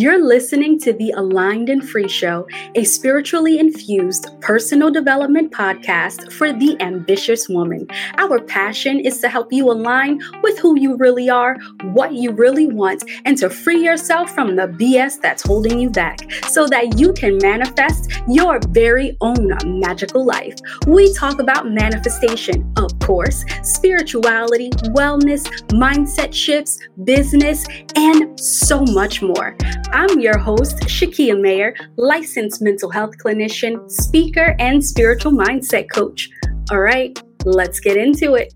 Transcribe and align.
You're 0.00 0.24
listening 0.24 0.78
to 0.82 0.92
the 0.92 1.10
Aligned 1.16 1.68
and 1.68 1.82
Free 1.82 2.06
Show, 2.06 2.46
a 2.76 2.84
spiritually 2.84 3.58
infused 3.58 4.28
personal 4.40 4.92
development 4.92 5.50
podcast 5.50 6.30
for 6.34 6.52
the 6.52 6.76
ambitious 6.78 7.48
woman. 7.48 7.88
Our 8.16 8.38
passion 8.38 9.00
is 9.00 9.18
to 9.22 9.28
help 9.28 9.52
you 9.52 9.72
align 9.72 10.20
with 10.40 10.56
who 10.60 10.78
you 10.78 10.94
really 10.98 11.28
are, 11.28 11.56
what 11.82 12.12
you 12.12 12.30
really 12.30 12.68
want, 12.68 13.02
and 13.24 13.36
to 13.38 13.50
free 13.50 13.82
yourself 13.84 14.32
from 14.32 14.54
the 14.54 14.68
BS 14.68 15.20
that's 15.20 15.42
holding 15.42 15.80
you 15.80 15.90
back 15.90 16.20
so 16.44 16.68
that 16.68 16.96
you 16.96 17.12
can 17.12 17.36
manifest 17.38 18.12
your 18.28 18.60
very 18.68 19.16
own 19.20 19.50
magical 19.80 20.24
life. 20.24 20.54
We 20.86 21.12
talk 21.14 21.40
about 21.40 21.72
manifestation, 21.72 22.72
of 22.76 22.96
course, 23.00 23.44
spirituality, 23.64 24.70
wellness, 24.94 25.42
mindset 25.70 26.32
shifts, 26.32 26.78
business, 27.02 27.66
and 27.96 28.38
so 28.38 28.84
much 28.84 29.22
more. 29.22 29.56
I'm 29.92 30.20
your 30.20 30.36
host, 30.36 30.80
Shakia 30.80 31.40
Mayer, 31.40 31.74
licensed 31.96 32.60
mental 32.60 32.90
health 32.90 33.16
clinician, 33.16 33.90
speaker, 33.90 34.54
and 34.58 34.84
spiritual 34.84 35.32
mindset 35.32 35.90
coach. 35.90 36.28
All 36.70 36.80
right, 36.80 37.18
let's 37.44 37.80
get 37.80 37.96
into 37.96 38.34
it. 38.34 38.52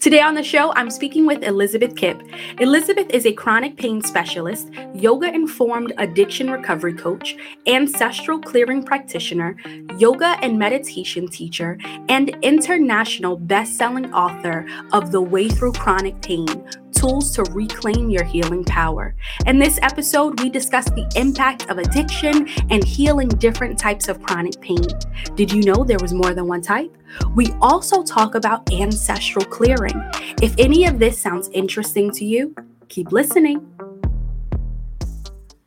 Today 0.00 0.22
on 0.22 0.34
the 0.34 0.42
show, 0.42 0.72
I'm 0.72 0.88
speaking 0.88 1.26
with 1.26 1.44
Elizabeth 1.44 1.94
Kipp. 1.94 2.22
Elizabeth 2.58 3.10
is 3.10 3.26
a 3.26 3.34
chronic 3.34 3.76
pain 3.76 4.00
specialist, 4.00 4.70
yoga 4.94 5.26
informed 5.26 5.92
addiction 5.98 6.50
recovery 6.50 6.94
coach, 6.94 7.36
ancestral 7.66 8.38
clearing 8.38 8.82
practitioner, 8.82 9.58
yoga 9.98 10.38
and 10.40 10.58
meditation 10.58 11.28
teacher, 11.28 11.76
and 12.08 12.34
international 12.40 13.36
best 13.36 13.76
selling 13.76 14.10
author 14.14 14.66
of 14.94 15.12
The 15.12 15.20
Way 15.20 15.50
Through 15.50 15.72
Chronic 15.72 16.22
Pain 16.22 16.46
tools 16.92 17.34
to 17.34 17.42
reclaim 17.52 18.10
your 18.10 18.24
healing 18.24 18.64
power. 18.64 19.14
In 19.46 19.58
this 19.58 19.78
episode, 19.82 20.40
we 20.40 20.50
discuss 20.50 20.84
the 20.86 21.10
impact 21.16 21.70
of 21.70 21.78
addiction 21.78 22.48
and 22.70 22.84
healing 22.84 23.28
different 23.28 23.78
types 23.78 24.08
of 24.08 24.22
chronic 24.22 24.60
pain. 24.60 24.86
Did 25.34 25.52
you 25.52 25.62
know 25.62 25.84
there 25.84 25.98
was 26.00 26.12
more 26.12 26.34
than 26.34 26.46
one 26.46 26.60
type? 26.60 26.94
We 27.34 27.52
also 27.60 28.02
talk 28.02 28.34
about 28.34 28.72
ancestral 28.72 29.44
clearing. 29.44 30.00
If 30.42 30.54
any 30.58 30.86
of 30.86 30.98
this 30.98 31.18
sounds 31.18 31.48
interesting 31.52 32.10
to 32.12 32.24
you, 32.24 32.54
keep 32.88 33.12
listening. 33.12 33.66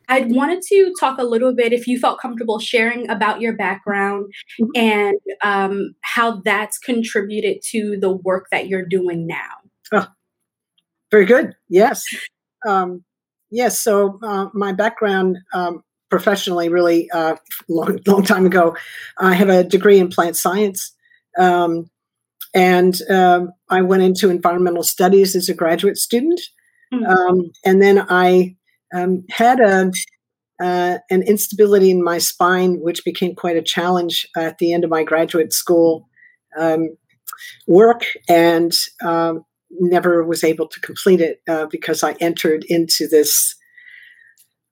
I 0.09 0.21
wanted 0.21 0.61
to 0.63 0.93
talk 0.99 1.17
a 1.17 1.23
little 1.23 1.55
bit, 1.55 1.73
if 1.73 1.87
you 1.87 1.97
felt 1.97 2.19
comfortable 2.19 2.59
sharing 2.59 3.09
about 3.09 3.41
your 3.41 3.53
background 3.53 4.31
mm-hmm. 4.61 4.69
and 4.75 5.19
um, 5.43 5.95
how 6.01 6.41
that's 6.41 6.77
contributed 6.77 7.61
to 7.69 7.97
the 7.99 8.11
work 8.11 8.47
that 8.51 8.67
you're 8.67 8.85
doing 8.85 9.25
now. 9.25 9.49
Oh, 9.91 10.07
very 11.09 11.25
good. 11.25 11.55
Yes. 11.69 12.03
Um, 12.67 13.03
yes. 13.49 13.79
So 13.81 14.19
uh, 14.21 14.47
my 14.53 14.71
background 14.71 15.37
um, 15.53 15.83
professionally, 16.09 16.69
really 16.69 17.09
uh, 17.11 17.35
long, 17.67 17.99
long 18.05 18.23
time 18.23 18.45
ago, 18.45 18.75
I 19.17 19.33
have 19.33 19.49
a 19.49 19.63
degree 19.63 19.99
in 19.99 20.09
plant 20.09 20.35
science. 20.35 20.92
Um, 21.37 21.89
and 22.53 22.95
um, 23.09 23.51
I 23.69 23.81
went 23.81 24.03
into 24.03 24.29
environmental 24.29 24.83
studies 24.83 25.35
as 25.35 25.49
a 25.49 25.53
graduate 25.53 25.97
student. 25.97 26.39
Mm-hmm. 26.93 27.39
and 27.65 27.81
then 27.81 28.05
I 28.07 28.55
um, 28.93 29.23
had 29.31 29.59
a, 29.59 29.91
uh, 30.61 30.99
an 31.09 31.23
instability 31.23 31.89
in 31.89 32.03
my 32.03 32.19
spine, 32.19 32.75
which 32.81 33.03
became 33.03 33.33
quite 33.33 33.57
a 33.57 33.63
challenge 33.63 34.27
at 34.37 34.59
the 34.59 34.73
end 34.73 34.83
of 34.83 34.91
my 34.91 35.03
graduate 35.03 35.53
school 35.53 36.07
um, 36.55 36.89
work. 37.65 38.05
And 38.29 38.73
um, 39.03 39.43
never 39.79 40.23
was 40.23 40.43
able 40.43 40.67
to 40.67 40.79
complete 40.81 41.21
it 41.21 41.41
uh, 41.47 41.65
because 41.65 42.03
I 42.03 42.13
entered 42.19 42.65
into 42.67 43.07
this 43.09 43.55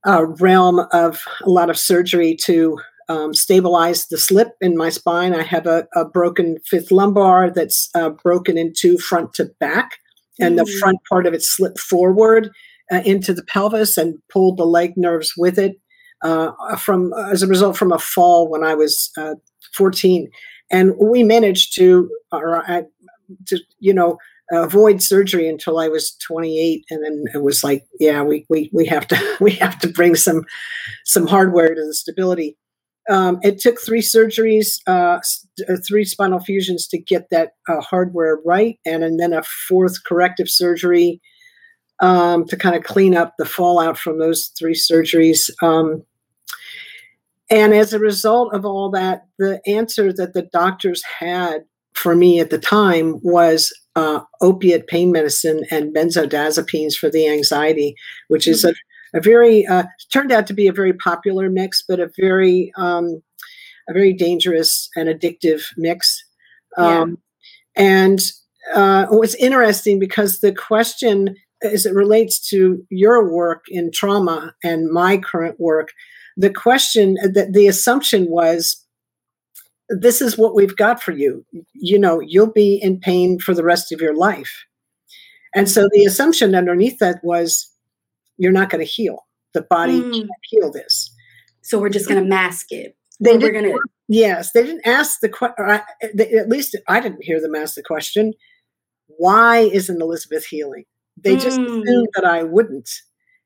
uh, 0.05 0.25
realm 0.39 0.79
of 0.91 1.21
a 1.43 1.49
lot 1.49 1.69
of 1.69 1.77
surgery 1.77 2.35
to 2.43 2.79
um, 3.11 3.33
stabilize 3.33 4.07
the 4.07 4.17
slip 4.17 4.53
in 4.61 4.77
my 4.77 4.89
spine. 4.89 5.35
I 5.35 5.43
have 5.43 5.67
a, 5.67 5.85
a 5.93 6.05
broken 6.05 6.57
fifth 6.65 6.91
lumbar 6.91 7.49
that's 7.49 7.89
uh, 7.93 8.09
broken 8.09 8.57
into 8.57 8.97
front 8.97 9.33
to 9.33 9.51
back, 9.59 9.97
and 10.39 10.57
mm. 10.57 10.65
the 10.65 10.71
front 10.79 10.99
part 11.09 11.27
of 11.27 11.33
it 11.33 11.43
slipped 11.43 11.79
forward 11.79 12.49
uh, 12.91 13.01
into 13.05 13.33
the 13.33 13.43
pelvis 13.43 13.97
and 13.97 14.17
pulled 14.31 14.57
the 14.57 14.65
leg 14.65 14.93
nerves 14.95 15.33
with 15.37 15.59
it. 15.59 15.75
Uh, 16.23 16.51
from 16.77 17.11
as 17.31 17.41
a 17.41 17.47
result 17.47 17.75
from 17.75 17.91
a 17.91 17.97
fall 17.97 18.47
when 18.47 18.63
I 18.63 18.75
was 18.75 19.11
uh, 19.17 19.35
14, 19.73 20.29
and 20.69 20.93
we 20.97 21.23
managed 21.23 21.75
to, 21.75 22.09
or 22.31 22.63
I, 22.69 22.83
to 23.47 23.59
you 23.79 23.93
know, 23.93 24.19
avoid 24.51 25.01
surgery 25.01 25.49
until 25.49 25.79
I 25.79 25.87
was 25.87 26.15
28, 26.17 26.85
and 26.91 27.03
then 27.03 27.23
it 27.33 27.41
was 27.41 27.63
like, 27.63 27.85
yeah, 27.99 28.21
we 28.21 28.45
we 28.49 28.69
we 28.71 28.85
have 28.85 29.07
to 29.07 29.37
we 29.41 29.51
have 29.53 29.79
to 29.79 29.87
bring 29.87 30.15
some 30.15 30.45
some 31.03 31.27
hardware 31.27 31.73
to 31.73 31.85
the 31.85 31.93
stability. 31.93 32.55
Um, 33.09 33.39
it 33.41 33.59
took 33.59 33.79
three 33.79 34.01
surgeries, 34.01 34.79
uh, 34.87 35.19
uh, 35.67 35.77
three 35.87 36.05
spinal 36.05 36.39
fusions 36.39 36.87
to 36.87 36.99
get 36.99 37.29
that 37.31 37.53
uh, 37.67 37.81
hardware 37.81 38.39
right, 38.45 38.79
and, 38.85 39.03
and 39.03 39.19
then 39.19 39.33
a 39.33 39.43
fourth 39.43 40.03
corrective 40.05 40.49
surgery 40.49 41.19
um, 42.01 42.45
to 42.45 42.57
kind 42.57 42.75
of 42.75 42.83
clean 42.83 43.15
up 43.15 43.33
the 43.37 43.45
fallout 43.45 43.97
from 43.97 44.19
those 44.19 44.51
three 44.57 44.75
surgeries. 44.75 45.49
Um, 45.63 46.03
and 47.49 47.73
as 47.73 47.93
a 47.93 47.99
result 47.99 48.53
of 48.53 48.65
all 48.65 48.89
that, 48.91 49.23
the 49.37 49.61
answer 49.67 50.13
that 50.13 50.33
the 50.33 50.43
doctors 50.43 51.03
had 51.19 51.65
for 51.93 52.15
me 52.15 52.39
at 52.39 52.49
the 52.49 52.57
time 52.57 53.19
was 53.23 53.73
uh, 53.95 54.21
opiate 54.41 54.87
pain 54.87 55.11
medicine 55.11 55.63
and 55.69 55.93
benzodiazepines 55.93 56.95
for 56.95 57.09
the 57.09 57.27
anxiety, 57.27 57.95
which 58.29 58.47
is 58.47 58.63
a, 58.63 58.73
a 59.13 59.21
very 59.21 59.65
uh, 59.65 59.83
turned 60.11 60.31
out 60.31 60.47
to 60.47 60.53
be 60.53 60.67
a 60.67 60.73
very 60.73 60.93
popular 60.93 61.49
mix, 61.49 61.83
but 61.87 61.99
a 61.99 62.11
very 62.17 62.71
um, 62.77 63.21
a 63.89 63.93
very 63.93 64.13
dangerous 64.13 64.89
and 64.95 65.09
addictive 65.09 65.63
mix. 65.77 66.23
Um, 66.77 67.17
yeah. 67.75 67.83
And 67.83 68.19
uh, 68.73 69.07
what's 69.09 69.35
interesting 69.35 69.99
because 69.99 70.39
the 70.39 70.53
question, 70.53 71.35
as 71.63 71.85
it 71.85 71.93
relates 71.93 72.39
to 72.49 72.85
your 72.89 73.31
work 73.31 73.65
in 73.69 73.91
trauma 73.91 74.53
and 74.63 74.89
my 74.89 75.17
current 75.17 75.59
work, 75.59 75.89
the 76.37 76.53
question 76.53 77.15
that 77.15 77.53
the 77.53 77.67
assumption 77.67 78.27
was 78.29 78.85
this 79.89 80.21
is 80.21 80.37
what 80.37 80.55
we've 80.55 80.75
got 80.75 81.03
for 81.03 81.11
you. 81.11 81.45
You 81.73 81.99
know, 81.99 82.21
you'll 82.21 82.51
be 82.51 82.75
in 82.75 82.99
pain 82.99 83.39
for 83.39 83.53
the 83.53 83.63
rest 83.63 83.91
of 83.91 83.99
your 83.99 84.15
life. 84.15 84.65
And 85.53 85.69
so 85.69 85.89
the 85.91 86.05
assumption 86.05 86.55
underneath 86.55 86.99
that 86.99 87.19
was 87.23 87.70
you're 88.37 88.51
not 88.51 88.69
going 88.69 88.83
to 88.83 88.91
heal. 88.91 89.25
The 89.53 89.63
body 89.63 90.01
mm. 90.01 90.13
can't 90.13 90.29
heal 90.43 90.71
this. 90.71 91.13
So 91.63 91.79
we're 91.79 91.89
just 91.89 92.07
going 92.07 92.21
to 92.21 92.27
mask 92.27 92.67
it. 92.69 92.95
They 93.19 93.37
we're 93.37 93.51
going 93.51 93.65
to 93.65 93.79
Yes, 94.07 94.51
they 94.51 94.63
didn't 94.63 94.85
ask 94.85 95.19
the 95.21 95.29
question. 95.29 95.55
At 95.57 96.49
least 96.49 96.77
I 96.89 96.99
didn't 96.99 97.23
hear 97.23 97.39
them 97.39 97.55
ask 97.55 97.75
the 97.75 97.83
question. 97.83 98.33
Why 99.07 99.59
isn't 99.59 100.01
Elizabeth 100.01 100.45
healing? 100.45 100.83
They 101.17 101.37
just 101.37 101.59
mm. 101.59 101.65
assumed 101.65 102.07
that 102.15 102.25
I 102.25 102.43
wouldn't. 102.43 102.89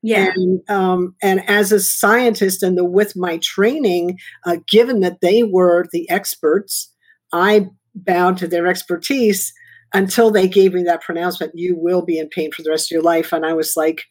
Yeah. 0.02 0.32
And, 0.36 0.62
um, 0.70 1.16
and 1.22 1.48
as 1.50 1.72
a 1.72 1.80
scientist 1.80 2.64
and 2.64 2.78
the, 2.78 2.86
with 2.86 3.16
my 3.16 3.38
training, 3.44 4.18
uh, 4.46 4.58
given 4.68 5.02
that 5.02 5.22
they 5.22 5.44
were 5.44 5.86
the 5.92 6.10
experts, 6.10 6.92
I 7.32 7.68
bowed 7.94 8.38
to 8.38 8.48
their 8.48 8.68
expertise 8.68 9.54
until 9.94 10.32
they 10.32 10.48
gave 10.48 10.74
me 10.74 10.84
that 10.84 11.02
pronouncement, 11.02 11.54
you 11.56 11.76
will 11.78 12.04
be 12.04 12.18
in 12.20 12.30
pain 12.30 12.52
for 12.52 12.64
the 12.64 12.70
rest 12.70 12.92
of 12.92 12.96
your 12.96 13.04
life. 13.04 13.32
And 13.32 13.46
I 13.46 13.54
was 13.54 13.74
like, 13.76 14.04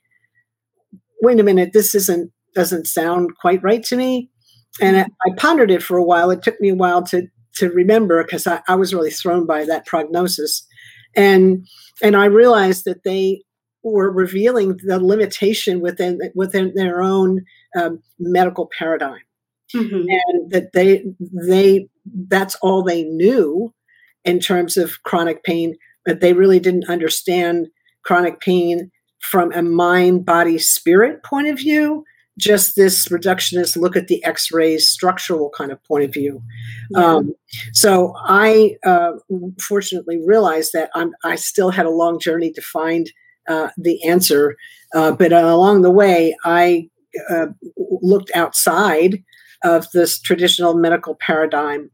wait 1.22 1.41
a 1.41 1.42
minute, 1.42 1.72
this 1.72 1.94
isn't, 1.94 2.30
doesn't 2.54 2.86
sound 2.86 3.30
quite 3.41 3.62
right 3.62 3.82
to 3.84 3.97
me. 3.97 4.30
And 4.80 4.97
I, 4.97 5.06
I 5.26 5.34
pondered 5.36 5.70
it 5.70 5.82
for 5.82 5.97
a 5.97 6.04
while. 6.04 6.30
It 6.30 6.42
took 6.42 6.60
me 6.60 6.70
a 6.70 6.75
while 6.75 7.02
to, 7.04 7.26
to 7.56 7.70
remember 7.70 8.22
because 8.22 8.47
I, 8.47 8.60
I 8.69 8.75
was 8.75 8.92
really 8.92 9.10
thrown 9.10 9.47
by 9.47 9.64
that 9.64 9.86
prognosis. 9.86 10.66
And, 11.16 11.66
and 12.02 12.16
I 12.16 12.25
realized 12.25 12.84
that 12.86 13.04
they 13.04 13.42
were 13.84 14.10
revealing 14.10 14.78
the 14.84 14.98
limitation 14.98 15.80
within 15.80 16.19
within 16.34 16.72
their 16.75 17.02
own 17.02 17.44
um, 17.78 18.02
medical 18.19 18.69
paradigm, 18.76 19.20
mm-hmm. 19.75 20.08
and 20.08 20.50
that 20.50 20.72
they 20.72 21.05
they 21.46 21.87
that's 22.28 22.56
all 22.56 22.82
they 22.82 23.05
knew 23.05 23.72
in 24.25 24.40
terms 24.40 24.76
of 24.76 25.02
chronic 25.05 25.44
pain, 25.44 25.76
but 26.06 26.20
they 26.20 26.32
really 26.32 26.58
didn't 26.58 26.88
understand 26.88 27.69
chronic 28.02 28.40
pain 28.40 28.90
from 29.25 29.53
a 29.53 29.62
mind 29.62 30.25
body 30.25 30.59
spirit 30.59 31.23
point 31.23 31.49
of 31.49 31.59
view 31.59 32.05
just 32.37 32.75
this 32.75 33.09
reductionist 33.09 33.76
look 33.76 33.97
at 33.97 34.09
the 34.09 34.23
x-rays 34.25 34.88
structural 34.88 35.50
kind 35.56 35.71
of 35.71 35.82
point 35.85 36.05
of 36.05 36.12
view 36.12 36.43
yeah. 36.91 37.05
um, 37.17 37.35
so 37.73 38.15
i 38.26 38.76
uh, 38.85 39.12
fortunately 39.61 40.21
realized 40.26 40.73
that 40.73 40.91
I'm, 40.94 41.12
i 41.25 41.37
still 41.37 41.71
had 41.71 41.87
a 41.87 41.91
long 41.91 42.19
journey 42.19 42.53
to 42.53 42.62
find 42.62 43.11
uh, 43.49 43.69
the 43.76 44.03
answer. 44.05 44.56
Uh, 44.94 45.12
but 45.12 45.32
along 45.32 45.82
the 45.82 45.91
way, 45.91 46.37
I 46.44 46.88
uh, 47.31 47.47
looked 47.76 48.31
outside 48.35 49.23
of 49.62 49.87
this 49.93 50.21
traditional 50.21 50.75
medical 50.75 51.17
paradigm. 51.21 51.91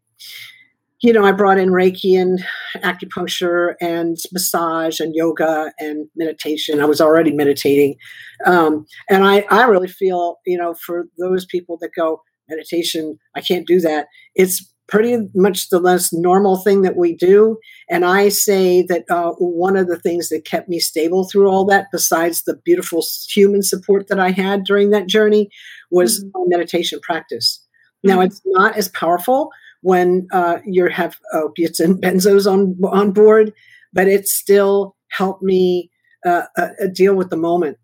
You 1.03 1.13
know, 1.13 1.25
I 1.25 1.33
brought 1.33 1.59
in 1.59 1.71
Reiki 1.71 2.21
and 2.21 2.45
acupuncture 2.77 3.75
and 3.81 4.17
massage 4.33 5.01
and 5.01 5.15
yoga 5.15 5.73
and 5.79 6.09
meditation. 6.15 6.81
I 6.81 6.85
was 6.85 7.01
already 7.01 7.33
meditating. 7.33 7.97
Um, 8.45 8.85
and 9.09 9.25
I, 9.25 9.47
I 9.51 9.65
really 9.65 9.89
feel, 9.89 10.37
you 10.47 10.59
know, 10.59 10.75
for 10.75 11.07
those 11.19 11.47
people 11.47 11.79
that 11.81 11.91
go, 11.97 12.23
meditation, 12.49 13.19
I 13.35 13.41
can't 13.41 13.67
do 13.67 13.81
that. 13.81 14.09
It's 14.35 14.71
pretty 14.89 15.19
much 15.35 15.69
the 15.69 15.79
less 15.79 16.13
normal 16.13 16.57
thing 16.57 16.83
that 16.83 16.97
we 16.97 17.15
do. 17.15 17.57
And 17.89 18.05
I 18.05 18.29
say 18.29 18.83
that 18.83 19.05
uh, 19.09 19.31
one 19.39 19.77
of 19.77 19.87
the 19.87 19.99
things 19.99 20.29
that 20.29 20.45
kept 20.45 20.69
me 20.69 20.81
stable 20.81 21.29
through 21.29 21.49
all 21.49 21.65
that, 21.67 21.87
besides 21.93 22.43
the 22.43 22.57
beautiful 22.65 23.05
human 23.29 23.63
support 23.63 24.09
that 24.09 24.19
I 24.19 24.33
had 24.33 24.65
during 24.65 24.91
that 24.91 25.07
journey, 25.07 25.49
was 25.91 26.23
mm-hmm. 26.23 26.43
meditation 26.47 26.99
practice. 27.03 27.65
Now, 28.03 28.17
mm-hmm. 28.17 28.27
it's 28.27 28.43
not 28.47 28.77
as 28.77 28.89
powerful 28.89 29.51
when 29.83 30.27
uh, 30.33 30.59
you 30.65 30.89
have 30.89 31.19
opiates 31.33 31.81
and 31.81 32.01
benzos 32.01 32.51
on 32.51 32.77
on 32.85 33.13
board, 33.13 33.53
but 33.93 34.09
it 34.09 34.29
still 34.29 34.97
helped 35.11 35.43
me 35.43 35.91
uh, 36.25 36.43
uh, 36.57 36.69
deal 36.95 37.15
with 37.15 37.31
the 37.31 37.37
moment, 37.37 37.79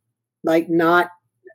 like 0.44 0.68
not 0.68 1.08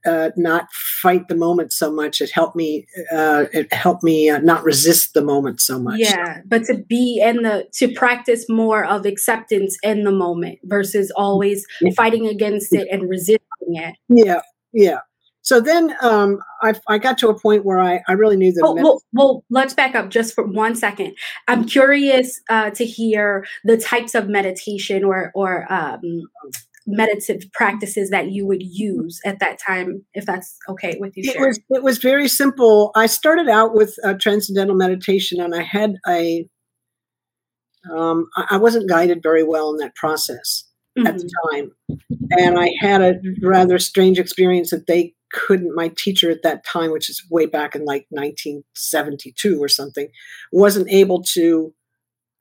uh, 0.06 0.30
not 0.36 0.72
fight 0.74 1.28
the 1.28 1.36
moment 1.36 1.72
so 1.72 1.92
much. 1.92 2.22
It 2.22 2.32
helped 2.32 2.56
me. 2.56 2.88
Uh, 3.12 3.46
it 3.54 3.72
helped 3.72 4.04
me 4.04 4.30
uh, 4.30 4.40
not 4.40 4.64
resist 4.64 5.14
the 5.14 5.24
moment 5.24 5.62
so 5.62 5.80
much. 5.80 6.00
Yeah, 6.00 6.42
but 6.46 6.64
to 6.66 6.78
be 6.78 7.22
in 7.24 7.44
the 7.44 7.68
to 7.74 7.94
practice 7.94 8.46
more 8.50 8.84
of 8.84 9.06
acceptance 9.06 9.78
in 9.84 10.04
the 10.04 10.12
moment 10.12 10.60
versus 10.64 11.12
always 11.16 11.66
yeah. 11.82 11.92
fighting 11.96 12.28
against 12.28 12.74
it 12.74 12.88
and 12.92 13.10
resisting 13.10 13.40
it. 13.76 13.96
Yeah, 14.10 14.42
yeah. 14.74 15.00
So 15.44 15.60
then 15.60 15.96
um, 16.02 16.40
I, 16.62 16.74
I 16.88 16.98
got 16.98 17.18
to 17.20 17.30
a 17.30 17.40
point 17.40 17.66
where 17.66 17.80
I, 17.80 18.02
I 18.08 18.14
really 18.14 18.38
knew 18.38 18.52
that. 18.54 18.64
Oh, 18.64 18.74
well, 18.74 19.02
well, 19.12 19.44
let's 19.50 19.74
back 19.74 19.96
up 19.96 20.10
just 20.10 20.36
for 20.36 20.46
one 20.46 20.76
second. 20.76 21.16
I'm 21.48 21.66
curious 21.66 22.40
uh, 22.50 22.70
to 22.72 22.86
hear 22.86 23.46
the 23.64 23.78
types 23.78 24.14
of 24.14 24.30
meditation 24.30 25.04
or 25.04 25.32
or 25.34 25.72
um, 25.72 26.02
meditative 26.86 27.52
practices 27.54 28.10
that 28.10 28.32
you 28.32 28.46
would 28.46 28.62
use 28.62 29.20
at 29.26 29.40
that 29.40 29.60
time, 29.60 30.04
if 30.14 30.26
that's 30.26 30.58
okay 30.70 30.98
with 31.00 31.14
you. 31.16 31.32
It 31.32 31.40
was 31.40 31.60
it 31.70 31.84
was 31.84 31.98
very 31.98 32.28
simple. 32.28 32.92
I 32.96 33.08
started 33.08 33.50
out 33.50 33.74
with 33.74 33.96
uh, 34.04 34.14
transcendental 34.14 34.76
meditation, 34.76 35.42
and 35.42 35.56
I 35.56 35.64
had 35.64 35.96
a. 36.08 36.48
Um, 37.92 38.28
I 38.36 38.58
wasn't 38.58 38.88
guided 38.88 39.24
very 39.24 39.44
well 39.44 39.72
in 39.72 39.78
that 39.78 39.96
process 39.96 40.66
mm-hmm. 40.96 41.08
at 41.08 41.18
the 41.18 41.24
mm-hmm. 41.24 41.58
time, 41.58 41.72
and 42.38 42.60
I 42.60 42.70
had 42.80 43.02
a 43.02 43.16
rather 43.42 43.80
strange 43.80 44.20
experience 44.20 44.70
that 44.70 44.86
they 44.86 45.16
couldn't. 45.34 45.76
My 45.76 45.92
teacher 45.98 46.30
at 46.30 46.44
that 46.44 46.66
time, 46.66 46.92
which 46.92 47.10
is 47.10 47.26
way 47.30 47.46
back 47.46 47.76
in 47.76 47.86
like 47.86 48.06
1972 48.10 49.62
or 49.62 49.68
something, 49.68 50.08
wasn't 50.52 50.90
able 50.92 51.24
to. 51.34 51.74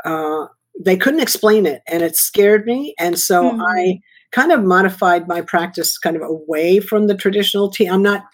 Uh, 0.05 0.47
they 0.83 0.97
couldn't 0.97 1.21
explain 1.21 1.67
it, 1.67 1.83
and 1.87 2.03
it 2.03 2.17
scared 2.17 2.65
me, 2.65 2.95
and 2.99 3.19
so 3.19 3.51
mm-hmm. 3.51 3.61
I 3.61 4.01
kind 4.33 4.53
of 4.53 4.63
modified 4.63 5.27
my 5.27 5.41
practice 5.41 5.99
kind 5.99 6.17
of 6.17 6.23
away 6.23 6.79
from 6.79 7.09
the 7.09 7.17
traditional 7.17 7.71
TM. 7.71 7.93
I'm 7.93 8.03
not, 8.03 8.27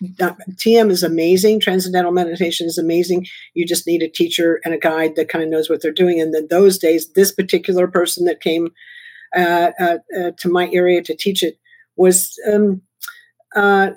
TM 0.57 0.91
is 0.91 1.03
amazing. 1.03 1.61
Transcendental 1.61 2.13
meditation 2.13 2.67
is 2.67 2.77
amazing. 2.77 3.27
You 3.55 3.67
just 3.67 3.87
need 3.87 4.03
a 4.03 4.09
teacher 4.09 4.61
and 4.65 4.75
a 4.75 4.79
guide 4.79 5.17
that 5.17 5.31
kind 5.31 5.43
of 5.43 5.49
knows 5.49 5.71
what 5.71 5.81
they're 5.81 5.93
doing. 5.93 6.21
And 6.21 6.35
then 6.35 6.49
those 6.51 6.79
days, 6.79 7.11
this 7.15 7.33
particular 7.33 7.89
person 7.89 8.27
that 8.27 8.43
came 8.43 8.73
uh, 9.35 9.71
uh, 9.81 9.99
uh, 10.19 10.31
to 10.39 10.49
my 10.49 10.69
area 10.73 11.03
to 11.03 11.17
teach 11.17 11.43
it 11.43 11.59
was 11.97 12.39
um, 12.53 12.83
uh, 13.57 13.91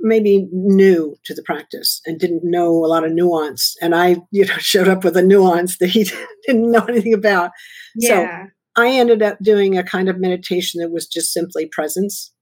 maybe 0.00 0.48
new 0.52 1.16
to 1.24 1.32
the 1.32 1.42
practice 1.44 2.00
and 2.04 2.18
didn't 2.18 2.42
know 2.42 2.70
a 2.84 2.88
lot 2.88 3.04
of 3.04 3.12
nuance. 3.12 3.76
And 3.80 3.94
I, 3.94 4.16
you 4.30 4.44
know, 4.44 4.56
showed 4.58 4.88
up 4.88 5.04
with 5.04 5.16
a 5.16 5.22
nuance 5.22 5.78
that 5.78 5.90
he 5.90 6.10
didn't 6.46 6.70
know 6.70 6.84
anything 6.84 7.14
about. 7.14 7.52
Yeah. 7.94 8.44
So 8.44 8.50
I 8.76 8.90
ended 8.90 9.22
up 9.22 9.38
doing 9.40 9.78
a 9.78 9.84
kind 9.84 10.08
of 10.08 10.18
meditation 10.18 10.80
that 10.80 10.90
was 10.90 11.06
just 11.06 11.32
simply 11.32 11.66
presence, 11.66 12.32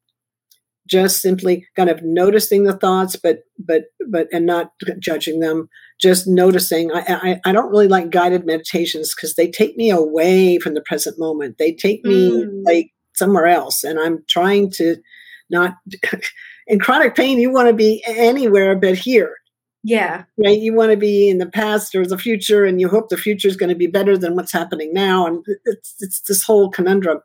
just 0.86 1.20
simply 1.20 1.66
kind 1.76 1.90
of 1.90 2.02
noticing 2.02 2.64
the 2.64 2.76
thoughts, 2.76 3.16
but 3.16 3.40
but 3.58 3.84
but 4.10 4.28
and 4.32 4.46
not 4.46 4.72
judging 4.98 5.40
them, 5.40 5.68
just 6.00 6.26
noticing. 6.26 6.92
I 6.92 7.04
I, 7.08 7.40
I 7.46 7.52
don't 7.52 7.70
really 7.70 7.88
like 7.88 8.10
guided 8.10 8.46
meditations 8.46 9.14
because 9.14 9.34
they 9.34 9.50
take 9.50 9.76
me 9.76 9.90
away 9.90 10.58
from 10.58 10.74
the 10.74 10.82
present 10.82 11.18
moment. 11.18 11.56
They 11.58 11.72
take 11.72 12.04
me 12.04 12.30
mm. 12.30 12.62
like 12.64 12.90
somewhere 13.14 13.46
else, 13.46 13.82
and 13.82 13.98
I'm 13.98 14.24
trying 14.28 14.70
to 14.72 14.96
not. 15.50 15.76
in 16.66 16.78
chronic 16.78 17.14
pain, 17.14 17.38
you 17.38 17.50
want 17.50 17.68
to 17.68 17.74
be 17.74 18.02
anywhere 18.06 18.76
but 18.76 18.96
here. 18.96 19.34
Yeah. 19.82 20.24
Right. 20.36 20.58
You 20.58 20.74
want 20.74 20.90
to 20.90 20.96
be 20.96 21.30
in 21.30 21.38
the 21.38 21.46
past 21.46 21.94
or 21.94 22.06
the 22.06 22.18
future, 22.18 22.64
and 22.64 22.80
you 22.80 22.88
hope 22.88 23.08
the 23.08 23.16
future 23.16 23.48
is 23.48 23.56
going 23.56 23.70
to 23.70 23.74
be 23.74 23.86
better 23.86 24.18
than 24.18 24.36
what's 24.36 24.52
happening 24.52 24.92
now. 24.92 25.26
And 25.26 25.44
it's, 25.64 25.94
it's 26.00 26.20
this 26.22 26.42
whole 26.42 26.70
conundrum. 26.70 27.20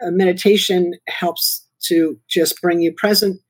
Uh, 0.00 0.10
meditation 0.10 0.94
helps 1.08 1.66
to 1.82 2.18
just 2.28 2.60
bring 2.62 2.80
you 2.80 2.92
present. 2.92 3.40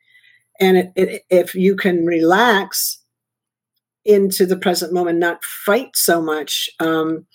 And 0.60 0.76
it, 0.76 0.92
it, 0.96 1.22
if 1.30 1.54
you 1.54 1.76
can 1.76 2.04
relax 2.04 3.02
into 4.04 4.46
the 4.46 4.56
present 4.56 4.92
moment, 4.92 5.18
not 5.18 5.44
fight 5.44 5.90
so 5.94 6.20
much, 6.20 6.70
um, 6.80 7.26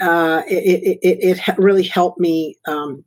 uh, 0.00 0.42
it, 0.48 0.98
it, 1.02 1.38
it, 1.38 1.58
really 1.58 1.84
helped 1.84 2.18
me 2.18 2.56
um, 2.66 3.04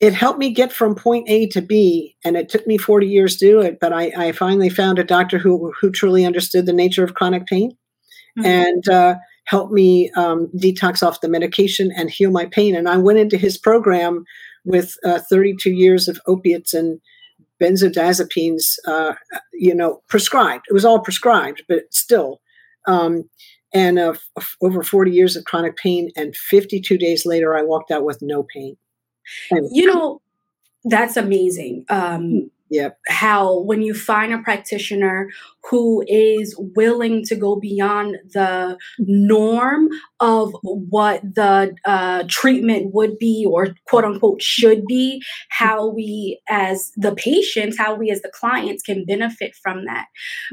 it 0.00 0.12
helped 0.12 0.38
me 0.38 0.50
get 0.50 0.72
from 0.72 0.94
point 0.94 1.28
A 1.28 1.46
to 1.48 1.62
B, 1.62 2.16
and 2.24 2.36
it 2.36 2.48
took 2.48 2.66
me 2.66 2.76
40 2.76 3.06
years 3.06 3.36
to 3.36 3.46
do 3.46 3.60
it. 3.60 3.78
But 3.80 3.92
I, 3.92 4.12
I 4.16 4.32
finally 4.32 4.68
found 4.68 4.98
a 4.98 5.04
doctor 5.04 5.38
who 5.38 5.72
who 5.80 5.90
truly 5.90 6.24
understood 6.24 6.66
the 6.66 6.72
nature 6.72 7.04
of 7.04 7.14
chronic 7.14 7.46
pain, 7.46 7.70
mm-hmm. 8.38 8.44
and 8.44 8.88
uh, 8.88 9.14
helped 9.46 9.72
me 9.72 10.10
um, 10.16 10.48
detox 10.56 11.02
off 11.02 11.20
the 11.20 11.28
medication 11.28 11.92
and 11.96 12.10
heal 12.10 12.30
my 12.30 12.46
pain. 12.46 12.74
And 12.74 12.88
I 12.88 12.96
went 12.96 13.18
into 13.18 13.36
his 13.36 13.58
program 13.58 14.24
with 14.64 14.94
uh, 15.04 15.20
32 15.30 15.70
years 15.70 16.08
of 16.08 16.18
opiates 16.26 16.72
and 16.72 17.00
benzodiazepines, 17.62 18.76
uh, 18.86 19.14
you 19.52 19.74
know, 19.74 20.02
prescribed. 20.08 20.64
It 20.68 20.72
was 20.72 20.84
all 20.84 21.00
prescribed, 21.00 21.62
but 21.68 21.82
still. 21.90 22.40
Um, 22.86 23.28
and 23.72 23.98
uh, 23.98 24.14
over 24.62 24.82
40 24.82 25.10
years 25.10 25.36
of 25.36 25.44
chronic 25.44 25.76
pain, 25.76 26.10
and 26.16 26.36
52 26.36 26.96
days 26.96 27.26
later, 27.26 27.56
I 27.56 27.62
walked 27.62 27.90
out 27.90 28.04
with 28.04 28.18
no 28.22 28.44
pain. 28.54 28.76
You 29.50 29.86
know, 29.86 30.20
that's 30.84 31.16
amazing. 31.16 31.86
Um, 31.88 32.50
Yep. 32.70 32.98
How 33.06 33.60
when 33.60 33.82
you 33.82 33.94
find 33.94 34.32
a 34.32 34.38
practitioner 34.38 35.28
who 35.70 36.04
is 36.06 36.54
willing 36.76 37.24
to 37.24 37.34
go 37.34 37.56
beyond 37.56 38.16
the 38.32 38.76
norm 38.98 39.88
of 40.20 40.54
what 40.62 41.22
the 41.22 41.74
uh, 41.84 42.24
treatment 42.28 42.94
would 42.94 43.18
be 43.18 43.46
or 43.48 43.74
quote 43.86 44.04
unquote 44.04 44.42
should 44.42 44.84
be, 44.86 45.22
how 45.48 45.88
we 45.88 46.40
as 46.48 46.92
the 46.96 47.14
patients, 47.14 47.78
how 47.78 47.94
we 47.94 48.10
as 48.10 48.20
the 48.22 48.30
clients 48.30 48.82
can 48.82 49.04
benefit 49.04 49.54
from 49.62 49.84
that. 49.86 50.06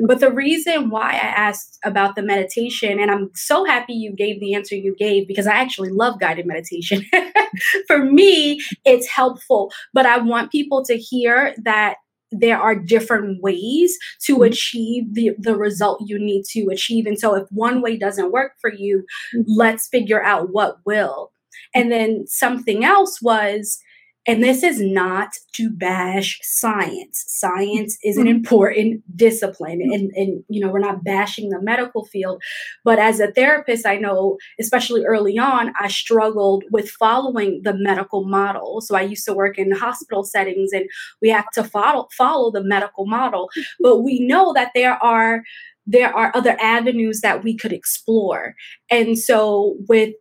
But 0.06 0.20
the 0.20 0.32
reason 0.32 0.90
why 0.90 1.12
I 1.12 1.16
asked 1.16 1.78
about 1.84 2.16
the 2.16 2.24
meditation, 2.24 3.00
and 3.00 3.12
I'm 3.12 3.32
so 3.36 3.66
happy 3.66 3.94
you 3.94 4.14
gave 4.14 4.40
the 4.40 4.54
answer 4.54 4.76
you 4.76 4.96
gave 4.98 5.28
because 5.28 5.48
I 5.48 5.56
actually 5.56 5.90
love 5.90 6.20
guided 6.20 6.46
meditation. 6.46 7.06
For 7.88 8.06
me, 8.06 8.62
it's 8.86 9.08
helpful, 9.08 9.72
but 9.94 10.06
I 10.06 10.20
want 10.20 10.52
people 10.52 10.84
to 10.86 10.98
hear 10.98 11.54
that 11.64 11.96
there 12.32 12.60
are 12.60 12.76
different 12.76 13.42
ways 13.42 13.98
to 14.24 14.36
mm-hmm. 14.36 14.44
achieve 14.44 15.14
the, 15.14 15.32
the 15.38 15.56
result 15.56 16.04
you 16.06 16.18
need 16.18 16.44
to 16.52 16.68
achieve. 16.72 17.06
And 17.06 17.20
so 17.20 17.36
if 17.36 17.48
one 17.50 17.82
way 17.82 17.98
doesn't 17.98 18.32
work 18.32 18.54
for 18.62 18.72
you, 18.72 19.06
mm-hmm. 19.36 19.42
let's 19.48 19.88
figure 19.88 20.24
out 20.24 20.52
what 20.52 20.78
will. 20.86 21.32
And 21.74 21.92
then 21.92 22.26
something 22.28 22.84
else 22.84 23.22
was 23.22 23.80
and 24.28 24.44
this 24.44 24.62
is 24.62 24.80
not 24.80 25.30
to 25.54 25.72
bash 25.72 26.40
science. 26.44 27.24
Science 27.28 27.98
is 28.04 28.18
an 28.18 28.26
mm-hmm. 28.26 28.36
important 28.36 29.18
discipline. 29.18 29.82
And, 29.82 30.12
and, 30.12 30.44
you 30.48 30.62
know, 30.62 30.70
we're 30.70 30.80
not 30.80 31.04
bashing 31.04 31.50
the 31.50 31.60
medical 31.60 32.06
field. 32.06 32.42
But 32.84 33.00
as 33.00 33.20
a 33.20 33.32
therapist, 33.32 33.86
I 33.86 33.98
know, 33.98 34.38
especially 34.60 35.04
early 35.06 35.40
on, 35.40 35.74
I 35.80 35.88
struggled 35.88 36.64
with 36.72 36.90
following 36.92 37.62
the 37.64 37.74
medical 37.76 38.24
model. 38.24 38.82
So 38.82 38.96
I 38.96 39.02
used 39.02 39.26
to 39.26 39.34
work 39.34 39.58
in 39.58 39.72
hospital 39.72 40.24
settings 40.24 40.72
and 40.72 40.86
we 41.22 41.30
have 41.30 41.50
to 41.56 41.64
follow, 41.64 42.08
follow 42.16 42.52
the 42.52 42.64
medical 42.64 43.08
model. 43.08 43.50
But 43.80 44.02
we 44.02 44.20
know 44.20 44.54
that 44.54 44.72
there 44.76 45.04
are 45.04 45.42
there 45.88 46.16
are 46.16 46.32
other 46.36 46.56
avenues 46.62 47.22
that 47.22 47.44
we 47.44 47.58
could 47.58 47.74
explore. 47.74 48.56
And 48.92 49.18
so 49.18 49.78
with 49.90 50.14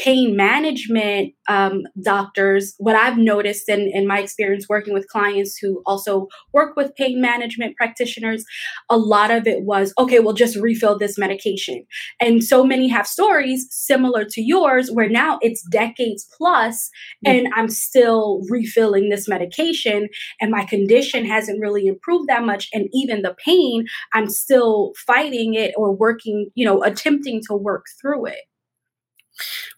pain 0.00 0.34
management 0.34 1.34
um, 1.46 1.82
doctors, 2.02 2.74
what 2.78 2.96
I've 2.96 3.18
noticed 3.18 3.68
in, 3.68 3.90
in 3.92 4.06
my 4.06 4.20
experience 4.20 4.66
working 4.66 4.94
with 4.94 5.06
clients 5.08 5.58
who 5.58 5.82
also 5.84 6.26
work 6.54 6.74
with 6.74 6.96
pain 6.96 7.20
management 7.20 7.76
practitioners, 7.76 8.44
a 8.88 8.96
lot 8.96 9.30
of 9.30 9.46
it 9.46 9.62
was, 9.62 9.92
okay, 9.98 10.18
well, 10.18 10.32
just 10.32 10.56
refill 10.56 10.96
this 10.96 11.18
medication. 11.18 11.84
And 12.18 12.42
so 12.42 12.64
many 12.64 12.88
have 12.88 13.06
stories 13.06 13.66
similar 13.70 14.24
to 14.24 14.40
yours 14.40 14.90
where 14.90 15.08
now 15.08 15.38
it's 15.42 15.62
decades 15.64 16.26
plus 16.38 16.88
and 17.26 17.48
I'm 17.54 17.68
still 17.68 18.40
refilling 18.48 19.10
this 19.10 19.28
medication 19.28 20.08
and 20.40 20.50
my 20.50 20.64
condition 20.64 21.26
hasn't 21.26 21.60
really 21.60 21.86
improved 21.86 22.28
that 22.28 22.44
much. 22.44 22.70
And 22.72 22.88
even 22.94 23.20
the 23.20 23.36
pain, 23.44 23.84
I'm 24.14 24.30
still 24.30 24.92
fighting 24.96 25.54
it 25.54 25.74
or 25.76 25.92
working, 25.92 26.48
you 26.54 26.64
know, 26.64 26.82
attempting 26.82 27.42
to 27.48 27.54
work 27.54 27.84
through 28.00 28.26
it. 28.26 28.49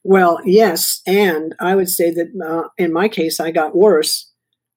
Well, 0.04 0.40
yes, 0.44 1.00
and 1.06 1.54
I 1.60 1.74
would 1.74 1.88
say 1.88 2.10
that 2.10 2.28
uh, 2.44 2.68
in 2.78 2.92
my 2.92 3.08
case, 3.08 3.40
I 3.40 3.50
got 3.50 3.76
worse. 3.76 4.30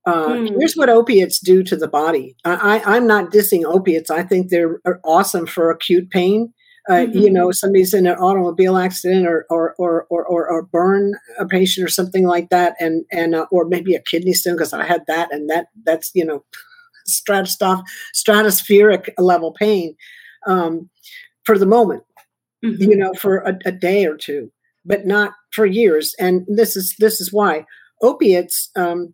Uh, 0.05 0.27
mm. 0.27 0.55
Here's 0.59 0.75
what 0.75 0.89
opiates 0.89 1.39
do 1.39 1.63
to 1.63 1.75
the 1.75 1.87
body. 1.87 2.35
I, 2.45 2.95
am 2.95 3.07
not 3.07 3.31
dissing 3.31 3.65
opiates. 3.65 4.11
I 4.11 4.21
think 4.21 4.49
they're 4.49 4.79
awesome 5.03 5.47
for 5.47 5.71
acute 5.71 6.11
pain. 6.11 6.53
Uh, 6.87 6.93
mm-hmm. 6.93 7.17
You 7.17 7.31
know, 7.31 7.51
somebody's 7.51 7.95
in 7.95 8.05
an 8.05 8.15
automobile 8.17 8.77
accident 8.77 9.25
or 9.25 9.47
or, 9.49 9.73
or 9.79 10.05
or 10.11 10.23
or 10.23 10.47
or 10.47 10.61
burn 10.61 11.15
a 11.39 11.47
patient 11.47 11.83
or 11.83 11.87
something 11.87 12.27
like 12.27 12.49
that, 12.49 12.75
and 12.79 13.05
and 13.11 13.33
uh, 13.33 13.47
or 13.49 13.65
maybe 13.65 13.95
a 13.95 14.01
kidney 14.01 14.33
stone 14.33 14.53
because 14.53 14.71
I 14.71 14.85
had 14.85 15.01
that, 15.07 15.33
and 15.33 15.49
that 15.49 15.69
that's 15.83 16.11
you 16.13 16.23
know, 16.23 16.45
stratospheric 17.09 19.09
level 19.17 19.51
pain 19.53 19.95
um, 20.45 20.91
for 21.43 21.57
the 21.57 21.65
moment. 21.65 22.03
Mm-hmm. 22.63 22.83
You 22.83 22.97
know, 22.97 23.13
for 23.13 23.37
a, 23.37 23.57
a 23.65 23.71
day 23.71 24.05
or 24.05 24.15
two 24.15 24.51
but 24.85 25.05
not 25.05 25.33
for 25.51 25.65
years. 25.65 26.15
And 26.19 26.45
this 26.47 26.75
is 26.75 26.95
this 26.99 27.19
is 27.19 27.33
why 27.33 27.65
opiates. 28.01 28.69
Um, 28.75 29.13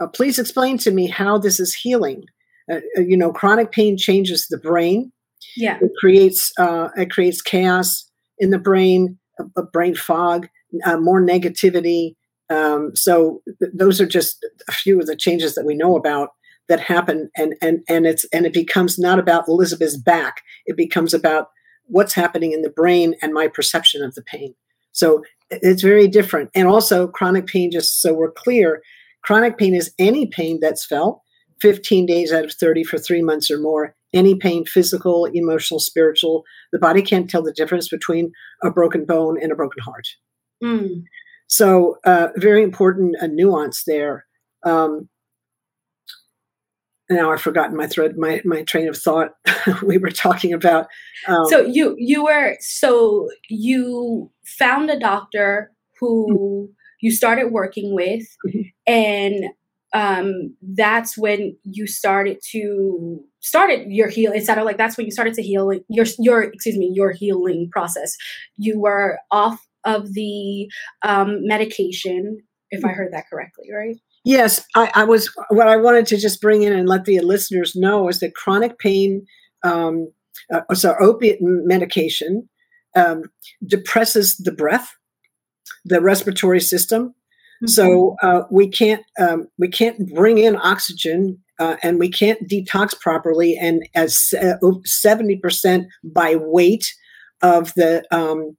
uh, 0.00 0.06
please 0.08 0.38
explain 0.38 0.78
to 0.78 0.90
me 0.90 1.06
how 1.06 1.38
this 1.38 1.60
is 1.60 1.74
healing. 1.74 2.24
Uh, 2.70 2.80
uh, 2.98 3.02
you 3.02 3.16
know, 3.16 3.32
chronic 3.32 3.72
pain 3.72 3.96
changes 3.96 4.46
the 4.48 4.58
brain. 4.58 5.12
Yeah, 5.56 5.78
it 5.80 5.90
creates 5.98 6.52
uh, 6.58 6.88
it 6.96 7.10
creates 7.10 7.42
chaos 7.42 8.08
in 8.38 8.50
the 8.50 8.58
brain, 8.58 9.18
a, 9.38 9.44
a 9.56 9.62
brain 9.62 9.94
fog, 9.94 10.48
uh, 10.84 10.96
more 10.98 11.20
negativity. 11.20 12.14
Um, 12.50 12.94
so 12.94 13.42
th- 13.60 13.72
those 13.74 14.00
are 14.00 14.06
just 14.06 14.44
a 14.68 14.72
few 14.72 15.00
of 15.00 15.06
the 15.06 15.16
changes 15.16 15.54
that 15.54 15.64
we 15.64 15.74
know 15.74 15.96
about 15.96 16.30
that 16.68 16.80
happen, 16.80 17.30
and 17.36 17.54
and 17.60 17.80
and 17.88 18.06
it's 18.06 18.24
and 18.32 18.46
it 18.46 18.52
becomes 18.52 18.98
not 18.98 19.18
about 19.18 19.48
Elizabeth's 19.48 19.96
back. 19.96 20.42
It 20.66 20.76
becomes 20.76 21.12
about 21.12 21.48
what's 21.86 22.14
happening 22.14 22.52
in 22.52 22.62
the 22.62 22.70
brain 22.70 23.14
and 23.20 23.34
my 23.34 23.48
perception 23.48 24.02
of 24.02 24.14
the 24.14 24.22
pain. 24.22 24.54
So 24.92 25.22
it's 25.50 25.82
very 25.82 26.08
different. 26.08 26.50
And 26.54 26.68
also, 26.68 27.08
chronic 27.08 27.46
pain, 27.46 27.70
just 27.70 28.00
so 28.00 28.14
we're 28.14 28.32
clear, 28.32 28.82
chronic 29.22 29.58
pain 29.58 29.74
is 29.74 29.92
any 29.98 30.26
pain 30.26 30.58
that's 30.60 30.86
felt 30.86 31.20
15 31.60 32.06
days 32.06 32.32
out 32.32 32.44
of 32.44 32.52
30 32.52 32.84
for 32.84 32.98
three 32.98 33.22
months 33.22 33.50
or 33.50 33.58
more. 33.58 33.94
Any 34.14 34.34
pain, 34.34 34.64
physical, 34.66 35.24
emotional, 35.26 35.80
spiritual. 35.80 36.44
The 36.70 36.78
body 36.78 37.00
can't 37.02 37.30
tell 37.30 37.42
the 37.42 37.52
difference 37.52 37.88
between 37.88 38.32
a 38.62 38.70
broken 38.70 39.06
bone 39.06 39.38
and 39.40 39.50
a 39.50 39.54
broken 39.54 39.82
heart. 39.82 40.06
Mm. 40.62 41.04
So, 41.46 41.98
uh, 42.04 42.28
very 42.36 42.62
important 42.62 43.16
a 43.20 43.28
nuance 43.28 43.84
there. 43.86 44.26
Um, 44.64 45.08
now 47.10 47.32
I've 47.32 47.42
forgotten 47.42 47.76
my 47.76 47.86
thread, 47.86 48.16
my 48.16 48.40
my 48.44 48.62
train 48.62 48.88
of 48.88 48.96
thought. 48.96 49.32
we 49.82 49.98
were 49.98 50.10
talking 50.10 50.52
about. 50.52 50.86
Um, 51.28 51.46
so 51.46 51.60
you 51.60 51.94
you 51.98 52.24
were 52.24 52.56
so 52.60 53.28
you 53.48 54.30
found 54.44 54.90
a 54.90 54.98
doctor 54.98 55.72
who 56.00 56.26
mm-hmm. 56.30 56.72
you 57.00 57.10
started 57.12 57.52
working 57.52 57.94
with, 57.94 58.24
mm-hmm. 58.46 58.60
and 58.86 59.44
um, 59.92 60.56
that's 60.62 61.18
when 61.18 61.56
you 61.64 61.86
started 61.86 62.38
to 62.50 63.20
started 63.40 63.90
your 63.90 64.08
heal. 64.08 64.32
It 64.32 64.44
sounded 64.44 64.64
like 64.64 64.78
that's 64.78 64.96
when 64.96 65.06
you 65.06 65.12
started 65.12 65.34
to 65.34 65.42
heal 65.42 65.72
your 65.88 66.06
your 66.18 66.42
excuse 66.42 66.76
me 66.76 66.90
your 66.94 67.12
healing 67.12 67.68
process. 67.70 68.16
You 68.56 68.80
were 68.80 69.18
off 69.30 69.66
of 69.84 70.14
the 70.14 70.70
um, 71.02 71.46
medication, 71.46 72.38
if 72.70 72.84
I 72.84 72.88
mm-hmm. 72.88 72.96
heard 72.96 73.12
that 73.12 73.24
correctly, 73.28 73.66
right? 73.72 73.96
Yes, 74.24 74.64
I, 74.76 74.90
I, 74.94 75.04
was. 75.04 75.30
What 75.50 75.68
I 75.68 75.76
wanted 75.76 76.06
to 76.06 76.16
just 76.16 76.40
bring 76.40 76.62
in 76.62 76.72
and 76.72 76.88
let 76.88 77.04
the 77.04 77.20
listeners 77.20 77.74
know 77.74 78.08
is 78.08 78.20
that 78.20 78.34
chronic 78.34 78.78
pain, 78.78 79.26
um, 79.64 80.12
uh, 80.52 80.74
so 80.74 80.94
opiate 81.00 81.38
medication, 81.40 82.48
um, 82.94 83.24
depresses 83.66 84.36
the 84.36 84.52
breath, 84.52 84.94
the 85.84 86.00
respiratory 86.00 86.60
system. 86.60 87.08
Mm-hmm. 87.08 87.66
So 87.66 88.16
uh, 88.22 88.42
we 88.50 88.68
can't 88.68 89.04
um, 89.18 89.48
we 89.58 89.68
can't 89.68 90.12
bring 90.14 90.38
in 90.38 90.56
oxygen 90.56 91.38
uh, 91.58 91.76
and 91.82 91.98
we 91.98 92.08
can't 92.08 92.48
detox 92.48 92.98
properly. 92.98 93.56
And 93.60 93.88
as 93.94 94.34
uh, 94.40 94.54
seventy 94.84 95.36
percent 95.36 95.86
by 96.04 96.36
weight 96.36 96.92
of 97.42 97.72
the 97.74 98.04
um, 98.12 98.56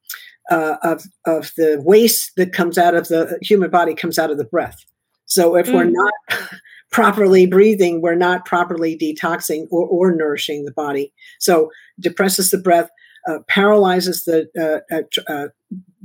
uh, 0.49 0.75
of 0.83 1.03
of 1.25 1.51
the 1.55 1.81
waste 1.85 2.31
that 2.35 2.53
comes 2.53 2.77
out 2.77 2.95
of 2.95 3.07
the 3.07 3.37
human 3.41 3.69
body 3.69 3.95
comes 3.95 4.19
out 4.19 4.31
of 4.31 4.37
the 4.37 4.45
breath. 4.45 4.83
So 5.25 5.55
if 5.55 5.67
mm. 5.67 5.73
we're 5.73 5.83
not 5.85 6.13
properly 6.91 7.45
breathing, 7.45 8.01
we're 8.01 8.15
not 8.15 8.45
properly 8.45 8.97
detoxing 8.97 9.65
or, 9.71 9.87
or 9.87 10.15
nourishing 10.15 10.65
the 10.65 10.71
body. 10.71 11.11
So 11.39 11.69
depresses 11.99 12.51
the 12.51 12.57
breath, 12.57 12.89
uh, 13.27 13.39
paralyzes 13.47 14.23
the 14.23 14.47
uh, 14.57 14.95
uh, 14.95 15.31
uh 15.31 15.47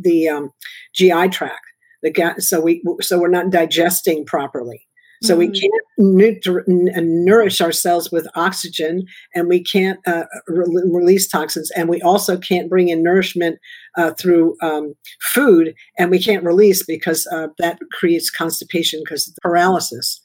the 0.00 0.28
um, 0.28 0.50
GI 0.94 1.28
tract. 1.28 1.60
The 2.02 2.12
ga- 2.12 2.38
so 2.38 2.60
we 2.60 2.82
so 3.00 3.18
we're 3.18 3.28
not 3.28 3.50
digesting 3.50 4.24
properly. 4.24 4.87
So 5.22 5.36
mm-hmm. 5.36 5.38
we 5.38 5.60
can't 5.60 6.94
n- 6.96 7.24
nourish 7.24 7.60
ourselves 7.60 8.10
with 8.12 8.28
oxygen, 8.34 9.04
and 9.34 9.48
we 9.48 9.62
can't 9.62 9.98
uh, 10.06 10.24
re- 10.46 10.82
release 10.86 11.28
toxins, 11.28 11.70
and 11.72 11.88
we 11.88 12.00
also 12.02 12.36
can't 12.36 12.68
bring 12.68 12.88
in 12.88 13.02
nourishment 13.02 13.58
uh, 13.96 14.12
through 14.12 14.56
um, 14.62 14.94
food, 15.20 15.74
and 15.98 16.10
we 16.10 16.22
can't 16.22 16.44
release 16.44 16.84
because 16.84 17.26
uh, 17.32 17.48
that 17.58 17.78
creates 17.92 18.30
constipation 18.30 19.00
because 19.04 19.26
of 19.26 19.34
paralysis. 19.42 20.20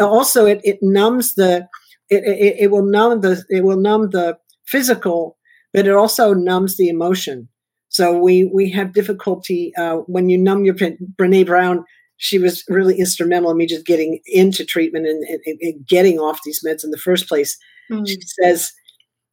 Also, 0.00 0.46
it, 0.46 0.60
it 0.64 0.78
numbs 0.82 1.34
the 1.34 1.68
it, 2.10 2.24
it, 2.24 2.56
it 2.60 2.70
will 2.70 2.84
numb 2.84 3.20
the 3.20 3.44
it 3.48 3.62
will 3.64 3.76
numb 3.76 4.10
the 4.10 4.36
physical, 4.66 5.36
but 5.72 5.86
it 5.86 5.94
also 5.94 6.34
numbs 6.34 6.76
the 6.76 6.88
emotion. 6.88 7.48
So 7.88 8.18
we 8.18 8.44
we 8.52 8.70
have 8.70 8.92
difficulty 8.92 9.72
uh, 9.76 9.98
when 10.06 10.28
you 10.28 10.38
numb 10.38 10.64
your 10.64 10.74
Brene 10.74 11.46
Brown 11.46 11.84
she 12.24 12.38
was 12.38 12.64
really 12.70 12.98
instrumental 12.98 13.50
in 13.50 13.58
me 13.58 13.66
just 13.66 13.84
getting 13.84 14.18
into 14.24 14.64
treatment 14.64 15.06
and, 15.06 15.22
and, 15.24 15.58
and 15.60 15.86
getting 15.86 16.18
off 16.18 16.40
these 16.42 16.64
meds 16.66 16.82
in 16.82 16.90
the 16.90 16.96
first 16.96 17.28
place. 17.28 17.58
Mm. 17.92 18.08
She 18.08 18.18
says, 18.42 18.72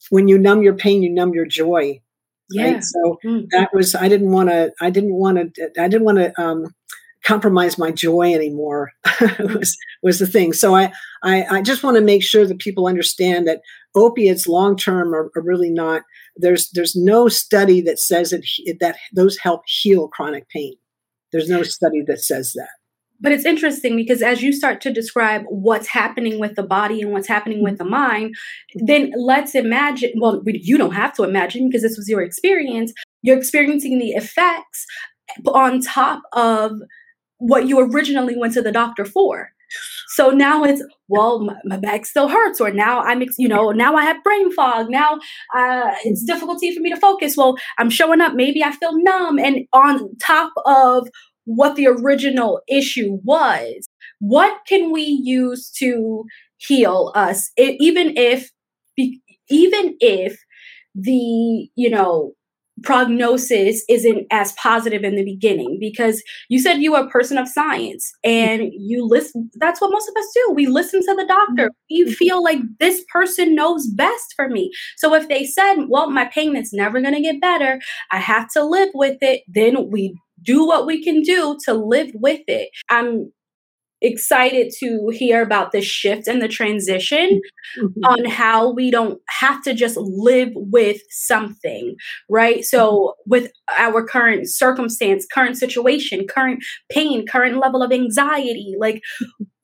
when 0.09 0.27
you 0.27 0.37
numb 0.37 0.61
your 0.61 0.75
pain, 0.75 1.01
you 1.01 1.09
numb 1.09 1.33
your 1.33 1.45
joy. 1.45 2.01
Yeah. 2.49 2.73
Right? 2.73 2.83
So 2.83 3.17
mm. 3.23 3.47
that 3.51 3.73
was, 3.73 3.95
I 3.95 4.09
didn't 4.09 4.33
want 4.33 4.49
to, 4.49 4.73
I 4.81 4.89
didn't 4.89 5.13
want 5.13 5.55
to, 5.55 5.71
I 5.81 5.87
didn't 5.87 6.03
want 6.03 6.17
to, 6.17 6.41
um, 6.41 6.75
compromise 7.23 7.77
my 7.77 7.91
joy 7.91 8.33
anymore 8.33 8.91
was 9.39 9.77
was 10.01 10.17
the 10.17 10.25
thing. 10.25 10.51
So 10.53 10.75
I, 10.75 10.91
I, 11.23 11.45
I 11.51 11.61
just 11.61 11.83
want 11.83 11.95
to 11.95 12.03
make 12.03 12.23
sure 12.23 12.47
that 12.47 12.57
people 12.57 12.87
understand 12.87 13.47
that 13.47 13.61
opiates 13.93 14.47
long 14.47 14.75
term 14.75 15.13
are, 15.13 15.31
are, 15.35 15.43
really 15.43 15.69
not. 15.69 16.01
There's 16.35 16.71
there's 16.71 16.95
no 16.95 17.27
study 17.27 17.79
that 17.81 17.99
says 17.99 18.31
that 18.31 18.43
that 18.79 18.97
those 19.13 19.37
help 19.37 19.61
heal 19.67 20.07
chronic 20.07 20.49
pain. 20.49 20.73
There's 21.31 21.47
no 21.47 21.61
study 21.61 22.01
that 22.07 22.21
says 22.21 22.53
that. 22.55 22.80
But 23.21 23.31
it's 23.31 23.45
interesting 23.45 23.95
because 23.95 24.21
as 24.21 24.41
you 24.41 24.51
start 24.51 24.81
to 24.81 24.91
describe 24.91 25.43
what's 25.47 25.87
happening 25.87 26.39
with 26.39 26.55
the 26.55 26.63
body 26.63 27.01
and 27.01 27.11
what's 27.11 27.27
happening 27.27 27.63
with 27.63 27.77
the 27.77 27.85
mind, 27.85 28.35
then 28.75 29.13
let's 29.15 29.55
imagine 29.55 30.11
well, 30.17 30.41
you 30.45 30.77
don't 30.77 30.93
have 30.93 31.13
to 31.13 31.23
imagine 31.23 31.67
because 31.67 31.83
this 31.83 31.97
was 31.97 32.09
your 32.09 32.21
experience. 32.21 32.91
You're 33.21 33.37
experiencing 33.37 33.99
the 33.99 34.09
effects 34.09 34.85
on 35.47 35.81
top 35.81 36.23
of 36.33 36.73
what 37.37 37.67
you 37.67 37.79
originally 37.79 38.37
went 38.37 38.53
to 38.53 38.61
the 38.61 38.71
doctor 38.71 39.05
for. 39.05 39.51
So 40.09 40.31
now 40.31 40.63
it's 40.63 40.83
well, 41.07 41.39
my, 41.39 41.55
my, 41.63 41.77
back 41.77 42.05
still 42.05 42.27
hurts, 42.27 42.59
or 42.59 42.71
now 42.71 43.01
I'm, 43.01 43.23
you 43.37 43.47
know, 43.47 43.71
now 43.71 43.95
I 43.95 44.03
have 44.03 44.23
brain 44.23 44.51
fog. 44.51 44.89
Now 44.89 45.19
uh, 45.55 45.91
it's 46.03 46.23
difficulty 46.23 46.73
for 46.75 46.81
me 46.81 46.89
to 46.89 46.99
focus. 46.99 47.37
Well, 47.37 47.55
I'm 47.77 47.89
showing 47.89 48.21
up. 48.21 48.33
Maybe 48.33 48.63
I 48.63 48.71
feel 48.71 49.01
numb, 49.01 49.39
and 49.39 49.65
on 49.71 50.15
top 50.17 50.51
of 50.65 51.07
what 51.45 51.75
the 51.75 51.87
original 51.87 52.61
issue 52.67 53.19
was, 53.23 53.87
what 54.19 54.59
can 54.67 54.91
we 54.91 55.03
use 55.03 55.69
to 55.77 56.23
heal 56.57 57.11
us? 57.15 57.51
It, 57.57 57.77
even 57.79 58.15
if, 58.15 58.49
even 58.97 59.95
if 59.99 60.37
the 60.95 61.69
you 61.75 61.89
know 61.89 62.33
prognosis 62.83 63.83
isn't 63.89 64.25
as 64.31 64.53
positive 64.53 65.03
in 65.03 65.15
the 65.15 65.23
beginning 65.23 65.77
because 65.79 66.23
you 66.49 66.59
said 66.59 66.81
you 66.81 66.93
were 66.93 67.05
a 67.05 67.09
person 67.09 67.37
of 67.37 67.47
science 67.47 68.11
and 68.23 68.71
you 68.73 69.05
listen 69.05 69.49
that's 69.55 69.79
what 69.79 69.91
most 69.91 70.09
of 70.09 70.15
us 70.17 70.27
do. 70.33 70.51
We 70.53 70.67
listen 70.67 71.01
to 71.01 71.15
the 71.15 71.25
doctor. 71.25 71.67
Mm-hmm. 71.67 72.05
we 72.05 72.13
feel 72.13 72.43
like 72.43 72.59
this 72.79 73.03
person 73.11 73.55
knows 73.55 73.87
best 73.87 74.33
for 74.35 74.49
me. 74.49 74.71
So 74.97 75.13
if 75.13 75.29
they 75.29 75.45
said 75.45 75.85
well 75.87 76.09
my 76.09 76.25
pain 76.25 76.55
is 76.55 76.73
never 76.73 77.01
going 77.01 77.13
to 77.13 77.21
get 77.21 77.41
better. 77.41 77.79
I 78.11 78.17
have 78.17 78.49
to 78.53 78.63
live 78.63 78.89
with 78.93 79.17
it 79.21 79.41
then 79.47 79.89
we 79.91 80.15
do 80.41 80.65
what 80.65 80.85
we 80.85 81.03
can 81.03 81.21
do 81.21 81.57
to 81.65 81.73
live 81.73 82.11
with 82.15 82.41
it 82.47 82.69
i'm 82.89 83.31
excited 84.01 84.73
to 84.79 85.09
hear 85.13 85.41
about 85.41 85.71
the 85.71 85.81
shift 85.81 86.27
and 86.27 86.41
the 86.41 86.47
transition 86.47 87.41
mm-hmm. 87.77 88.03
on 88.03 88.25
how 88.25 88.73
we 88.73 88.89
don't 88.89 89.21
have 89.29 89.61
to 89.63 89.73
just 89.73 89.95
live 89.97 90.49
with 90.55 91.01
something, 91.09 91.95
right? 92.27 92.65
So, 92.65 93.15
with 93.25 93.51
our 93.77 94.03
current 94.03 94.49
circumstance, 94.49 95.27
current 95.31 95.57
situation, 95.57 96.25
current 96.27 96.63
pain, 96.89 97.27
current 97.27 97.59
level 97.59 97.83
of 97.83 97.91
anxiety, 97.91 98.75
like 98.79 99.01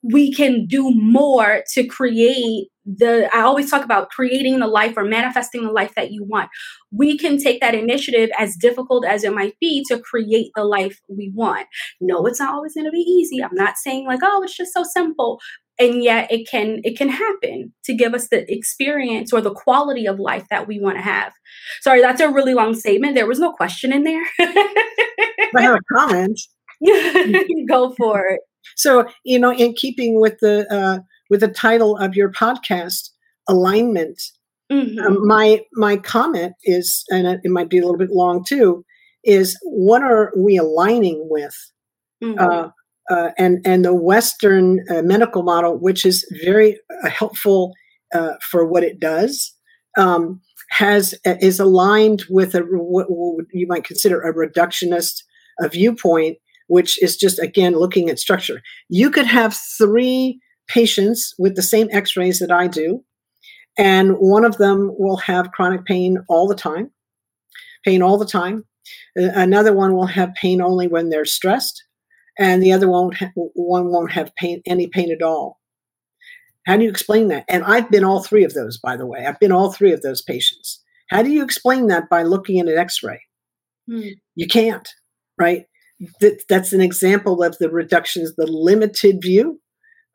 we 0.02 0.32
can 0.32 0.66
do 0.66 0.92
more 0.94 1.62
to 1.74 1.86
create 1.86 2.68
the 2.86 3.28
I 3.34 3.42
always 3.42 3.70
talk 3.70 3.84
about 3.84 4.10
creating 4.10 4.60
the 4.60 4.66
life 4.66 4.94
or 4.96 5.04
manifesting 5.04 5.62
the 5.62 5.72
life 5.72 5.94
that 5.94 6.10
you 6.10 6.24
want. 6.24 6.48
We 6.90 7.18
can 7.18 7.36
take 7.38 7.60
that 7.60 7.74
initiative 7.74 8.30
as 8.38 8.56
difficult 8.56 9.04
as 9.04 9.24
it 9.24 9.34
might 9.34 9.56
be 9.60 9.84
to 9.88 9.98
create 9.98 10.50
the 10.54 10.64
life 10.64 10.98
we 11.08 11.30
want. 11.34 11.66
No, 12.00 12.24
it's 12.26 12.40
not 12.40 12.54
always 12.54 12.74
going 12.74 12.86
to 12.86 12.90
be 12.90 12.98
easy. 12.98 13.42
I'm 13.42 13.54
not 13.54 13.76
saying 13.76 14.06
like, 14.06 14.20
oh, 14.22 14.42
it's 14.42 14.56
just 14.56 14.72
so 14.72 14.84
simple. 14.84 15.38
And 15.78 16.02
yet 16.02 16.32
it 16.32 16.48
can 16.48 16.80
it 16.82 16.96
can 16.96 17.08
happen 17.08 17.74
to 17.84 17.94
give 17.94 18.14
us 18.14 18.28
the 18.28 18.50
experience 18.50 19.32
or 19.32 19.40
the 19.40 19.54
quality 19.54 20.06
of 20.06 20.18
life 20.18 20.46
that 20.50 20.66
we 20.66 20.80
want 20.80 20.96
to 20.96 21.02
have. 21.02 21.32
Sorry, 21.82 22.00
that's 22.00 22.20
a 22.20 22.30
really 22.30 22.54
long 22.54 22.74
statement. 22.74 23.14
There 23.14 23.26
was 23.26 23.38
no 23.38 23.52
question 23.52 23.92
in 23.92 24.04
there. 24.04 24.24
I 24.40 25.62
have 25.62 25.76
a 25.76 25.94
comment. 25.94 26.40
Go 27.68 27.94
for 27.98 28.24
it. 28.28 28.40
So, 28.76 29.06
you 29.24 29.38
know, 29.38 29.52
in 29.52 29.74
keeping 29.74 30.20
with 30.20 30.38
the 30.40 30.66
uh, 30.72 31.00
with 31.30 31.40
the 31.40 31.48
title 31.48 31.96
of 31.96 32.14
your 32.14 32.30
podcast, 32.30 33.10
alignment. 33.48 34.20
Mm-hmm. 34.70 34.98
Um, 35.00 35.26
my 35.26 35.62
my 35.72 35.96
comment 35.96 36.52
is, 36.64 37.04
and 37.10 37.26
it, 37.26 37.40
it, 37.42 37.50
might 37.50 37.70
be 37.70 37.78
a 37.78 37.82
little 37.82 37.96
bit 37.96 38.10
long 38.10 38.44
too, 38.44 38.84
is 39.24 39.58
what 39.62 40.02
are 40.02 40.32
we 40.36 40.58
aligning 40.58 41.26
with? 41.30 41.56
Mm-hmm. 42.22 42.38
Uh, 42.38 42.68
uh, 43.10 43.30
and 43.38 43.60
and 43.64 43.84
the 43.84 43.94
Western 43.94 44.84
uh, 44.90 45.00
medical 45.02 45.42
model, 45.42 45.78
which 45.78 46.04
is 46.04 46.26
very 46.44 46.78
uh, 47.02 47.08
helpful 47.08 47.72
uh, 48.14 48.34
for 48.42 48.66
what 48.66 48.84
it 48.84 49.00
does, 49.00 49.54
um, 49.96 50.40
has 50.70 51.14
uh, 51.26 51.36
is 51.40 51.58
aligned 51.58 52.24
with 52.28 52.54
a 52.54 52.60
what 52.60 53.06
you 53.52 53.66
might 53.66 53.84
consider 53.84 54.20
a 54.20 54.34
reductionist 54.34 55.22
viewpoint, 55.72 56.36
which 56.68 57.02
is 57.02 57.16
just 57.16 57.38
again 57.38 57.74
looking 57.74 58.08
at 58.08 58.18
structure. 58.18 58.62
You 58.88 59.10
could 59.10 59.26
have 59.26 59.54
three 59.54 60.40
patients 60.68 61.34
with 61.38 61.56
the 61.56 61.62
same 61.62 61.88
x 61.90 62.16
rays 62.16 62.38
that 62.38 62.52
I 62.52 62.68
do. 62.68 63.04
And 63.76 64.12
one 64.14 64.44
of 64.44 64.58
them 64.58 64.90
will 64.98 65.18
have 65.18 65.52
chronic 65.52 65.84
pain 65.84 66.18
all 66.28 66.48
the 66.48 66.54
time, 66.54 66.90
pain 67.84 68.02
all 68.02 68.18
the 68.18 68.26
time. 68.26 68.64
Another 69.14 69.72
one 69.72 69.94
will 69.94 70.06
have 70.06 70.34
pain 70.34 70.60
only 70.60 70.88
when 70.88 71.10
they're 71.10 71.24
stressed, 71.24 71.84
and 72.38 72.62
the 72.62 72.72
other 72.72 72.88
won't 72.88 73.16
one 73.34 73.90
won't 73.90 74.12
have 74.12 74.34
pain 74.34 74.62
any 74.66 74.86
pain 74.86 75.12
at 75.12 75.22
all. 75.22 75.60
How 76.66 76.76
do 76.76 76.84
you 76.84 76.90
explain 76.90 77.28
that? 77.28 77.44
And 77.48 77.64
I've 77.64 77.90
been 77.90 78.04
all 78.04 78.22
three 78.22 78.44
of 78.44 78.54
those, 78.54 78.78
by 78.78 78.96
the 78.96 79.06
way. 79.06 79.24
I've 79.24 79.40
been 79.40 79.52
all 79.52 79.72
three 79.72 79.92
of 79.92 80.02
those 80.02 80.22
patients. 80.22 80.82
How 81.08 81.22
do 81.22 81.30
you 81.30 81.42
explain 81.42 81.86
that 81.86 82.10
by 82.10 82.22
looking 82.24 82.60
at 82.60 82.68
an 82.68 82.76
X-ray? 82.76 83.22
Hmm. 83.88 84.08
You 84.34 84.46
can't, 84.46 84.86
right? 85.38 85.66
That, 86.20 86.42
that's 86.48 86.72
an 86.72 86.80
example 86.80 87.42
of 87.42 87.58
the 87.58 87.70
reductions, 87.70 88.34
the 88.36 88.46
limited 88.46 89.18
view 89.20 89.60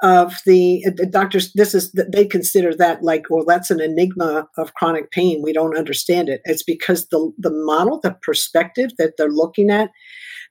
of 0.01 0.35
the, 0.45 0.83
uh, 0.87 0.91
the 0.95 1.05
doctors 1.05 1.53
this 1.53 1.73
is 1.73 1.91
they 1.93 2.25
consider 2.25 2.75
that 2.75 3.03
like 3.03 3.23
well 3.29 3.45
that's 3.45 3.71
an 3.71 3.79
enigma 3.79 4.47
of 4.57 4.73
chronic 4.73 5.11
pain. 5.11 5.41
We 5.43 5.53
don't 5.53 5.77
understand 5.77 6.29
it. 6.29 6.41
It's 6.45 6.63
because 6.63 7.07
the 7.07 7.31
the 7.37 7.51
model 7.51 7.99
the 8.01 8.15
perspective 8.21 8.91
that 8.97 9.13
they're 9.17 9.29
looking 9.29 9.69
at 9.69 9.89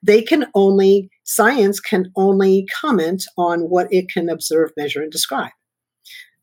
they 0.02 0.20
can 0.20 0.46
only 0.54 1.10
science 1.24 1.78
can 1.78 2.10
only 2.16 2.66
comment 2.80 3.24
on 3.38 3.60
what 3.62 3.92
it 3.92 4.08
can 4.08 4.28
observe 4.28 4.72
measure 4.76 5.02
and 5.02 5.12
describe. 5.12 5.52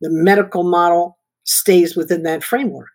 The 0.02 0.10
medical 0.10 0.64
model 0.64 1.18
stays 1.44 1.96
within 1.96 2.24
that 2.24 2.44
framework. 2.44 2.92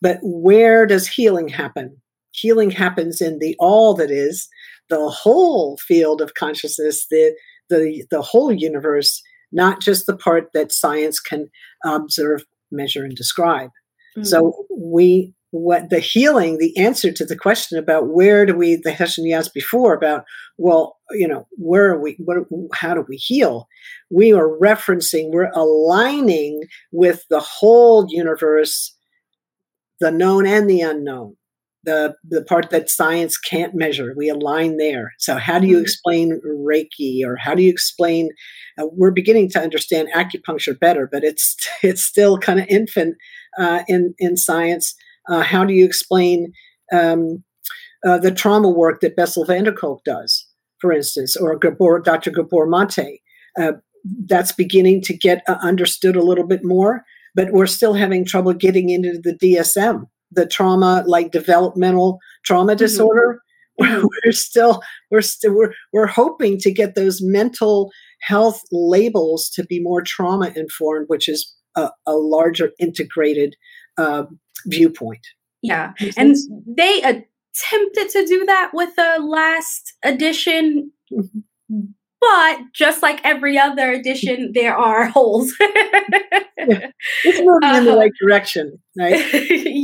But 0.00 0.18
where 0.22 0.86
does 0.86 1.08
healing 1.08 1.48
happen? 1.48 2.00
Healing 2.30 2.70
happens 2.70 3.20
in 3.20 3.38
the 3.38 3.56
all 3.58 3.94
that 3.94 4.10
is 4.10 4.48
the 4.90 5.08
whole 5.08 5.76
field 5.78 6.20
of 6.20 6.34
consciousness 6.34 7.06
the 7.10 7.34
the 7.70 8.04
the 8.10 8.22
whole 8.22 8.52
universe 8.52 9.22
not 9.54 9.80
just 9.80 10.06
the 10.06 10.16
part 10.16 10.48
that 10.52 10.72
science 10.72 11.20
can 11.20 11.48
observe, 11.84 12.44
measure, 12.72 13.04
and 13.04 13.14
describe. 13.14 13.70
Mm-hmm. 14.16 14.24
So 14.24 14.66
we 14.76 15.32
what 15.52 15.88
the 15.88 16.00
healing, 16.00 16.58
the 16.58 16.76
answer 16.76 17.12
to 17.12 17.24
the 17.24 17.36
question 17.36 17.78
about 17.78 18.08
where 18.08 18.44
do 18.44 18.56
we, 18.56 18.74
the 18.74 18.92
question 18.92 19.24
you 19.24 19.36
asked 19.36 19.54
before 19.54 19.94
about, 19.94 20.24
well, 20.58 20.96
you 21.12 21.28
know, 21.28 21.46
where 21.52 21.92
are 21.92 22.00
we, 22.00 22.16
what, 22.18 22.38
how 22.72 22.92
do 22.92 23.04
we 23.08 23.14
heal? 23.14 23.68
We 24.10 24.32
are 24.32 24.48
referencing, 24.48 25.30
we're 25.30 25.52
aligning 25.54 26.64
with 26.90 27.22
the 27.30 27.38
whole 27.38 28.06
universe, 28.08 28.96
the 30.00 30.10
known 30.10 30.44
and 30.44 30.68
the 30.68 30.80
unknown 30.80 31.36
the 31.84 32.14
the 32.28 32.42
part 32.44 32.70
that 32.70 32.90
science 32.90 33.38
can't 33.38 33.74
measure. 33.74 34.14
We 34.16 34.28
align 34.28 34.76
there. 34.76 35.12
So 35.18 35.36
how 35.36 35.58
do 35.58 35.66
you 35.66 35.76
mm-hmm. 35.76 35.82
explain 35.82 36.40
Reiki, 36.46 37.24
or 37.24 37.36
how 37.36 37.54
do 37.54 37.62
you 37.62 37.70
explain? 37.70 38.30
Uh, 38.78 38.86
we're 38.92 39.10
beginning 39.10 39.50
to 39.50 39.60
understand 39.60 40.08
acupuncture 40.14 40.78
better, 40.78 41.08
but 41.10 41.24
it's 41.24 41.56
it's 41.82 42.04
still 42.04 42.38
kind 42.38 42.60
of 42.60 42.66
infant 42.68 43.16
uh, 43.58 43.82
in 43.88 44.14
in 44.18 44.36
science. 44.36 44.94
Uh, 45.28 45.42
how 45.42 45.64
do 45.64 45.72
you 45.72 45.84
explain 45.84 46.52
um, 46.92 47.42
uh, 48.06 48.18
the 48.18 48.30
trauma 48.30 48.68
work 48.68 49.00
that 49.00 49.16
Bessel 49.16 49.44
van 49.44 49.64
der 49.64 49.72
Kolk 49.72 50.04
does, 50.04 50.46
for 50.80 50.92
instance, 50.92 51.36
or 51.36 51.58
Gabor, 51.58 52.00
Dr. 52.00 52.30
Gabor 52.30 52.66
Mate? 52.66 53.20
Uh, 53.58 53.72
that's 54.26 54.52
beginning 54.52 55.00
to 55.00 55.16
get 55.16 55.42
uh, 55.48 55.56
understood 55.62 56.14
a 56.14 56.22
little 56.22 56.46
bit 56.46 56.60
more, 56.62 57.04
but 57.34 57.52
we're 57.52 57.66
still 57.66 57.94
having 57.94 58.26
trouble 58.26 58.52
getting 58.52 58.90
into 58.90 59.18
the 59.22 59.34
DSM 59.34 60.04
the 60.34 60.46
trauma, 60.46 61.04
like 61.06 61.32
developmental 61.32 62.18
trauma 62.44 62.72
mm-hmm. 62.72 62.78
disorder. 62.78 63.40
Mm-hmm. 63.80 64.06
we're 64.24 64.30
still 64.30 64.80
we're 65.10 65.20
still 65.20 65.52
we're 65.52 65.72
we're 65.92 66.06
hoping 66.06 66.58
to 66.58 66.70
get 66.70 66.94
those 66.94 67.20
mental 67.20 67.90
health 68.20 68.62
labels 68.70 69.50
to 69.50 69.64
be 69.64 69.80
more 69.80 70.00
trauma 70.00 70.52
informed, 70.54 71.06
which 71.08 71.28
is 71.28 71.52
a, 71.76 71.90
a 72.06 72.12
larger 72.12 72.70
integrated 72.78 73.56
uh, 73.98 74.26
viewpoint. 74.66 75.26
Yeah, 75.60 75.92
and 76.16 76.36
they 76.68 77.02
attempted 77.02 78.10
to 78.10 78.24
do 78.24 78.46
that 78.46 78.70
with 78.74 78.94
the 78.94 79.18
last 79.20 79.94
edition. 80.04 80.92
Mm-hmm 81.12 81.40
but 82.24 82.58
just 82.72 83.02
like 83.02 83.20
every 83.24 83.58
other 83.58 83.92
edition, 83.92 84.52
there 84.54 84.76
are 84.76 85.06
holes. 85.06 85.52
yeah. 85.60 86.90
It's 87.24 87.38
moving 87.38 87.68
uh, 87.68 87.76
in 87.76 87.84
the 87.84 87.90
uh-huh. 87.90 87.98
right 87.98 88.12
direction, 88.20 88.78
right? 88.98 89.14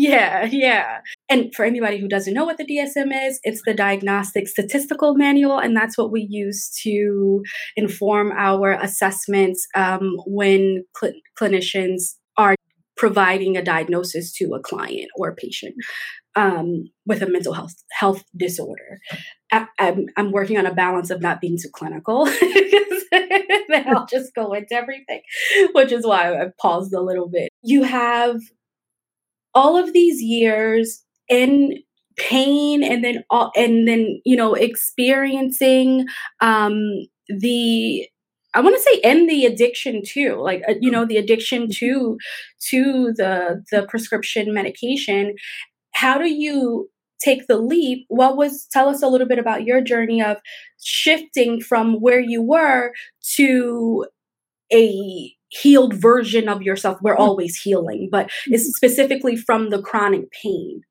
yeah, 0.00 0.48
yeah. 0.50 1.00
And 1.28 1.54
for 1.54 1.64
anybody 1.64 1.98
who 1.98 2.08
doesn't 2.08 2.32
know 2.32 2.46
what 2.46 2.56
the 2.56 2.64
DSM 2.64 3.28
is, 3.28 3.38
it's 3.42 3.60
the 3.66 3.74
Diagnostic 3.74 4.48
Statistical 4.48 5.14
Manual, 5.14 5.58
and 5.58 5.76
that's 5.76 5.98
what 5.98 6.10
we 6.10 6.26
use 6.28 6.70
to 6.82 7.42
inform 7.76 8.32
our 8.32 8.72
assessments 8.72 9.66
um, 9.74 10.16
when 10.26 10.84
cl- 10.98 11.12
clinicians 11.38 12.14
are 12.38 12.54
providing 12.96 13.58
a 13.58 13.62
diagnosis 13.62 14.32
to 14.32 14.54
a 14.54 14.60
client 14.60 15.10
or 15.16 15.28
a 15.28 15.34
patient 15.34 15.74
um, 16.34 16.84
with 17.04 17.20
a 17.22 17.28
mental 17.28 17.52
health 17.52 17.74
health 17.92 18.24
disorder. 18.34 19.00
I, 19.52 19.66
am 19.78 20.06
I'm 20.16 20.32
working 20.32 20.56
on 20.56 20.64
a 20.64 20.74
balance 20.74 21.10
of 21.10 21.20
not 21.20 21.42
being 21.42 21.58
too 21.60 21.68
clinical. 21.72 22.24
then 23.10 23.88
I'll 23.88 24.06
just 24.06 24.34
go 24.34 24.52
into 24.54 24.74
everything, 24.74 25.20
which 25.74 25.92
is 25.92 26.06
why 26.06 26.40
I 26.40 26.46
paused 26.58 26.94
a 26.94 27.02
little 27.02 27.28
bit. 27.28 27.50
You 27.62 27.82
have 27.82 28.40
all 29.54 29.76
of 29.76 29.92
these 29.92 30.22
years 30.22 31.02
in 31.28 31.78
pain 32.16 32.82
and 32.82 33.04
then 33.04 33.24
all 33.30 33.50
and 33.56 33.88
then 33.88 34.20
you 34.24 34.36
know 34.36 34.54
experiencing 34.54 36.06
um 36.40 37.06
the 37.28 38.06
I 38.52 38.60
want 38.60 38.74
to 38.76 38.82
say 38.82 39.00
end 39.04 39.30
the 39.30 39.46
addiction 39.46 40.02
too, 40.04 40.36
like 40.40 40.62
uh, 40.68 40.74
you 40.80 40.90
know 40.90 41.04
the 41.06 41.16
addiction 41.18 41.70
to 41.76 42.18
to 42.70 43.12
the 43.16 43.64
the 43.70 43.86
prescription 43.88 44.52
medication. 44.52 45.34
How 45.94 46.18
do 46.18 46.28
you 46.28 46.90
take 47.22 47.46
the 47.46 47.58
leap? 47.58 48.06
What 48.08 48.36
was 48.36 48.66
tell 48.72 48.88
us 48.88 49.02
a 49.02 49.08
little 49.08 49.28
bit 49.28 49.38
about 49.38 49.64
your 49.64 49.80
journey 49.80 50.22
of 50.22 50.38
shifting 50.82 51.60
from 51.60 52.00
where 52.00 52.20
you 52.20 52.42
were 52.42 52.92
to 53.36 54.06
a 54.72 55.32
healed 55.50 55.94
version 55.94 56.48
of 56.48 56.62
yourself. 56.62 56.98
We're 57.02 57.16
mm. 57.16 57.20
always 57.20 57.56
healing, 57.56 58.08
but 58.10 58.30
it's 58.46 58.64
mm-hmm. 58.64 58.70
specifically 58.70 59.36
from 59.36 59.70
the 59.70 59.82
chronic 59.82 60.30
pain. 60.32 60.82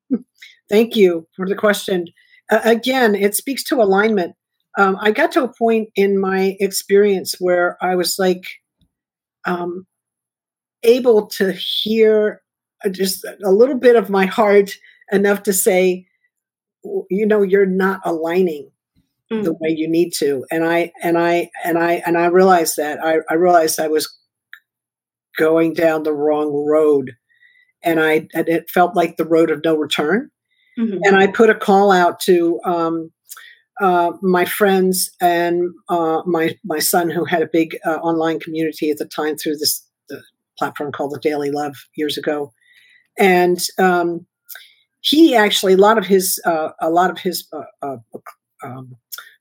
Thank 0.68 0.96
you 0.96 1.26
for 1.34 1.48
the 1.48 1.56
question. 1.56 2.06
Uh, 2.50 2.60
again, 2.64 3.14
it 3.14 3.34
speaks 3.34 3.64
to 3.64 3.76
alignment 3.76 4.34
um, 4.78 4.96
I 5.00 5.10
got 5.10 5.32
to 5.32 5.44
a 5.44 5.52
point 5.52 5.88
in 5.96 6.20
my 6.20 6.56
experience 6.60 7.36
where 7.40 7.76
I 7.82 7.96
was 7.96 8.18
like 8.18 8.44
um, 9.44 9.86
able 10.82 11.26
to 11.28 11.52
hear 11.52 12.40
just 12.90 13.24
a 13.44 13.50
little 13.50 13.76
bit 13.76 13.96
of 13.96 14.10
my 14.10 14.26
heart 14.26 14.72
enough 15.12 15.42
to 15.44 15.52
say, 15.52 16.06
you 16.82 17.26
know, 17.26 17.42
you're 17.42 17.66
not 17.66 18.00
aligning 18.04 18.70
mm. 19.30 19.42
the 19.42 19.52
way 19.52 19.70
you 19.70 19.88
need 19.88 20.12
to. 20.14 20.46
And 20.50 20.64
I 20.64 20.92
and 21.02 21.18
I 21.18 21.50
and 21.64 21.76
I 21.76 22.02
and 22.06 22.16
I 22.16 22.26
realized 22.26 22.76
that 22.76 23.04
I, 23.04 23.16
I 23.28 23.34
realized 23.34 23.80
I 23.80 23.88
was 23.88 24.08
going 25.40 25.72
down 25.74 26.02
the 26.02 26.12
wrong 26.12 26.52
road. 26.52 27.16
and 27.82 27.98
I 27.98 28.28
and 28.34 28.46
it 28.48 28.70
felt 28.70 28.94
like 28.94 29.16
the 29.16 29.24
road 29.24 29.50
of 29.50 29.64
no 29.64 29.74
return. 29.74 30.30
Mm-hmm. 30.78 30.98
And 31.02 31.16
I 31.16 31.26
put 31.26 31.50
a 31.50 31.54
call 31.54 31.90
out 31.90 32.20
to 32.20 32.60
um, 32.64 33.10
uh, 33.80 34.12
my 34.22 34.44
friends 34.44 35.10
and 35.20 35.70
uh, 35.88 36.20
my 36.26 36.56
my 36.62 36.78
son, 36.78 37.10
who 37.10 37.24
had 37.24 37.42
a 37.42 37.48
big 37.52 37.76
uh, 37.86 37.96
online 37.96 38.38
community 38.38 38.90
at 38.90 38.98
the 38.98 39.06
time 39.06 39.36
through 39.36 39.56
this 39.56 39.86
platform 40.58 40.92
called 40.92 41.12
the 41.12 41.28
Daily 41.28 41.50
Love 41.50 41.74
years 41.96 42.18
ago, 42.18 42.52
and 43.18 43.58
um, 43.78 44.26
he 45.00 45.34
actually 45.34 45.72
a 45.72 45.78
lot 45.78 45.98
of 45.98 46.06
his 46.06 46.40
uh, 46.44 46.70
a 46.80 46.90
lot 46.90 47.10
of 47.10 47.18
his 47.18 47.48
uh, 47.52 47.86
uh, 47.86 47.96
um, 48.62 48.94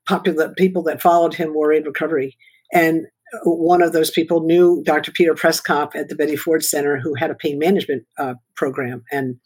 popular 0.07 0.53
people 0.57 0.83
that 0.83 1.01
followed 1.01 1.33
him 1.33 1.53
were 1.53 1.73
in 1.73 1.83
recovery, 1.83 2.37
and 2.73 3.05
one 3.43 3.81
of 3.81 3.93
those 3.93 4.11
people 4.11 4.41
knew 4.41 4.81
Dr. 4.83 5.11
Peter 5.11 5.33
Przekop 5.33 5.95
at 5.95 6.09
the 6.09 6.15
Betty 6.15 6.35
Ford 6.35 6.63
Center, 6.63 6.97
who 6.97 7.13
had 7.13 7.31
a 7.31 7.35
pain 7.35 7.59
management 7.59 8.05
uh, 8.17 8.35
program, 8.55 9.03
and 9.11 9.39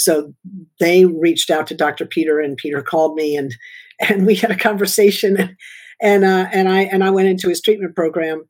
so 0.00 0.32
they 0.78 1.04
reached 1.04 1.50
out 1.50 1.66
to 1.66 1.74
Dr. 1.74 2.06
Peter, 2.06 2.40
and 2.40 2.56
Peter 2.56 2.80
called 2.80 3.14
me, 3.14 3.36
and 3.36 3.54
and 4.00 4.26
we 4.26 4.34
had 4.34 4.50
a 4.50 4.56
conversation, 4.56 5.36
and 5.36 5.56
and, 6.00 6.24
uh, 6.24 6.48
and 6.52 6.68
I 6.68 6.82
and 6.82 7.04
I 7.04 7.10
went 7.10 7.28
into 7.28 7.48
his 7.48 7.60
treatment 7.60 7.94
program, 7.94 8.44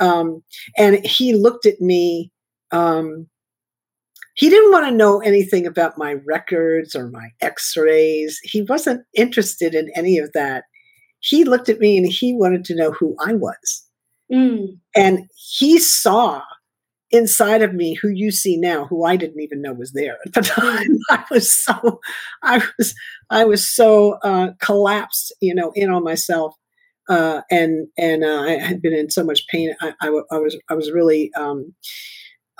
um, 0.00 0.42
and 0.76 1.04
he 1.06 1.34
looked 1.34 1.66
at 1.66 1.80
me. 1.80 2.32
Um, 2.72 3.28
he 4.34 4.50
didn't 4.50 4.72
want 4.72 4.86
to 4.86 4.94
know 4.94 5.20
anything 5.20 5.66
about 5.66 5.96
my 5.96 6.16
records 6.26 6.94
or 6.94 7.08
my 7.08 7.30
X-rays. 7.40 8.38
He 8.42 8.62
wasn't 8.62 9.02
interested 9.14 9.74
in 9.74 9.90
any 9.94 10.18
of 10.18 10.30
that. 10.34 10.64
He 11.20 11.44
looked 11.44 11.70
at 11.70 11.78
me 11.78 11.96
and 11.96 12.06
he 12.06 12.34
wanted 12.34 12.62
to 12.66 12.76
know 12.76 12.92
who 12.92 13.16
I 13.24 13.32
was. 13.32 13.85
Mm. 14.32 14.78
And 14.94 15.28
he 15.36 15.78
saw 15.78 16.42
inside 17.10 17.62
of 17.62 17.72
me 17.72 17.94
who 17.94 18.08
you 18.08 18.30
see 18.30 18.56
now, 18.56 18.86
who 18.86 19.04
I 19.04 19.16
didn't 19.16 19.40
even 19.40 19.62
know 19.62 19.72
was 19.72 19.92
there 19.92 20.18
at 20.26 20.32
the 20.32 20.42
time. 20.42 20.98
I 21.10 21.24
was 21.30 21.54
so, 21.54 22.00
I 22.42 22.62
was, 22.78 22.94
I 23.30 23.44
was 23.44 23.70
so 23.70 24.18
uh, 24.22 24.50
collapsed, 24.60 25.34
you 25.40 25.54
know, 25.54 25.72
in 25.74 25.90
on 25.90 26.02
myself, 26.02 26.54
uh, 27.08 27.42
and 27.50 27.86
and 27.96 28.24
uh, 28.24 28.42
I 28.42 28.58
had 28.58 28.82
been 28.82 28.92
in 28.92 29.10
so 29.10 29.22
much 29.22 29.46
pain. 29.48 29.74
I, 29.80 29.92
I, 30.00 30.08
I 30.32 30.38
was, 30.38 30.58
I 30.68 30.74
was 30.74 30.90
really, 30.90 31.32
um, 31.34 31.74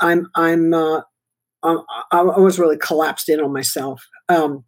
I'm, 0.00 0.28
I'm, 0.36 0.72
uh, 0.72 1.00
I, 1.62 1.76
I 2.12 2.20
was 2.20 2.58
really 2.58 2.76
collapsed 2.76 3.28
in 3.28 3.40
on 3.40 3.52
myself. 3.52 4.06
Um, 4.28 4.64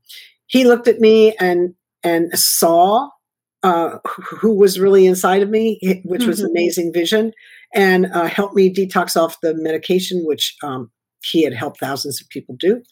he 0.46 0.64
looked 0.64 0.88
at 0.88 0.98
me 1.00 1.36
and 1.38 1.74
and 2.02 2.36
saw 2.38 3.08
uh, 3.62 3.98
who 4.40 4.54
was 4.54 4.78
really 4.78 5.06
inside 5.06 5.42
of 5.42 5.50
me, 5.50 5.78
which 6.04 6.24
was 6.24 6.40
mm-hmm. 6.40 6.50
amazing 6.50 6.92
vision, 6.92 7.32
and 7.74 8.06
uh, 8.06 8.26
helped 8.26 8.54
me 8.54 8.72
detox 8.72 9.16
off 9.16 9.40
the 9.40 9.54
medication, 9.54 10.22
which 10.24 10.54
um, 10.62 10.90
he 11.24 11.42
had 11.42 11.54
helped 11.54 11.80
thousands 11.80 12.20
of 12.20 12.28
people 12.28 12.56
do. 12.58 12.82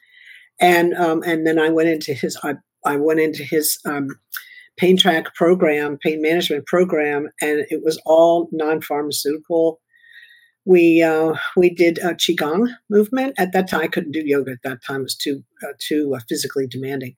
And 0.61 0.95
um, 0.95 1.23
and 1.23 1.47
then 1.47 1.59
I 1.59 1.69
went 1.69 1.89
into 1.89 2.15
his 2.15 2.39
I, 2.43 2.55
I 2.85 2.97
went 2.97 3.21
into 3.21 3.45
his 3.45 3.79
um, 3.85 4.09
pain 4.77 4.97
track 4.97 5.35
program, 5.35 5.99
pain 5.99 6.23
management 6.23 6.67
program, 6.67 7.29
and 7.41 7.67
it 7.71 7.83
was 7.85 8.01
all 8.07 8.49
non 8.53 8.81
pharmaceutical. 8.81 9.81
We 10.65 11.03
uh, 11.03 11.35
we 11.57 11.71
did 11.71 11.99
a 11.99 12.15
qigong 12.15 12.71
movement 12.91 13.35
at 13.39 13.53
that 13.53 13.69
time. 13.69 13.83
I 13.83 13.89
couldn't 13.89 14.13
do 14.13 14.23
yoga 14.25 14.53
at 14.53 14.63
that 14.65 14.79
time; 14.85 15.01
it 15.01 15.05
was 15.05 15.17
too 15.17 15.43
uh, 15.63 15.73
too 15.79 16.15
uh, 16.17 16.21
physically 16.29 16.67
demanding 16.67 17.17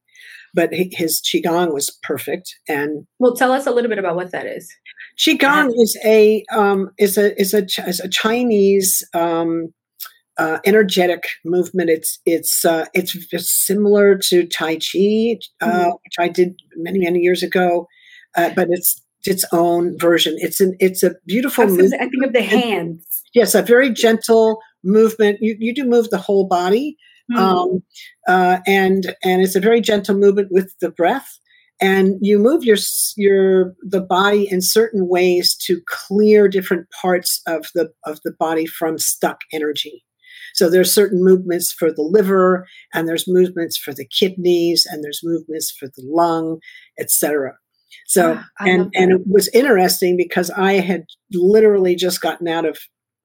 but 0.55 0.71
his 0.73 1.21
qigong 1.21 1.73
was 1.73 1.97
perfect. 2.03 2.55
And 2.69 3.07
well, 3.19 3.35
tell 3.35 3.53
us 3.53 3.67
a 3.67 3.71
little 3.71 3.89
bit 3.89 3.99
about 3.99 4.17
what 4.17 4.33
that 4.33 4.47
is. 4.47 4.69
Qigong 5.19 5.71
is 5.77 5.99
a 6.05 6.45
um, 6.53 6.91
is 6.99 7.19
a 7.19 7.39
is 7.41 7.55
a 7.55 7.65
is 7.87 8.01
a 8.01 8.09
Chinese 8.09 9.03
um, 9.15 9.73
uh, 10.39 10.59
energetic 10.65 11.25
movement. 11.45 11.91
It's 11.91 12.21
it's 12.25 12.65
uh, 12.65 12.87
it's 12.95 13.17
similar 13.67 14.17
to 14.29 14.47
Tai 14.47 14.77
Chi, 14.77 15.39
uh, 15.61 15.67
mm-hmm. 15.67 15.91
which 15.91 16.17
I 16.19 16.29
did 16.29 16.55
many 16.77 17.01
many 17.01 17.19
years 17.21 17.43
ago, 17.43 17.87
uh, 18.37 18.51
but 18.55 18.69
it's 18.71 19.03
its 19.25 19.45
own 19.53 19.99
version. 19.99 20.37
It's 20.39 20.61
an 20.61 20.77
it's 20.79 21.03
a 21.03 21.15
beautiful. 21.27 21.65
I, 21.65 21.67
I 21.67 22.09
think 22.09 22.25
of 22.25 22.33
the 22.33 22.43
hands. 22.43 23.05
Yes, 23.35 23.55
a 23.55 23.63
very 23.63 23.91
gentle 23.91 24.61
movement. 24.85 25.39
You 25.41 25.57
you 25.59 25.75
do 25.75 25.85
move 25.85 26.11
the 26.11 26.19
whole 26.19 26.47
body, 26.47 26.97
Mm-hmm. 27.31 27.43
Um, 27.43 27.83
uh, 28.27 28.59
and 28.67 29.15
and 29.23 29.43
it's 29.43 29.57
a 29.57 29.61
very 29.61 29.81
gentle 29.81 30.17
movement 30.17 30.49
with 30.51 30.75
the 30.81 30.91
breath. 30.91 31.39
And 31.81 32.17
you 32.21 32.39
move 32.39 32.65
your 32.65 32.79
your 33.17 33.75
the 33.83 34.01
body 34.01 34.49
in 34.51 34.63
certain 34.63 35.09
ways 35.09 35.57
to 35.67 35.81
clear 35.89 36.49
different 36.49 36.87
parts 36.91 37.41
of 37.47 37.67
the 37.75 37.91
of 38.05 38.21
the 38.25 38.33
body 38.39 38.67
from 38.67 38.99
stuck 38.99 39.43
energy. 39.53 40.05
So 40.55 40.69
there's 40.69 40.93
certain 40.93 41.23
movements 41.23 41.73
for 41.73 41.93
the 41.93 42.03
liver 42.03 42.67
and 42.93 43.07
there's 43.07 43.29
movements 43.29 43.77
for 43.77 43.93
the 43.93 44.07
kidneys 44.07 44.87
and 44.91 45.05
there's 45.05 45.21
movements 45.23 45.71
for 45.71 45.87
the 45.87 46.03
lung 46.05 46.59
etc 46.99 47.53
so 48.07 48.39
ah, 48.39 48.65
and 48.67 48.91
and 48.95 49.13
it 49.13 49.21
was 49.27 49.49
interesting 49.55 50.17
because 50.17 50.51
i 50.51 50.75
had 50.75 51.05
literally 51.33 51.95
just 51.95 52.21
gotten 52.21 52.49
out 52.49 52.65
of 52.65 52.79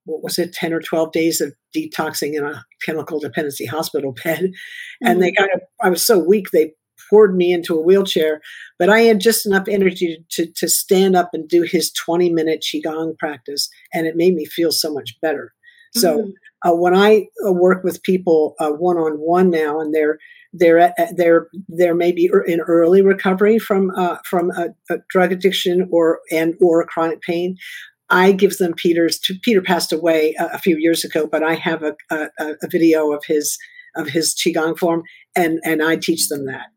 what 0.06 0.24
was 0.24 0.38
it, 0.40 0.54
10 0.54 0.74
or 0.74 0.82
12 0.82 1.12
days 1.12 1.42
of 1.42 1.54
detoxing 1.76 2.34
in 2.36 2.44
a 2.44 2.64
chemical 2.86 3.20
dependency 3.20 3.66
hospital 3.66 4.14
bed. 4.24 4.44
Mm-hmm. 4.44 5.08
And 5.08 5.22
they 5.22 5.32
mm-hmm. 5.32 5.44
kind 5.44 5.52
of, 5.56 5.62
I 5.82 5.90
was 5.90 6.06
so 6.06 6.20
weak, 6.20 6.48
they 6.52 6.74
poured 7.10 7.36
me 7.36 7.52
into 7.52 7.76
a 7.76 7.82
wheelchair, 7.82 8.42
but 8.80 8.90
I 8.90 9.02
had 9.02 9.20
just 9.20 9.46
enough 9.46 9.68
energy 9.68 10.26
to, 10.32 10.48
to 10.56 10.68
stand 10.68 11.16
up 11.16 11.30
and 11.34 11.48
do 11.48 11.64
his 11.64 11.92
20 11.92 12.32
minute 12.32 12.64
Qigong 12.64 13.18
practice. 13.18 13.70
And 13.94 14.08
it 14.08 14.16
made 14.16 14.34
me 14.34 14.46
feel 14.46 14.72
so 14.72 14.92
much 14.94 15.16
better. 15.22 15.54
Mm-hmm. 15.96 16.00
So 16.00 16.32
uh, 16.66 16.76
when 16.76 16.96
I 16.96 17.28
uh, 17.48 17.52
work 17.52 17.84
with 17.84 18.04
people 18.04 18.56
one 18.60 18.98
on 18.98 19.14
one 19.18 19.50
now, 19.50 19.80
and 19.80 19.94
they're 19.94 20.18
they're 20.54 20.80
at, 20.80 20.96
they're 21.16 21.48
they're 21.68 21.96
maybe 21.96 22.30
in 22.48 22.62
early 22.62 23.02
recovery 23.02 23.60
from 23.60 23.92
uh, 23.98 24.18
from 24.24 24.52
a, 24.52 24.70
a, 24.90 25.00
drug 25.10 25.32
addiction 25.32 25.90
or 25.92 26.20
and 26.32 26.56
or 26.62 26.86
chronic 26.86 27.22
pain. 27.22 27.58
I 28.10 28.32
give 28.32 28.58
them 28.58 28.74
Peter's. 28.74 29.20
Peter 29.42 29.62
passed 29.62 29.92
away 29.92 30.36
a, 30.40 30.46
a 30.54 30.58
few 30.60 30.78
years 30.78 31.04
ago, 31.04 31.28
but 31.28 31.44
I 31.44 31.56
have 31.56 31.84
a, 31.84 31.96
a, 32.12 32.28
a, 32.40 32.68
video 32.70 33.12
of 33.12 33.24
his 33.26 33.58
of 33.96 34.10
his 34.10 34.36
qigong 34.36 34.78
form, 34.78 35.04
and 35.36 35.60
and 35.64 35.82
I 35.82 35.96
teach 35.96 36.28
them 36.28 36.46
that. 36.46 36.68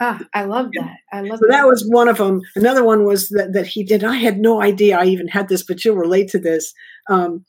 Ah, 0.00 0.20
I 0.34 0.44
love 0.44 0.70
that. 0.74 0.96
I 1.12 1.20
love 1.20 1.38
so 1.38 1.46
that. 1.46 1.52
that 1.52 1.66
was 1.66 1.88
one 1.88 2.08
of 2.08 2.18
them. 2.18 2.40
Another 2.56 2.84
one 2.84 3.04
was 3.04 3.28
that 3.30 3.52
that 3.52 3.66
he 3.66 3.84
did. 3.84 4.04
I 4.04 4.16
had 4.16 4.38
no 4.38 4.60
idea 4.60 4.98
I 4.98 5.04
even 5.06 5.28
had 5.28 5.48
this, 5.48 5.62
but 5.62 5.84
you'll 5.84 5.96
relate 5.96 6.28
to 6.30 6.38
this. 6.38 6.72
Um, 7.08 7.44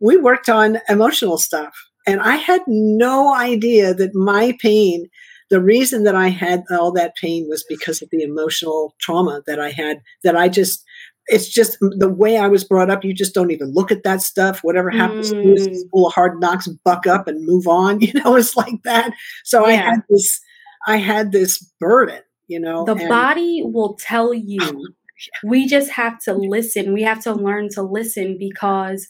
we 0.00 0.16
worked 0.16 0.48
on 0.48 0.78
emotional 0.88 1.38
stuff, 1.38 1.74
and 2.06 2.20
I 2.20 2.36
had 2.36 2.62
no 2.66 3.34
idea 3.34 3.94
that 3.94 4.14
my 4.14 4.56
pain 4.60 5.08
the 5.50 5.62
reason 5.62 6.04
that 6.04 6.14
I 6.14 6.28
had 6.28 6.64
all 6.70 6.92
that 6.92 7.16
pain 7.16 7.46
was 7.48 7.64
because 7.68 8.02
of 8.02 8.10
the 8.10 8.22
emotional 8.22 8.94
trauma 9.00 9.42
that 9.46 9.58
I 9.58 9.70
had 9.70 10.00
that 10.22 10.36
I 10.36 10.48
just 10.48 10.84
it's 11.28 11.48
just 11.48 11.78
the 11.80 12.08
way 12.08 12.38
I 12.38 12.48
was 12.48 12.64
brought 12.64 12.90
up. 12.90 13.04
You 13.04 13.12
just 13.12 13.34
don't 13.34 13.50
even 13.50 13.72
look 13.72 13.92
at 13.92 14.02
that 14.02 14.22
stuff. 14.22 14.64
Whatever 14.64 14.90
happens 14.90 15.32
mm. 15.32 15.42
to 15.42 15.70
you, 15.70 15.78
school 15.86 16.08
of 16.08 16.14
hard 16.14 16.40
knocks, 16.40 16.66
buck 16.84 17.06
up 17.06 17.28
and 17.28 17.46
move 17.46 17.66
on. 17.66 18.00
You 18.08 18.14
know, 18.14 18.36
it's 18.36 18.56
like 18.56 18.82
that. 18.84 19.12
So 19.44 19.66
yeah. 19.66 19.74
I 19.74 19.76
had 19.76 20.00
this, 20.08 20.40
I 20.86 20.96
had 20.96 21.32
this 21.32 21.58
burden. 21.78 22.22
You 22.46 22.58
know, 22.60 22.84
the 22.84 22.94
and, 22.94 23.08
body 23.08 23.62
will 23.62 23.94
tell 23.94 24.32
you. 24.32 24.58
we 25.44 25.66
just 25.66 25.90
have 25.90 26.18
to 26.22 26.32
listen. 26.32 26.94
We 26.94 27.02
have 27.02 27.22
to 27.24 27.32
learn 27.32 27.68
to 27.70 27.82
listen 27.82 28.38
because 28.38 29.06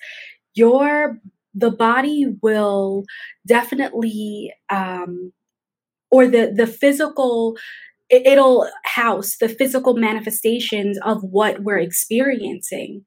your 0.54 1.20
the 1.54 1.70
body 1.70 2.26
will 2.42 3.04
definitely 3.46 4.52
um 4.70 5.32
or 6.10 6.26
the 6.26 6.52
the 6.54 6.66
physical 6.66 7.56
it'll 8.10 8.68
house 8.84 9.36
the 9.40 9.48
physical 9.48 9.94
manifestations 9.94 10.98
of 11.04 11.22
what 11.22 11.62
we're 11.62 11.78
experiencing. 11.78 13.04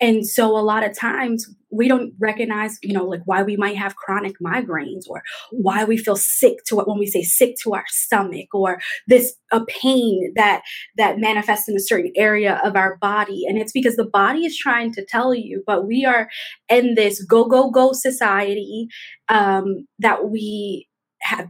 And 0.00 0.26
so 0.26 0.56
a 0.56 0.60
lot 0.60 0.84
of 0.84 0.96
times 0.96 1.48
we 1.70 1.88
don't 1.88 2.12
recognize 2.20 2.78
you 2.82 2.92
know 2.92 3.04
like 3.04 3.22
why 3.24 3.42
we 3.42 3.56
might 3.56 3.76
have 3.76 3.96
chronic 3.96 4.34
migraines 4.40 5.04
or 5.08 5.22
why 5.50 5.84
we 5.84 5.96
feel 5.96 6.14
sick 6.14 6.58
to 6.66 6.78
it 6.78 6.86
when 6.86 6.98
we 6.98 7.06
say 7.06 7.22
sick 7.22 7.56
to 7.62 7.74
our 7.74 7.84
stomach 7.88 8.46
or 8.54 8.80
this 9.08 9.34
a 9.50 9.64
pain 9.64 10.32
that 10.36 10.62
that 10.96 11.18
manifests 11.18 11.68
in 11.68 11.76
a 11.76 11.80
certain 11.80 12.12
area 12.16 12.60
of 12.64 12.76
our 12.76 12.96
body. 12.98 13.44
And 13.48 13.58
it's 13.58 13.72
because 13.72 13.96
the 13.96 14.06
body 14.06 14.44
is 14.44 14.56
trying 14.56 14.92
to 14.92 15.04
tell 15.04 15.34
you 15.34 15.62
but 15.66 15.86
we 15.86 16.04
are 16.04 16.28
in 16.68 16.94
this 16.94 17.24
go 17.24 17.46
go 17.46 17.70
go 17.70 17.92
society 17.92 18.86
um, 19.28 19.86
that 19.98 20.28
we 20.28 20.88
have 21.22 21.48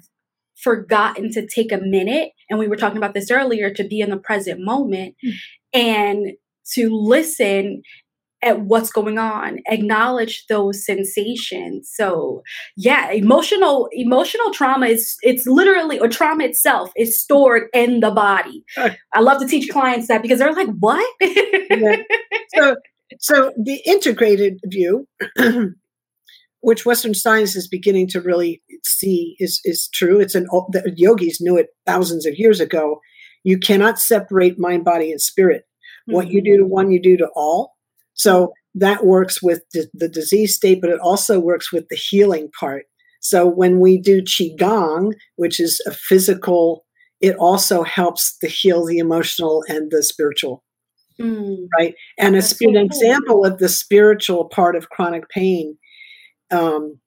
forgotten 0.65 1.31
to 1.31 1.47
take 1.47 1.71
a 1.71 1.79
minute 1.79 2.31
and 2.49 2.59
we 2.59 2.67
were 2.67 2.77
talking 2.77 2.97
about 2.97 3.15
this 3.15 3.31
earlier 3.31 3.71
to 3.71 3.85
be 3.85 4.01
in 4.01 4.11
the 4.11 4.17
present 4.17 4.61
moment 4.61 5.15
mm. 5.25 5.33
and 5.75 6.33
to 6.73 6.89
listen 6.89 7.83
at 8.43 8.63
what's 8.63 8.91
going 8.91 9.19
on 9.19 9.59
acknowledge 9.69 10.47
those 10.49 10.85
sensations 10.85 11.91
so 11.95 12.43
yeah 12.77 13.11
emotional 13.11 13.89
emotional 13.93 14.51
trauma 14.53 14.87
is 14.87 15.17
it's 15.23 15.47
literally 15.47 15.99
or 16.01 16.09
trauma 16.09 16.45
itself 16.45 16.91
is 16.97 17.21
stored 17.21 17.69
in 17.75 18.01
the 18.01 18.11
body 18.11 18.65
i 19.13 19.21
love 19.21 19.39
to 19.39 19.47
teach 19.47 19.71
clients 19.71 20.09
that 20.09 20.23
because 20.23 20.39
they're 20.39 20.53
like 20.53 20.69
what 20.81 21.15
yeah. 21.21 21.97
so 22.55 22.77
so 23.21 23.53
the 23.63 23.83
integrated 23.87 24.59
view 24.67 25.07
which 26.65 26.87
Western 26.87 27.13
science 27.13 27.55
is 27.55 27.69
beginning 27.69 28.09
to 28.09 28.23
really 28.23 28.63
see 28.85 29.37
is 29.39 29.61
is 29.65 29.89
true. 29.93 30.19
It's 30.19 30.35
an 30.35 30.47
the 30.71 30.93
yogis 30.97 31.41
knew 31.41 31.59
it 31.59 31.69
thousands 31.87 32.25
of 32.25 32.39
years 32.39 32.59
ago. 32.59 33.01
You 33.45 33.59
cannot 33.59 33.99
separate 33.99 34.59
mind, 34.59 34.85
body, 34.85 35.11
and 35.11 35.21
spirit. 35.21 35.65
Mm-hmm. 36.09 36.15
What 36.15 36.29
you 36.29 36.43
do 36.43 36.57
to 36.57 36.65
one, 36.65 36.91
you 36.91 37.03
do 37.03 37.19
to 37.19 37.29
all. 37.37 37.75
So 38.15 38.55
that 38.75 39.05
works 39.05 39.43
with 39.43 39.63
the, 39.75 39.89
the 39.93 40.09
disease 40.09 40.57
state, 40.57 40.81
but 40.81 40.91
it 40.91 41.01
also 41.01 41.39
works 41.39 41.71
with 41.71 41.87
the 41.91 41.97
healing 41.97 42.49
part. 42.59 42.85
So 43.21 43.47
when 43.47 43.79
we 43.79 44.01
do 44.01 44.23
qigong, 44.23 45.13
which 45.37 45.61
is 45.61 45.83
a 45.87 45.91
physical, 45.91 46.87
it 47.21 47.37
also 47.37 47.83
helps 47.83 48.39
to 48.39 48.49
heal 48.49 48.87
the 48.87 48.99
emotional 48.99 49.65
and 49.69 49.91
the 49.91 50.03
spiritual. 50.03 50.65
Mm. 51.21 51.69
Right. 51.79 51.95
And 52.19 52.35
a, 52.35 52.39
an 52.39 52.45
so 52.45 52.69
example 52.71 53.45
of 53.45 53.59
the 53.59 53.69
spiritual 53.69 54.47
part 54.47 54.77
of 54.77 54.89
chronic 54.89 55.29
pain 55.29 55.77
um, 56.51 56.99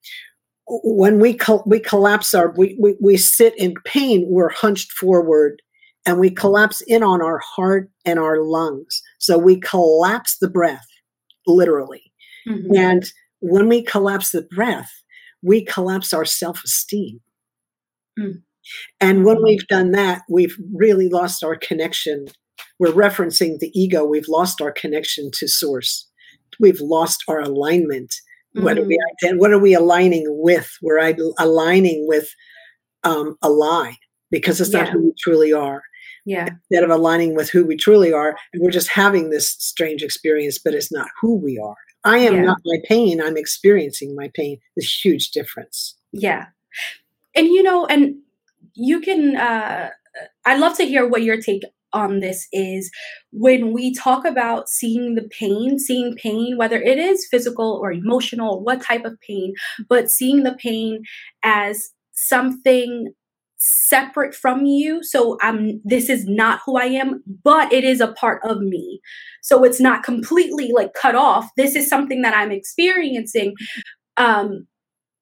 when 0.66 1.18
we 1.18 1.34
col- 1.34 1.64
we 1.66 1.80
collapse 1.80 2.34
our 2.34 2.52
we, 2.56 2.76
we 2.80 2.96
we 3.00 3.16
sit 3.16 3.56
in 3.56 3.74
pain 3.84 4.26
we're 4.28 4.50
hunched 4.50 4.92
forward 4.92 5.62
and 6.04 6.18
we 6.18 6.30
collapse 6.30 6.82
in 6.82 7.02
on 7.02 7.22
our 7.22 7.38
heart 7.38 7.90
and 8.04 8.18
our 8.18 8.42
lungs. 8.42 9.02
So 9.18 9.38
we 9.38 9.60
collapse 9.60 10.38
the 10.38 10.48
breath 10.48 10.86
literally. 11.46 12.12
Mm-hmm. 12.46 12.74
and 12.76 13.04
when 13.40 13.68
we 13.68 13.82
collapse 13.82 14.30
the 14.30 14.42
breath 14.42 14.90
we 15.42 15.64
collapse 15.64 16.12
our 16.12 16.24
self-esteem. 16.24 17.20
Mm. 18.18 18.42
and 19.00 19.24
when 19.24 19.42
we've 19.42 19.66
done 19.68 19.92
that 19.92 20.22
we've 20.28 20.56
really 20.74 21.08
lost 21.08 21.44
our 21.44 21.56
connection. 21.56 22.26
We're 22.78 22.92
referencing 22.92 23.58
the 23.58 23.70
ego. 23.74 24.04
We've 24.04 24.28
lost 24.28 24.60
our 24.60 24.70
connection 24.70 25.30
to 25.34 25.48
source. 25.48 26.08
We've 26.60 26.80
lost 26.80 27.24
our 27.28 27.40
alignment 27.40 28.14
what 28.62 28.78
are 28.78 28.84
we 28.84 28.98
mm. 29.24 29.38
what 29.38 29.52
are 29.52 29.58
we 29.58 29.74
aligning 29.74 30.24
with? 30.28 30.70
We're 30.82 31.14
aligning 31.38 32.06
with 32.06 32.28
um, 33.04 33.36
a 33.42 33.48
lie 33.48 33.96
because 34.30 34.60
it's 34.60 34.72
yeah. 34.72 34.84
not 34.84 34.88
who 34.90 35.06
we 35.06 35.12
truly 35.18 35.52
are. 35.52 35.82
Yeah. 36.24 36.48
Instead 36.70 36.84
of 36.84 36.90
aligning 36.90 37.34
with 37.34 37.48
who 37.50 37.64
we 37.64 37.76
truly 37.76 38.12
are, 38.12 38.36
and 38.52 38.62
we're 38.62 38.70
just 38.70 38.90
having 38.90 39.30
this 39.30 39.50
strange 39.50 40.02
experience, 40.02 40.58
but 40.62 40.74
it's 40.74 40.92
not 40.92 41.08
who 41.20 41.36
we 41.36 41.58
are. 41.58 41.76
I 42.04 42.18
am 42.18 42.36
yeah. 42.36 42.42
not 42.42 42.58
my 42.64 42.78
pain. 42.86 43.20
I'm 43.20 43.36
experiencing 43.36 44.14
my 44.14 44.30
pain. 44.34 44.58
There's 44.76 44.92
huge 44.92 45.30
difference. 45.30 45.96
Yeah. 46.12 46.46
And 47.34 47.46
you 47.46 47.62
know, 47.62 47.86
and 47.86 48.16
you 48.74 49.00
can 49.00 49.36
uh 49.36 49.90
I'd 50.44 50.60
love 50.60 50.76
to 50.76 50.84
hear 50.84 51.06
what 51.06 51.22
your 51.22 51.40
take 51.40 51.62
on 51.92 52.20
this 52.20 52.46
is 52.52 52.90
when 53.32 53.72
we 53.72 53.94
talk 53.94 54.24
about 54.24 54.68
seeing 54.68 55.14
the 55.14 55.28
pain, 55.30 55.78
seeing 55.78 56.14
pain, 56.16 56.56
whether 56.56 56.80
it 56.80 56.98
is 56.98 57.26
physical 57.30 57.78
or 57.82 57.92
emotional, 57.92 58.62
what 58.62 58.82
type 58.82 59.04
of 59.04 59.18
pain, 59.20 59.54
but 59.88 60.10
seeing 60.10 60.42
the 60.42 60.56
pain 60.60 61.02
as 61.42 61.90
something 62.12 63.12
separate 63.58 64.34
from 64.34 64.64
you. 64.66 65.02
So 65.02 65.36
i'm 65.42 65.80
this 65.84 66.08
is 66.08 66.26
not 66.26 66.60
who 66.64 66.76
i 66.76 66.84
am 66.84 67.22
but 67.42 67.72
it 67.72 67.82
is 67.84 68.00
a 68.00 68.12
part 68.12 68.40
of 68.44 68.60
me. 68.60 69.00
So 69.42 69.64
it's 69.64 69.80
not 69.80 70.04
completely 70.04 70.70
like 70.72 70.94
cut 70.94 71.16
off. 71.16 71.48
This 71.56 71.74
is 71.74 71.88
something 71.88 72.22
that 72.22 72.36
i'm 72.36 72.52
experiencing. 72.52 73.54
Um 74.16 74.66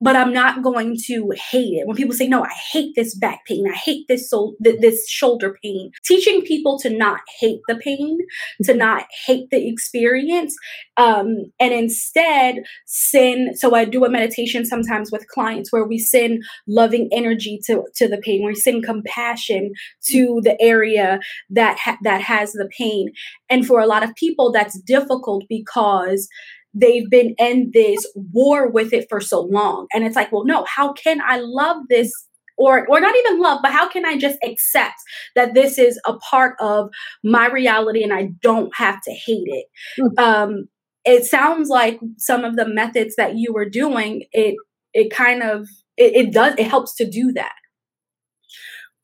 but 0.01 0.15
I'm 0.15 0.33
not 0.33 0.63
going 0.63 0.97
to 1.07 1.33
hate 1.51 1.75
it. 1.75 1.87
When 1.87 1.97
people 1.97 2.15
say, 2.15 2.29
"No, 2.29 2.43
I 2.43 2.53
hate 2.73 2.95
this 2.95 3.15
back 3.15 3.45
pain. 3.47 3.67
I 3.71 3.75
hate 3.75 4.07
this 4.09 4.29
so 4.29 4.55
th- 4.63 4.81
this 4.81 5.09
shoulder 5.09 5.57
pain," 5.63 5.91
teaching 6.05 6.43
people 6.43 6.79
to 6.81 6.91
not 6.91 7.21
hate 7.39 7.61
the 7.69 7.77
pain, 7.77 8.19
to 8.65 8.75
not 8.75 9.05
hate 9.27 9.49
the 9.51 9.69
experience, 9.69 10.55
um, 10.97 11.51
and 11.59 11.73
instead 11.73 12.65
send. 12.85 13.59
So 13.59 13.75
I 13.75 13.85
do 13.85 14.05
a 14.05 14.11
meditation 14.11 14.65
sometimes 14.65 15.11
with 15.11 15.29
clients 15.29 15.73
where 15.73 15.85
we 15.85 15.99
send 15.99 16.43
loving 16.67 17.09
energy 17.13 17.59
to 17.67 17.85
to 17.97 18.09
the 18.09 18.19
pain. 18.19 18.45
We 18.45 18.55
send 18.55 18.85
compassion 18.85 19.73
to 20.11 20.41
the 20.43 20.61
area 20.61 21.21
that 21.51 21.79
ha- 21.79 21.99
that 22.03 22.21
has 22.21 22.53
the 22.53 22.69
pain, 22.77 23.13
and 23.49 23.67
for 23.67 23.81
a 23.81 23.87
lot 23.87 24.03
of 24.03 24.15
people, 24.15 24.53
that's 24.53 24.79
difficult 24.81 25.45
because 25.49 26.29
they've 26.77 27.09
been 27.09 27.35
in 27.39 27.71
this 27.73 28.07
war 28.15 28.69
with 28.69 28.93
it 28.93 29.07
for 29.09 29.21
so 29.21 29.41
long. 29.41 29.87
And 29.95 30.05
it's 30.05 30.15
like, 30.15 30.31
well, 30.31 30.45
no, 30.45 30.65
how 30.69 30.93
can 30.93 31.21
I 31.27 31.39
love 31.39 31.85
this 31.89 32.13
or 32.59 32.87
or 32.89 33.01
not 33.01 33.15
even 33.15 33.39
love 33.39 33.59
but 33.61 33.71
how 33.71 33.87
can 33.87 34.07
i 34.07 34.17
just 34.17 34.39
accept 34.43 34.95
that 35.35 35.53
this 35.53 35.79
is 35.79 36.01
a 36.07 36.15
part 36.15 36.57
of 36.59 36.89
my 37.23 37.47
reality 37.49 38.03
and 38.03 38.15
i 38.15 38.31
don't 38.41 38.75
have 38.75 38.99
to 39.03 39.11
hate 39.11 39.47
it 39.47 39.67
mm-hmm. 40.01 40.19
um 40.19 40.67
it 41.05 41.25
sounds 41.25 41.69
like 41.69 42.01
some 42.17 42.45
of 42.45 42.57
the 42.57 42.67
methods 42.67 43.15
that 43.17 43.37
you 43.37 43.53
were 43.53 43.69
doing 43.69 44.25
it 44.33 44.55
it 44.95 45.11
kind 45.11 45.43
of 45.43 45.69
it, 45.99 46.17
it 46.17 46.33
does 46.33 46.55
it 46.57 46.67
helps 46.67 46.95
to 46.95 47.07
do 47.09 47.31
that 47.33 47.53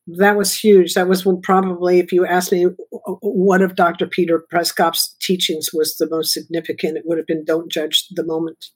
that 0.06 0.36
was 0.36 0.56
huge. 0.56 0.94
That 0.94 1.08
was 1.08 1.26
probably, 1.42 2.00
if 2.00 2.12
you 2.12 2.26
asked 2.26 2.52
me, 2.52 2.66
one 3.20 3.62
of 3.62 3.76
Dr. 3.76 4.06
Peter 4.06 4.44
Przekop's 4.52 5.16
teachings 5.20 5.70
was 5.72 5.96
the 5.96 6.08
most 6.08 6.32
significant. 6.32 6.96
It 6.96 7.04
would 7.06 7.18
have 7.18 7.26
been 7.26 7.44
"Don't 7.44 7.70
judge 7.70 8.06
the 8.10 8.24
moment," 8.24 8.66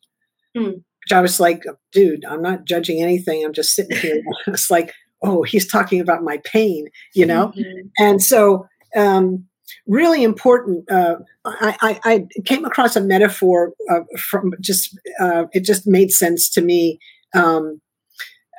mm. 0.56 0.74
which 0.74 1.12
I 1.12 1.20
was 1.20 1.40
like, 1.40 1.64
"Dude, 1.92 2.24
I'm 2.24 2.42
not 2.42 2.64
judging 2.64 3.02
anything. 3.02 3.44
I'm 3.44 3.52
just 3.52 3.74
sitting 3.74 3.96
here." 3.96 4.22
it's 4.46 4.70
like, 4.70 4.92
"Oh, 5.22 5.42
he's 5.42 5.70
talking 5.70 6.00
about 6.00 6.22
my 6.22 6.38
pain," 6.44 6.86
you 7.14 7.26
know. 7.26 7.48
Mm-hmm. 7.48 7.88
And 7.98 8.22
so, 8.22 8.66
um, 8.96 9.46
really 9.88 10.22
important. 10.22 10.88
Uh, 10.90 11.16
I, 11.44 11.76
I, 11.80 12.00
I, 12.04 12.26
came 12.44 12.64
across 12.64 12.94
a 12.94 13.00
metaphor 13.00 13.72
uh, 13.90 14.00
from 14.16 14.54
just 14.60 14.96
uh, 15.20 15.46
it 15.52 15.64
just 15.64 15.88
made 15.88 16.12
sense 16.12 16.48
to 16.50 16.60
me 16.60 17.00
um, 17.34 17.80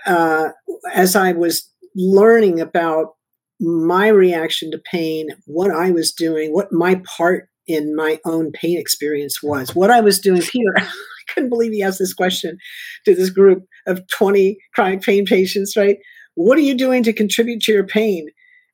uh, 0.06 0.50
as 0.94 1.16
I 1.16 1.34
was 1.34 1.70
learning 1.98 2.62
about 2.62 3.16
my 3.60 4.08
reaction 4.08 4.72
to 4.72 4.82
pain, 4.92 5.30
what 5.46 5.72
I 5.72 5.92
was 5.92 6.12
doing, 6.12 6.54
what 6.54 6.72
my 6.72 7.02
part 7.18 7.50
in 7.66 7.96
my 7.96 8.20
own 8.24 8.52
pain 8.52 8.78
experience 8.78 9.42
was, 9.44 9.76
what 9.76 9.90
I 9.90 10.00
was 10.00 10.20
doing. 10.20 10.42
Peter, 10.42 10.74
I 10.78 10.88
couldn't 11.34 11.50
believe 11.50 11.72
he 11.72 11.84
asked 11.84 12.00
this 12.00 12.14
question 12.14 12.58
to 13.06 13.16
this 13.16 13.30
group 13.30 13.64
of 13.88 14.08
20 14.08 14.58
chronic 14.74 15.02
pain 15.02 15.26
patients, 15.26 15.76
right? 15.76 15.98
What 16.36 16.58
are 16.58 16.62
you 16.62 16.76
doing 16.76 17.04
to 17.04 17.14
contribute 17.14 17.62
to 17.64 17.74
your 17.74 17.86
pain? 17.86 18.28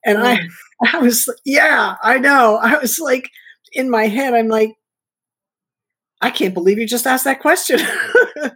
And 0.06 0.18
I, 0.18 0.36
mm. 0.36 0.48
I 0.94 0.98
was, 1.00 1.34
yeah, 1.46 1.96
I 2.04 2.20
know. 2.20 2.60
I 2.62 2.78
was 2.78 3.00
like, 3.00 3.30
in 3.72 3.90
my 3.90 4.08
head, 4.08 4.34
I'm 4.34 4.50
like, 4.50 4.74
I 6.22 6.30
can't 6.30 6.54
believe 6.54 6.78
you 6.78 6.88
just 6.88 7.08
asked 7.08 7.26
that 7.26 7.42
question. 7.42 7.80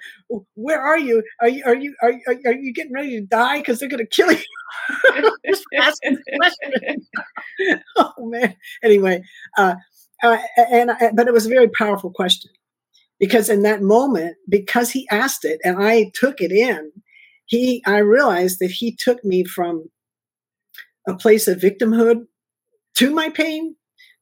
Where 0.55 0.81
are 0.81 0.97
you? 0.97 1.23
Are 1.41 1.49
you 1.49 1.63
are 1.65 1.75
you 1.75 1.95
are, 2.01 2.13
are 2.45 2.53
you 2.53 2.73
getting 2.73 2.93
ready 2.93 3.19
to 3.19 3.25
die 3.25 3.59
because 3.59 3.79
they're 3.79 3.89
going 3.89 4.05
to 4.05 4.07
kill 4.07 4.31
you? 4.31 5.31
Just 5.45 5.65
asking 5.79 6.17
questions. 6.37 7.09
oh 7.97 8.13
man. 8.19 8.55
Anyway, 8.83 9.21
uh, 9.57 9.75
uh, 10.23 10.37
and 10.71 10.91
I, 10.91 11.11
but 11.13 11.27
it 11.27 11.33
was 11.33 11.45
a 11.45 11.49
very 11.49 11.69
powerful 11.69 12.11
question 12.11 12.51
because 13.19 13.49
in 13.49 13.63
that 13.63 13.81
moment, 13.81 14.35
because 14.49 14.91
he 14.91 15.07
asked 15.11 15.45
it 15.45 15.59
and 15.63 15.81
I 15.83 16.11
took 16.13 16.41
it 16.41 16.51
in, 16.51 16.91
he 17.45 17.83
I 17.85 17.99
realized 17.99 18.59
that 18.59 18.71
he 18.71 18.95
took 18.95 19.23
me 19.23 19.43
from 19.43 19.89
a 21.07 21.15
place 21.15 21.47
of 21.47 21.59
victimhood 21.59 22.25
to 22.95 23.11
my 23.11 23.29
pain 23.29 23.75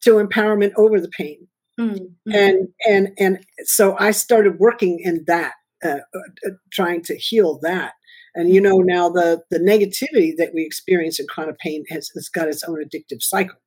to 0.03 0.15
empowerment 0.15 0.71
over 0.77 0.99
the 0.99 1.09
pain 1.09 1.47
Mm-hmm. 1.79 2.31
And 2.31 2.67
and 2.87 3.09
and 3.19 3.45
so 3.63 3.95
I 3.99 4.11
started 4.11 4.59
working 4.59 4.99
in 5.03 5.25
that, 5.27 5.53
uh, 5.83 5.99
uh, 6.15 6.51
trying 6.71 7.01
to 7.03 7.15
heal 7.15 7.59
that. 7.63 7.93
And 8.33 8.53
you 8.53 8.61
know 8.61 8.77
now 8.77 9.09
the 9.09 9.41
the 9.49 9.59
negativity 9.59 10.33
that 10.37 10.51
we 10.53 10.65
experience 10.65 11.19
in 11.19 11.27
chronic 11.27 11.57
pain 11.59 11.83
has, 11.89 12.09
has 12.15 12.29
got 12.29 12.47
its 12.47 12.63
own 12.63 12.83
addictive 12.83 13.21
cycle. 13.21 13.57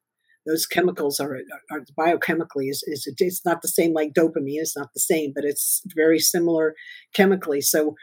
Those 0.47 0.65
chemicals 0.65 1.21
are, 1.21 1.41
are 1.71 1.85
biochemically 1.99 2.71
is, 2.71 2.83
is 2.87 3.13
it's 3.19 3.45
not 3.45 3.61
the 3.61 3.69
same 3.69 3.93
like 3.93 4.15
dopamine. 4.15 4.61
It's 4.61 4.77
not 4.77 4.89
the 4.95 5.01
same, 5.01 5.33
but 5.35 5.45
it's 5.45 5.83
very 5.95 6.19
similar 6.19 6.75
chemically. 7.15 7.61
So 7.61 7.97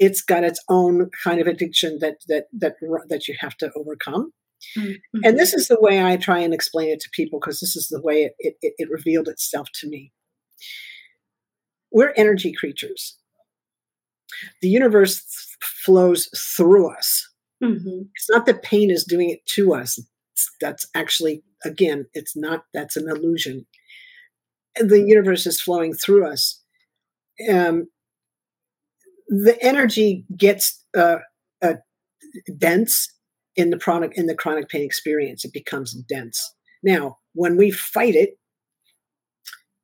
it's 0.00 0.20
got 0.20 0.42
its 0.42 0.60
own 0.68 1.10
kind 1.22 1.40
of 1.40 1.46
addiction 1.46 1.98
that 2.00 2.16
that 2.26 2.46
that 2.52 2.74
that 3.08 3.28
you 3.28 3.36
have 3.38 3.56
to 3.58 3.70
overcome. 3.76 4.32
Mm-hmm. 4.76 5.20
And 5.24 5.38
this 5.38 5.52
is 5.52 5.68
the 5.68 5.80
way 5.80 6.02
I 6.02 6.16
try 6.16 6.38
and 6.38 6.54
explain 6.54 6.90
it 6.90 7.00
to 7.00 7.10
people 7.12 7.38
because 7.38 7.60
this 7.60 7.76
is 7.76 7.88
the 7.88 8.00
way 8.00 8.32
it, 8.38 8.56
it, 8.62 8.74
it, 8.78 8.90
revealed 8.90 9.28
itself 9.28 9.68
to 9.80 9.88
me. 9.88 10.12
We're 11.90 12.14
energy 12.16 12.52
creatures. 12.52 13.18
The 14.60 14.68
universe 14.68 15.22
flows 15.60 16.28
through 16.36 16.90
us. 16.90 17.28
Mm-hmm. 17.62 18.02
It's 18.14 18.30
not 18.30 18.46
that 18.46 18.62
pain 18.62 18.90
is 18.90 19.04
doing 19.04 19.30
it 19.30 19.44
to 19.46 19.74
us. 19.74 19.98
It's, 20.32 20.50
that's 20.60 20.86
actually, 20.94 21.42
again, 21.64 22.06
it's 22.14 22.36
not, 22.36 22.64
that's 22.72 22.96
an 22.96 23.08
illusion. 23.08 23.66
The 24.76 25.02
universe 25.02 25.46
is 25.46 25.60
flowing 25.60 25.92
through 25.94 26.26
us. 26.26 26.60
Um, 27.50 27.88
the 29.28 29.56
energy 29.62 30.24
gets 30.36 30.84
uh, 30.96 31.18
uh, 31.62 31.74
dense 32.58 33.11
in 33.56 33.70
the 33.70 33.78
chronic 33.78 34.12
in 34.14 34.26
the 34.26 34.34
chronic 34.34 34.68
pain 34.68 34.82
experience 34.82 35.44
it 35.44 35.52
becomes 35.52 35.92
dense 36.08 36.54
now 36.82 37.18
when 37.34 37.56
we 37.56 37.70
fight 37.70 38.14
it 38.14 38.38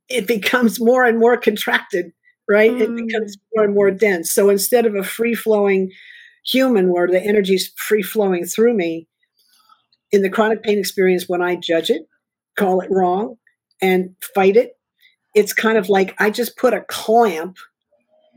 it 0.08 0.26
becomes 0.26 0.80
more 0.80 1.04
and 1.04 1.18
more 1.18 1.36
contracted 1.36 2.12
right? 2.48 2.72
Mm. 2.72 2.80
It 2.80 3.06
becomes 3.06 3.36
more 3.54 3.64
and 3.64 3.74
more 3.74 3.90
dense. 3.90 4.32
So 4.32 4.48
instead 4.48 4.86
of 4.86 4.94
a 4.94 5.04
free 5.04 5.34
flowing 5.34 5.90
human 6.44 6.90
where 6.90 7.06
the 7.06 7.22
energy 7.22 7.54
is 7.54 7.70
free 7.76 8.02
flowing 8.02 8.46
through 8.46 8.74
me, 8.74 9.06
in 10.10 10.22
the 10.22 10.30
chronic 10.30 10.62
pain 10.62 10.78
experience, 10.78 11.28
when 11.28 11.42
I 11.42 11.56
judge 11.56 11.90
it, 11.90 12.02
call 12.56 12.80
it 12.80 12.90
wrong, 12.90 13.36
and 13.82 14.14
fight 14.34 14.56
it, 14.56 14.72
it's 15.34 15.52
kind 15.52 15.76
of 15.76 15.90
like 15.90 16.14
I 16.18 16.30
just 16.30 16.56
put 16.56 16.72
a 16.72 16.80
clamp 16.88 17.58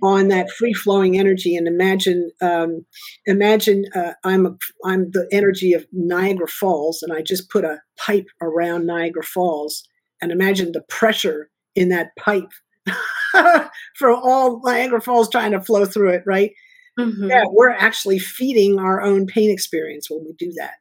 on 0.01 0.29
that 0.29 0.49
free 0.49 0.73
flowing 0.73 1.17
energy 1.17 1.55
and 1.55 1.67
imagine 1.67 2.31
um, 2.41 2.85
imagine 3.25 3.85
uh, 3.95 4.13
I'm 4.23 4.45
a, 4.45 4.57
I'm 4.83 5.11
the 5.11 5.27
energy 5.31 5.73
of 5.73 5.85
Niagara 5.91 6.47
Falls 6.47 7.01
and 7.01 7.13
I 7.13 7.21
just 7.21 7.49
put 7.49 7.63
a 7.63 7.79
pipe 7.97 8.27
around 8.41 8.87
Niagara 8.87 9.23
Falls 9.23 9.83
and 10.21 10.31
imagine 10.31 10.71
the 10.71 10.81
pressure 10.89 11.49
in 11.75 11.89
that 11.89 12.09
pipe 12.17 12.51
for 13.95 14.11
all 14.11 14.61
Niagara 14.63 15.01
Falls 15.01 15.29
trying 15.29 15.51
to 15.51 15.61
flow 15.61 15.85
through 15.85 16.09
it 16.09 16.23
right 16.25 16.51
mm-hmm. 16.99 17.29
yeah 17.29 17.43
we're 17.49 17.69
actually 17.69 18.19
feeding 18.19 18.79
our 18.79 19.01
own 19.01 19.27
pain 19.27 19.51
experience 19.51 20.09
when 20.09 20.23
we 20.25 20.33
do 20.37 20.51
that 20.57 20.73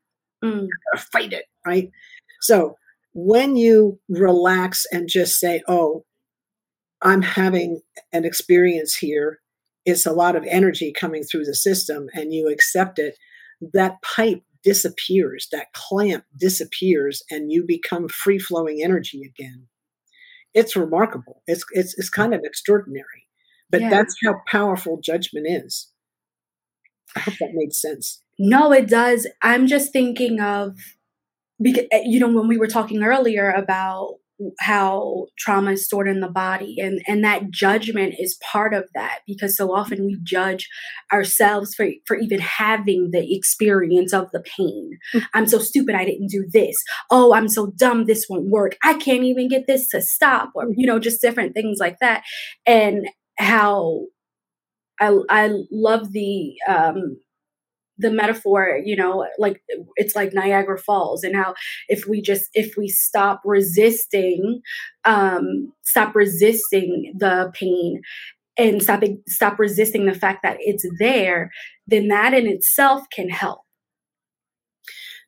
mm. 0.42 0.66
fight 1.12 1.32
it 1.32 1.44
right 1.66 1.90
so 2.40 2.74
when 3.12 3.56
you 3.56 3.98
relax 4.08 4.86
and 4.92 5.08
just 5.08 5.38
say 5.38 5.62
oh 5.68 6.04
I'm 7.02 7.22
having 7.22 7.80
an 8.12 8.24
experience 8.24 8.94
here. 8.94 9.40
It's 9.86 10.06
a 10.06 10.12
lot 10.12 10.36
of 10.36 10.44
energy 10.48 10.92
coming 10.92 11.24
through 11.24 11.44
the 11.44 11.54
system, 11.54 12.08
and 12.12 12.32
you 12.32 12.48
accept 12.48 12.98
it. 12.98 13.16
That 13.72 14.02
pipe 14.02 14.42
disappears, 14.62 15.48
that 15.52 15.72
clamp 15.72 16.24
disappears, 16.38 17.22
and 17.30 17.50
you 17.50 17.64
become 17.66 18.08
free 18.08 18.38
flowing 18.38 18.82
energy 18.82 19.22
again. 19.22 19.66
It's 20.52 20.76
remarkable. 20.76 21.42
It's, 21.46 21.64
it's, 21.72 21.96
it's 21.96 22.10
kind 22.10 22.34
of 22.34 22.40
extraordinary, 22.44 23.26
but 23.70 23.80
yeah. 23.80 23.90
that's 23.90 24.16
how 24.24 24.42
powerful 24.46 25.00
judgment 25.02 25.46
is. 25.48 25.90
I 27.16 27.20
hope 27.20 27.34
that 27.40 27.50
made 27.54 27.72
sense. 27.72 28.22
No, 28.38 28.72
it 28.72 28.88
does. 28.88 29.26
I'm 29.42 29.66
just 29.66 29.92
thinking 29.92 30.40
of 30.40 30.76
because 31.60 31.84
eh, 31.92 32.02
you 32.04 32.18
know 32.20 32.28
when 32.28 32.48
we 32.48 32.56
were 32.56 32.66
talking 32.66 33.02
earlier 33.02 33.50
about 33.50 34.16
how 34.60 35.26
trauma 35.38 35.72
is 35.72 35.84
stored 35.84 36.08
in 36.08 36.20
the 36.20 36.28
body 36.28 36.76
and 36.78 37.00
and 37.06 37.24
that 37.24 37.50
judgment 37.50 38.14
is 38.18 38.38
part 38.42 38.74
of 38.74 38.84
that 38.94 39.20
because 39.26 39.56
so 39.56 39.74
often 39.74 40.04
we 40.04 40.18
judge 40.22 40.68
ourselves 41.12 41.74
for 41.74 41.88
for 42.06 42.16
even 42.16 42.40
having 42.40 43.10
the 43.12 43.34
experience 43.34 44.12
of 44.12 44.30
the 44.32 44.40
pain. 44.40 44.98
Mm-hmm. 45.14 45.26
i'm 45.34 45.46
so 45.46 45.58
stupid 45.58 45.94
i 45.94 46.04
didn't 46.04 46.28
do 46.28 46.46
this. 46.52 46.76
Oh 47.10 47.34
i'm 47.34 47.48
so 47.48 47.72
dumb 47.76 48.04
this 48.04 48.26
won't 48.28 48.50
work. 48.50 48.76
I 48.84 48.94
can't 48.94 49.24
even 49.24 49.48
get 49.48 49.66
this 49.66 49.88
to 49.88 50.00
stop 50.00 50.50
or 50.54 50.66
you 50.76 50.86
know 50.86 50.98
just 50.98 51.20
different 51.20 51.54
things 51.54 51.78
like 51.78 51.98
that. 52.00 52.22
And 52.66 53.06
how 53.38 54.06
i 55.00 55.16
i 55.30 55.50
love 55.70 56.12
the 56.12 56.54
um 56.68 57.16
the 58.00 58.10
metaphor 58.10 58.80
you 58.84 58.96
know 58.96 59.26
like 59.38 59.62
it's 59.96 60.16
like 60.16 60.32
niagara 60.32 60.78
falls 60.78 61.22
and 61.22 61.36
how 61.36 61.54
if 61.88 62.06
we 62.06 62.20
just 62.20 62.48
if 62.54 62.76
we 62.76 62.88
stop 62.88 63.40
resisting 63.44 64.60
um 65.04 65.72
stop 65.82 66.14
resisting 66.14 67.12
the 67.16 67.50
pain 67.54 68.00
and 68.56 68.82
stop 68.82 69.02
stop 69.28 69.58
resisting 69.58 70.06
the 70.06 70.14
fact 70.14 70.40
that 70.42 70.56
it's 70.60 70.86
there 70.98 71.50
then 71.90 72.08
that 72.08 72.32
in 72.32 72.46
itself 72.46 73.04
can 73.12 73.28
help. 73.28 73.60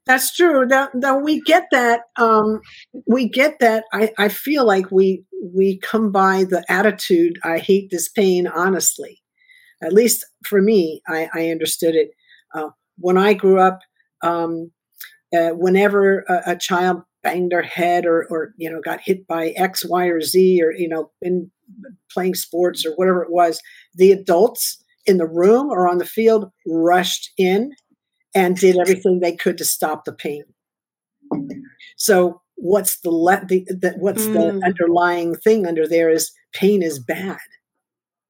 That's 0.07 0.35
true. 0.35 0.67
That, 0.67 0.91
that 0.95 1.23
we 1.23 1.41
get 1.43 1.67
that 1.71 2.03
um 2.17 2.61
we 3.07 3.29
get 3.29 3.59
that. 3.61 3.85
I, 3.93 4.13
I 4.19 4.29
feel 4.29 4.67
like 4.67 4.91
we 4.91 5.25
we 5.55 5.79
come 5.79 6.13
by 6.13 6.45
the 6.45 6.65
attitude 6.69 7.37
i 7.43 7.59
hate 7.59 7.91
this 7.91 8.09
pain 8.09 8.47
honestly. 8.47 9.21
At 9.83 9.93
least 9.93 10.25
for 10.45 10.61
me 10.63 11.03
i 11.09 11.29
i 11.35 11.49
understood 11.51 11.95
it 11.95 12.11
when 13.03 13.19
I 13.19 13.35
grew 13.35 13.61
up, 13.61 13.81
um, 14.23 14.71
uh, 15.37 15.51
whenever 15.51 16.21
a, 16.29 16.53
a, 16.53 16.57
child 16.57 17.03
banged 17.23 17.51
their 17.51 17.63
head 17.63 18.07
or, 18.07 18.27
or 18.31 18.55
you 18.57 18.71
know 18.71 18.81
got 18.81 19.01
hit 19.01 19.27
by 19.27 19.49
X, 19.57 19.85
Y, 19.85 20.07
or 20.07 20.21
Z, 20.21 20.63
or 20.63 20.73
you 20.73 20.89
know 20.89 21.11
in 21.21 21.51
playing 22.11 22.35
sports 22.35 22.87
or 22.87 22.93
whatever 22.93 23.23
it 23.23 23.31
was, 23.31 23.61
the 23.95 24.13
adults 24.13 24.83
in 25.07 25.17
the 25.17 25.27
room 25.27 25.69
or 25.69 25.89
on 25.89 25.99
the 25.99 26.07
field 26.07 26.51
rushed 26.67 27.31
in 27.37 27.73
and 28.35 28.57
did 28.57 28.79
everything 28.79 29.21
they 29.21 29.35
could 29.35 29.59
to 29.59 29.65
stop 29.65 30.05
the 30.05 30.13
pain. 30.13 30.45
So 31.97 32.41
what's 32.57 33.01
the, 33.01 33.11
le- 33.11 33.45
the, 33.47 33.65
the 33.69 33.95
what's 33.99 34.27
mm. 34.27 34.35
the 34.35 34.65
underlying 34.65 35.35
thing 35.35 35.67
under 35.67 35.89
there 35.89 36.11
is 36.11 36.31
pain 36.53 36.83
is 36.83 36.99
bad, 36.99 37.39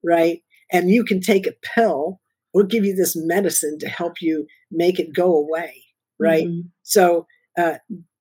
right? 0.02 0.40
And 0.70 0.90
you 0.90 1.04
can 1.04 1.20
take 1.20 1.46
a 1.46 1.54
pill 1.62 2.20
we'll 2.52 2.66
give 2.66 2.84
you 2.84 2.94
this 2.94 3.14
medicine 3.16 3.78
to 3.80 3.88
help 3.88 4.14
you 4.20 4.46
make 4.70 4.98
it 4.98 5.14
go 5.14 5.34
away, 5.34 5.84
right? 6.18 6.46
Mm-hmm. 6.46 6.68
So, 6.82 7.26
uh, 7.58 7.74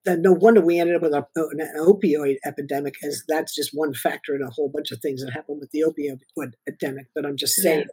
no 0.06 0.32
wonder 0.32 0.62
we 0.62 0.80
ended 0.80 0.96
up 0.96 1.04
with 1.04 1.14
a, 1.14 1.26
an 1.36 1.74
opioid 1.80 2.38
epidemic, 2.46 2.96
as 3.04 3.24
that's 3.28 3.54
just 3.54 3.70
one 3.74 3.94
factor 3.94 4.36
in 4.36 4.42
a 4.42 4.50
whole 4.50 4.70
bunch 4.74 4.92
of 4.92 5.00
things 5.00 5.24
that 5.24 5.32
happened 5.32 5.60
with 5.60 5.70
the 5.72 5.84
opioid 5.88 6.52
epidemic. 6.68 7.06
But 7.14 7.26
I'm 7.26 7.38
just 7.38 7.56
saying, 7.56 7.82
yeah. 7.82 7.86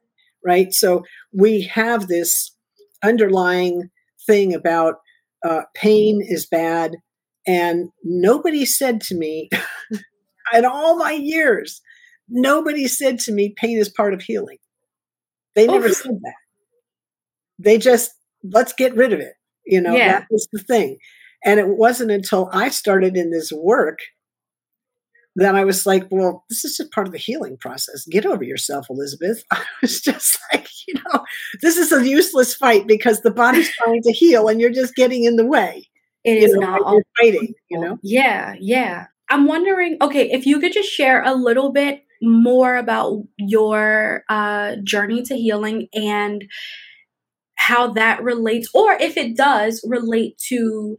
right? 0.45 0.73
So 0.73 1.05
we 1.33 1.63
have 1.65 2.09
this 2.09 2.55
underlying 3.05 3.91
thing 4.27 4.55
about 4.55 4.97
uh, 5.45 5.63
pain 5.75 6.21
is 6.23 6.47
bad, 6.47 6.97
and 7.47 7.91
nobody 8.03 8.65
said 8.65 9.01
to 9.03 9.15
me 9.15 9.51
in 10.55 10.65
all 10.65 10.97
my 10.97 11.13
years, 11.13 11.83
nobody 12.29 12.89
said 12.89 13.19
to 13.21 13.33
me, 13.33 13.55
pain 13.57 13.79
is 13.79 13.89
part 13.89 14.15
of 14.15 14.23
healing. 14.23 14.59
They 15.55 15.67
oh, 15.67 15.73
never 15.73 15.89
said 15.91 16.19
that. 16.23 16.35
They 17.59 17.79
just 17.79 18.13
let's 18.45 18.73
get 18.73 18.95
rid 18.95 19.13
of 19.13 19.21
it. 19.21 19.35
You 19.67 19.81
know, 19.81 19.95
yeah. 19.95 20.21
that 20.21 20.29
was 20.31 20.49
the 20.53 20.61
thing. 20.61 20.99
And 21.45 21.61
it 21.61 21.69
wasn't 21.69 22.11
until 22.11 22.49
I 22.53 22.69
started 22.69 23.17
in 23.17 23.31
this 23.31 23.53
work 23.53 23.99
that 25.37 25.55
I 25.55 25.65
was 25.65 25.87
like, 25.87 26.07
well, 26.11 26.45
this 26.49 26.65
is 26.65 26.77
just 26.77 26.91
part 26.91 27.07
of 27.07 27.13
the 27.13 27.19
healing 27.19 27.57
process. 27.59 28.05
Get 28.07 28.27
over 28.27 28.43
yourself, 28.43 28.87
Elizabeth. 28.91 29.45
I 29.53 29.63
was 29.81 30.01
just 30.01 30.39
like, 30.53 30.67
you 30.87 30.95
know, 30.95 31.25
this 31.63 31.77
is 31.77 31.93
a 31.93 32.09
useless 32.09 32.55
fight 32.55 32.87
because 32.87 33.21
the 33.21 33.31
body's 33.31 33.71
trying 33.85 34.03
to 34.03 34.13
heal 34.13 34.49
and 34.49 34.61
you're 34.61 34.71
just 34.71 34.97
getting 34.97 35.25
in 35.25 35.37
the 35.37 35.47
way. 35.47 35.89
It 36.25 36.39
is 36.43 36.53
know, 36.55 36.61
not 36.61 36.83
all 36.83 37.01
fighting, 37.19 37.55
you 37.71 37.81
know? 37.81 37.99
Yeah, 38.03 38.55
yeah. 38.59 39.07
I'm 39.31 39.47
wondering, 39.47 39.97
okay, 40.03 40.31
if 40.31 40.45
you 40.45 40.59
could 40.59 40.73
just 40.73 40.91
share 40.91 41.23
a 41.23 41.35
little 41.35 41.71
bit 41.71 42.03
more 42.23 42.77
about 42.77 43.23
your 43.39 44.25
uh, 44.29 44.77
journey 44.85 45.23
to 45.23 45.37
healing 45.37 45.89
and 45.93 46.45
how 47.57 47.93
that 47.93 48.23
relates, 48.23 48.69
or 48.75 48.93
if 48.95 49.17
it 49.17 49.37
does 49.37 49.85
relate 49.87 50.39
to 50.49 50.97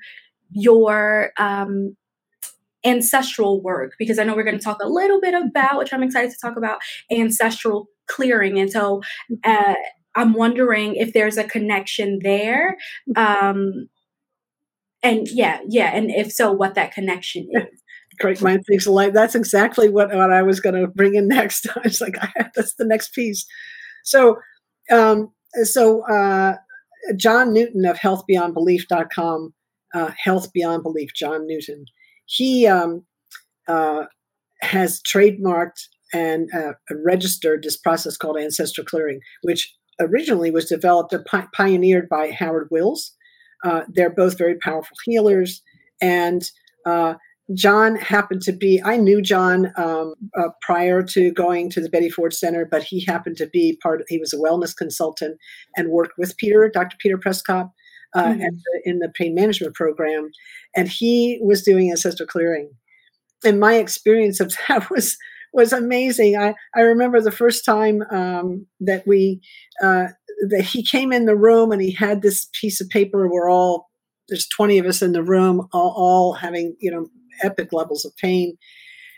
your 0.51 1.31
um, 1.37 1.95
ancestral 2.85 3.61
work, 3.61 3.93
because 3.97 4.19
I 4.19 4.23
know 4.23 4.35
we're 4.35 4.43
going 4.43 4.57
to 4.57 4.63
talk 4.63 4.81
a 4.81 4.87
little 4.87 5.21
bit 5.21 5.33
about, 5.33 5.77
which 5.77 5.93
I'm 5.93 6.03
excited 6.03 6.31
to 6.31 6.37
talk 6.41 6.57
about, 6.57 6.79
ancestral 7.11 7.87
clearing. 8.07 8.59
And 8.59 8.71
so 8.71 9.01
uh, 9.43 9.75
I'm 10.15 10.33
wondering 10.33 10.95
if 10.95 11.13
there's 11.13 11.37
a 11.37 11.43
connection 11.43 12.19
there. 12.23 12.77
Um, 13.15 13.89
and 15.01 15.27
yeah, 15.29 15.59
yeah. 15.67 15.95
And 15.95 16.09
if 16.11 16.31
so, 16.31 16.51
what 16.51 16.75
that 16.75 16.91
connection 16.91 17.47
is 17.53 17.81
great 18.19 18.41
mind 18.41 18.63
thinks 18.65 18.85
alike. 18.85 19.13
That's 19.13 19.35
exactly 19.35 19.89
what, 19.89 20.13
what 20.13 20.31
I 20.31 20.43
was 20.43 20.59
going 20.59 20.75
to 20.75 20.87
bring 20.87 21.15
in 21.15 21.27
next. 21.29 21.67
I 21.75 21.81
was 21.83 22.01
like, 22.01 22.15
that's 22.55 22.75
the 22.75 22.85
next 22.85 23.13
piece. 23.13 23.45
So, 24.03 24.37
um, 24.91 25.31
so 25.63 26.03
uh, 26.07 26.55
John 27.15 27.53
Newton 27.53 27.85
of 27.85 27.97
healthbeyondbelief.com, 27.97 29.53
uh, 29.93 30.11
Health 30.23 30.51
Beyond 30.53 30.83
Belief, 30.83 31.11
John 31.15 31.47
Newton, 31.47 31.85
he 32.25 32.67
um, 32.67 33.05
uh, 33.67 34.03
has 34.61 35.01
trademarked 35.01 35.81
and 36.13 36.49
uh, 36.53 36.73
registered 37.03 37.63
this 37.63 37.77
process 37.77 38.17
called 38.17 38.37
ancestral 38.37 38.85
clearing, 38.85 39.19
which 39.43 39.73
originally 39.99 40.51
was 40.51 40.65
developed 40.65 41.13
and 41.13 41.25
pi- 41.25 41.47
pioneered 41.55 42.09
by 42.09 42.31
Howard 42.31 42.67
Wills. 42.71 43.13
Uh, 43.63 43.81
they're 43.89 44.09
both 44.09 44.37
very 44.37 44.55
powerful 44.55 44.95
healers, 45.03 45.61
and 46.01 46.49
uh, 46.85 47.15
John 47.55 47.95
happened 47.95 48.41
to 48.43 48.51
be, 48.51 48.81
I 48.83 48.97
knew 48.97 49.21
John 49.21 49.71
um, 49.75 50.13
uh, 50.37 50.49
prior 50.61 51.01
to 51.03 51.31
going 51.31 51.69
to 51.71 51.81
the 51.81 51.89
Betty 51.89 52.09
Ford 52.09 52.33
Center, 52.33 52.67
but 52.69 52.83
he 52.83 53.03
happened 53.03 53.37
to 53.37 53.47
be 53.47 53.79
part, 53.81 54.03
he 54.07 54.19
was 54.19 54.33
a 54.33 54.37
wellness 54.37 54.75
consultant 54.75 55.37
and 55.75 55.89
worked 55.89 56.13
with 56.17 56.37
Peter, 56.37 56.69
Dr. 56.71 56.95
Peter 56.99 57.17
Przekop, 57.17 57.71
uh, 58.15 58.23
mm-hmm. 58.23 58.39
the, 58.39 58.81
in 58.85 58.99
the 58.99 59.09
pain 59.09 59.33
management 59.33 59.73
program. 59.73 60.29
And 60.75 60.87
he 60.87 61.39
was 61.41 61.63
doing 61.63 61.89
ancestral 61.89 62.27
clearing. 62.27 62.71
And 63.43 63.59
my 63.59 63.75
experience 63.75 64.39
of 64.39 64.53
that 64.67 64.89
was 64.89 65.17
was 65.51 65.73
amazing. 65.73 66.37
I, 66.37 66.53
I 66.75 66.81
remember 66.81 67.19
the 67.19 67.31
first 67.31 67.65
time 67.65 68.03
um, 68.11 68.67
that 68.81 69.03
we 69.07 69.41
uh, 69.83 70.09
that 70.49 70.63
he 70.63 70.83
came 70.83 71.11
in 71.11 71.25
the 71.25 71.35
room 71.35 71.71
and 71.71 71.81
he 71.81 71.91
had 71.91 72.21
this 72.21 72.47
piece 72.53 72.79
of 72.79 72.89
paper. 72.89 73.27
We're 73.27 73.49
all 73.49 73.89
there's 74.27 74.47
20 74.47 74.77
of 74.77 74.85
us 74.85 75.01
in 75.01 75.11
the 75.13 75.23
room, 75.23 75.67
all, 75.73 75.93
all 75.97 76.33
having 76.33 76.75
you 76.79 76.91
know 76.91 77.07
epic 77.43 77.69
levels 77.71 78.05
of 78.05 78.15
pain. 78.17 78.57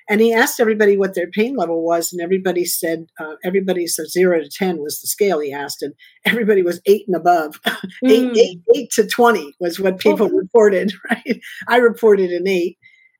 and 0.09 0.19
he 0.19 0.33
asked 0.33 0.59
everybody 0.59 0.97
what 0.97 1.13
their 1.13 1.29
pain 1.29 1.55
level 1.55 1.83
was, 1.83 2.11
and 2.11 2.21
everybody 2.21 2.65
said 2.65 3.05
uh, 3.19 3.35
everybody 3.43 3.87
so 3.87 4.03
zero 4.05 4.41
to 4.41 4.49
ten 4.49 4.77
was 4.79 4.99
the 4.99 5.07
scale 5.07 5.39
he 5.39 5.53
asked, 5.53 5.81
and 5.81 5.93
everybody 6.25 6.61
was 6.63 6.81
eight 6.85 7.05
and 7.07 7.15
above. 7.15 7.59
Mm. 7.65 7.77
eight, 8.09 8.37
eight, 8.37 8.59
eight 8.75 8.91
to 8.91 9.07
twenty 9.07 9.55
was 9.59 9.79
what 9.79 9.99
people 9.99 10.27
oh. 10.27 10.37
reported. 10.43 10.93
Right, 11.09 11.39
I 11.67 11.77
reported 11.77 12.31
an 12.31 12.47
eight, 12.47 12.77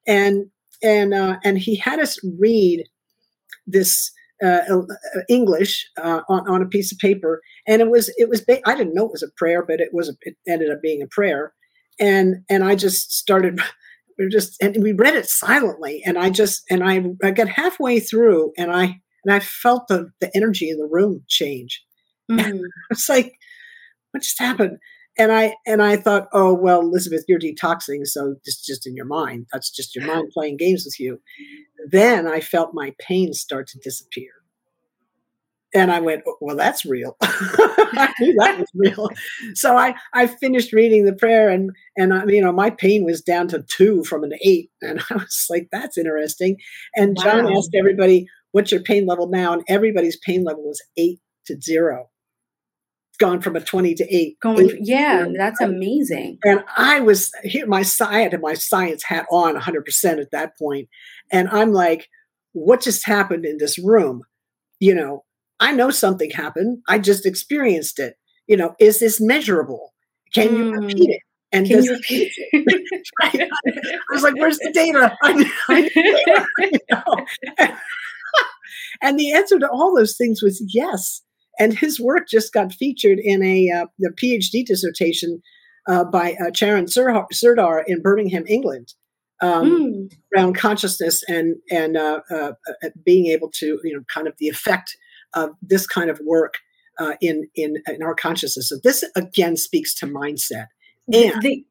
and 0.08 0.48
and 0.84 1.14
uh, 1.14 1.38
and 1.44 1.58
he 1.58 1.76
had 1.76 2.00
us 2.00 2.20
read 2.40 2.84
this 3.68 4.12
uh, 4.44 4.62
uh, 4.72 4.82
English 5.30 5.88
uh, 5.98 6.22
on, 6.28 6.50
on 6.50 6.62
a 6.62 6.68
piece 6.68 6.92
of 6.92 6.98
paper, 6.98 7.42
and 7.68 7.82
it 7.82 7.90
was 7.90 8.14
it 8.18 8.28
was 8.28 8.42
ba- 8.42 8.68
I 8.68 8.76
didn't 8.76 8.96
know 8.96 9.06
it 9.06 9.12
was 9.12 9.24
a 9.24 9.32
prayer, 9.38 9.64
but 9.64 9.80
it 9.80 9.90
was 9.94 10.10
a, 10.10 10.14
it 10.22 10.36
ended 10.48 10.72
up 10.72 10.82
being 10.82 11.02
a 11.02 11.08
prayer, 11.08 11.54
and 12.00 12.38
and 12.50 12.64
I 12.64 12.76
just 12.76 13.12
started. 13.12 13.60
We 14.24 14.30
just 14.30 14.62
and 14.62 14.78
we 14.82 14.94
read 14.94 15.16
it 15.16 15.28
silently, 15.28 16.02
and 16.06 16.18
I 16.18 16.30
just 16.30 16.64
and 16.70 16.84
I 16.84 17.04
I 17.24 17.32
got 17.32 17.50
halfway 17.50 18.00
through, 18.00 18.54
and 18.58 18.72
I 18.72 19.02
and 19.24 19.34
I 19.34 19.40
felt 19.40 19.88
the 19.88 20.12
the 20.20 20.32
energy 20.36 20.70
in 20.70 20.78
the 20.78 20.90
room 20.90 21.24
change. 21.28 21.84
Mm. 22.32 22.62
It's 22.92 23.10
like 23.10 23.34
what 24.12 24.24
just 24.24 24.40
happened? 24.40 24.78
and 25.18 25.32
I 25.32 25.56
and 25.66 25.82
I 25.82 25.98
thought, 25.98 26.28
oh 26.34 26.54
well, 26.54 26.82
Elizabeth, 26.82 27.26
you're 27.28 27.40
detoxing, 27.40 28.06
so 28.06 28.36
it's 28.46 28.66
just 28.66 28.88
in 28.88 28.96
your 28.96 29.06
mind. 29.06 29.48
That's 29.52 29.70
just 29.70 29.96
your 29.96 30.06
mind 30.06 30.32
playing 30.34 30.58
games 30.58 30.84
with 30.86 31.00
you. 31.00 31.20
Then 31.90 32.28
I 32.28 32.40
felt 32.40 32.74
my 32.74 32.94
pain 33.00 33.34
start 33.34 33.68
to 33.68 33.80
disappear, 33.80 34.32
and 35.74 35.92
I 35.92 36.00
went, 36.00 36.24
oh, 36.28 36.38
well, 36.42 36.56
that's 36.56 36.86
real. 36.86 37.16
I 37.22 38.14
knew 38.20 38.36
that 38.40 38.60
was 38.60 38.70
real. 38.76 39.10
So 39.54 39.78
I 39.78 39.96
I 40.14 40.28
finished 40.28 40.74
reading 40.74 41.06
the 41.06 41.14
prayer, 41.14 41.50
and 41.50 41.72
and 41.98 42.14
I, 42.14 42.26
you 42.26 42.42
know 42.42 42.52
my 42.52 42.70
pain 42.70 43.04
was 43.06 43.22
down 43.22 43.48
to 43.50 43.64
two 43.64 44.04
from 44.04 44.24
an 44.24 44.34
eight, 44.44 44.70
and 44.82 45.02
I 45.10 45.16
was 45.16 45.46
like, 45.50 45.70
that's 45.72 45.98
interesting. 45.98 46.58
And 46.96 47.18
wow. 47.18 47.24
John 47.24 47.56
asked 47.56 47.76
everybody, 47.76 48.28
what's 48.52 48.72
your 48.72 48.82
pain 48.82 49.06
level 49.06 49.28
now, 49.28 49.54
and 49.54 49.64
everybody's 49.68 50.18
pain 50.18 50.44
level 50.44 50.64
was 50.64 50.82
eight 50.98 51.20
to 51.48 51.60
zero 51.62 52.10
gone 53.22 53.40
from 53.40 53.56
a 53.56 53.62
20 53.62 53.94
to 53.94 54.16
8. 54.16 54.40
Going, 54.42 54.70
eight, 54.72 54.78
yeah, 54.82 55.28
that's 55.38 55.62
amazing. 55.62 56.40
And 56.44 56.64
I 56.76 57.00
was 57.00 57.32
here, 57.44 57.68
my 57.68 57.86
I 58.02 58.22
had 58.22 58.42
my 58.42 58.56
science 58.56 59.04
hat 59.04 59.28
on 59.32 59.56
100% 59.56 60.20
at 60.20 60.32
that. 60.32 60.54
And 61.32 61.48
I'm 61.50 61.72
like, 61.72 62.10
what 62.54 62.82
just 62.82 63.06
happened 63.06 63.46
in 63.46 63.60
this 63.60 63.78
room? 63.78 64.24
You 64.80 64.96
know, 64.96 65.24
I 65.62 65.72
know 65.72 65.92
something 65.92 66.32
happened. 66.32 66.80
I 66.90 67.00
just 67.00 67.26
experienced 67.26 68.00
it. 68.00 68.16
You 68.48 68.58
know, 68.58 68.76
is 68.80 69.00
this 69.00 69.22
measurable? 69.22 69.94
Can 70.34 70.50
mm. 70.50 70.58
you 70.58 70.72
repeat 70.72 71.10
it? 71.10 71.22
And 71.54 71.68
Can 71.68 71.84
you 71.84 71.94
repeat 71.94 72.32
it? 72.54 73.50
I 73.64 74.14
was 74.14 74.24
like, 74.24 74.36
where's 74.36 74.58
the 74.58 74.72
data? 74.74 75.16
I, 75.22 75.52
I 75.70 75.82
data. 77.60 77.76
and 79.02 79.20
the 79.20 79.32
answer 79.34 79.60
to 79.60 79.70
all 79.70 79.96
those 79.96 80.18
things 80.18 80.42
was 80.42 80.64
yes 80.74 81.22
and 81.60 81.78
his 81.78 82.00
work 82.00 82.28
just 82.28 82.54
got 82.54 82.74
featured 82.74 83.20
in 83.22 83.44
a 83.44 83.70
uh, 83.70 83.86
the 84.00 84.10
PhD 84.10 84.66
dissertation 84.66 85.42
uh, 85.88 86.04
by 86.04 86.34
uh, 86.34 86.52
Charan 86.52 86.86
Surdhar 86.86 87.84
in 87.88 88.02
Birmingham, 88.02 88.46
England, 88.48 88.94
um, 89.42 90.10
mm. 90.10 90.14
around 90.36 90.56
consciousness 90.56 91.24
and 91.28 91.56
and 91.70 91.98
uh, 91.98 92.22
uh, 92.32 92.52
uh, 92.84 92.90
being 93.06 93.28
able 93.28 93.50
to 93.60 93.80
you 93.84 93.94
know 93.94 94.04
kind 94.14 94.28
of 94.28 94.34
the 94.40 94.48
effect 94.48 94.98
of 95.34 95.52
this 95.62 95.88
kind 95.88 96.10
of 96.10 96.20
work 96.24 96.56
uh, 97.00 97.14
in 97.22 97.48
in 97.56 97.76
in 97.88 98.04
our 98.04 98.16
consciousness. 98.16 98.70
So 98.70 98.78
this 98.84 99.04
again 99.16 99.58
speaks 99.58 99.96
to 99.96 100.08
mindset, 100.08 100.68
and 101.12 101.42
the, 101.42 101.66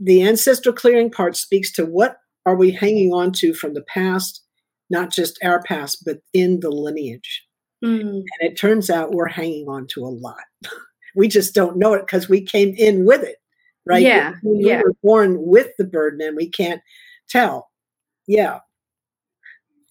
the 0.00 0.22
ancestral 0.22 0.74
clearing 0.74 1.10
part 1.10 1.36
speaks 1.36 1.72
to 1.72 1.84
what 1.84 2.16
are 2.46 2.56
we 2.56 2.70
hanging 2.70 3.12
on 3.12 3.32
to 3.32 3.54
from 3.54 3.74
the 3.74 3.82
past, 3.82 4.42
not 4.90 5.10
just 5.10 5.38
our 5.42 5.62
past, 5.62 6.02
but 6.04 6.18
in 6.32 6.60
the 6.60 6.70
lineage. 6.70 7.46
Mm. 7.84 8.00
And 8.00 8.24
it 8.40 8.58
turns 8.58 8.90
out 8.90 9.12
we're 9.12 9.28
hanging 9.28 9.68
on 9.68 9.86
to 9.88 10.04
a 10.04 10.08
lot. 10.08 10.44
we 11.16 11.28
just 11.28 11.54
don't 11.54 11.76
know 11.76 11.94
it 11.94 12.02
because 12.06 12.28
we 12.28 12.40
came 12.40 12.74
in 12.76 13.04
with 13.04 13.22
it, 13.22 13.36
right? 13.86 14.02
Yeah. 14.02 14.34
We, 14.42 14.66
yeah. 14.66 14.82
were 14.82 14.94
born 15.02 15.36
with 15.38 15.68
the 15.78 15.84
burden 15.84 16.20
and 16.20 16.36
we 16.36 16.48
can't 16.48 16.80
tell. 17.28 17.70
Yeah. 18.26 18.60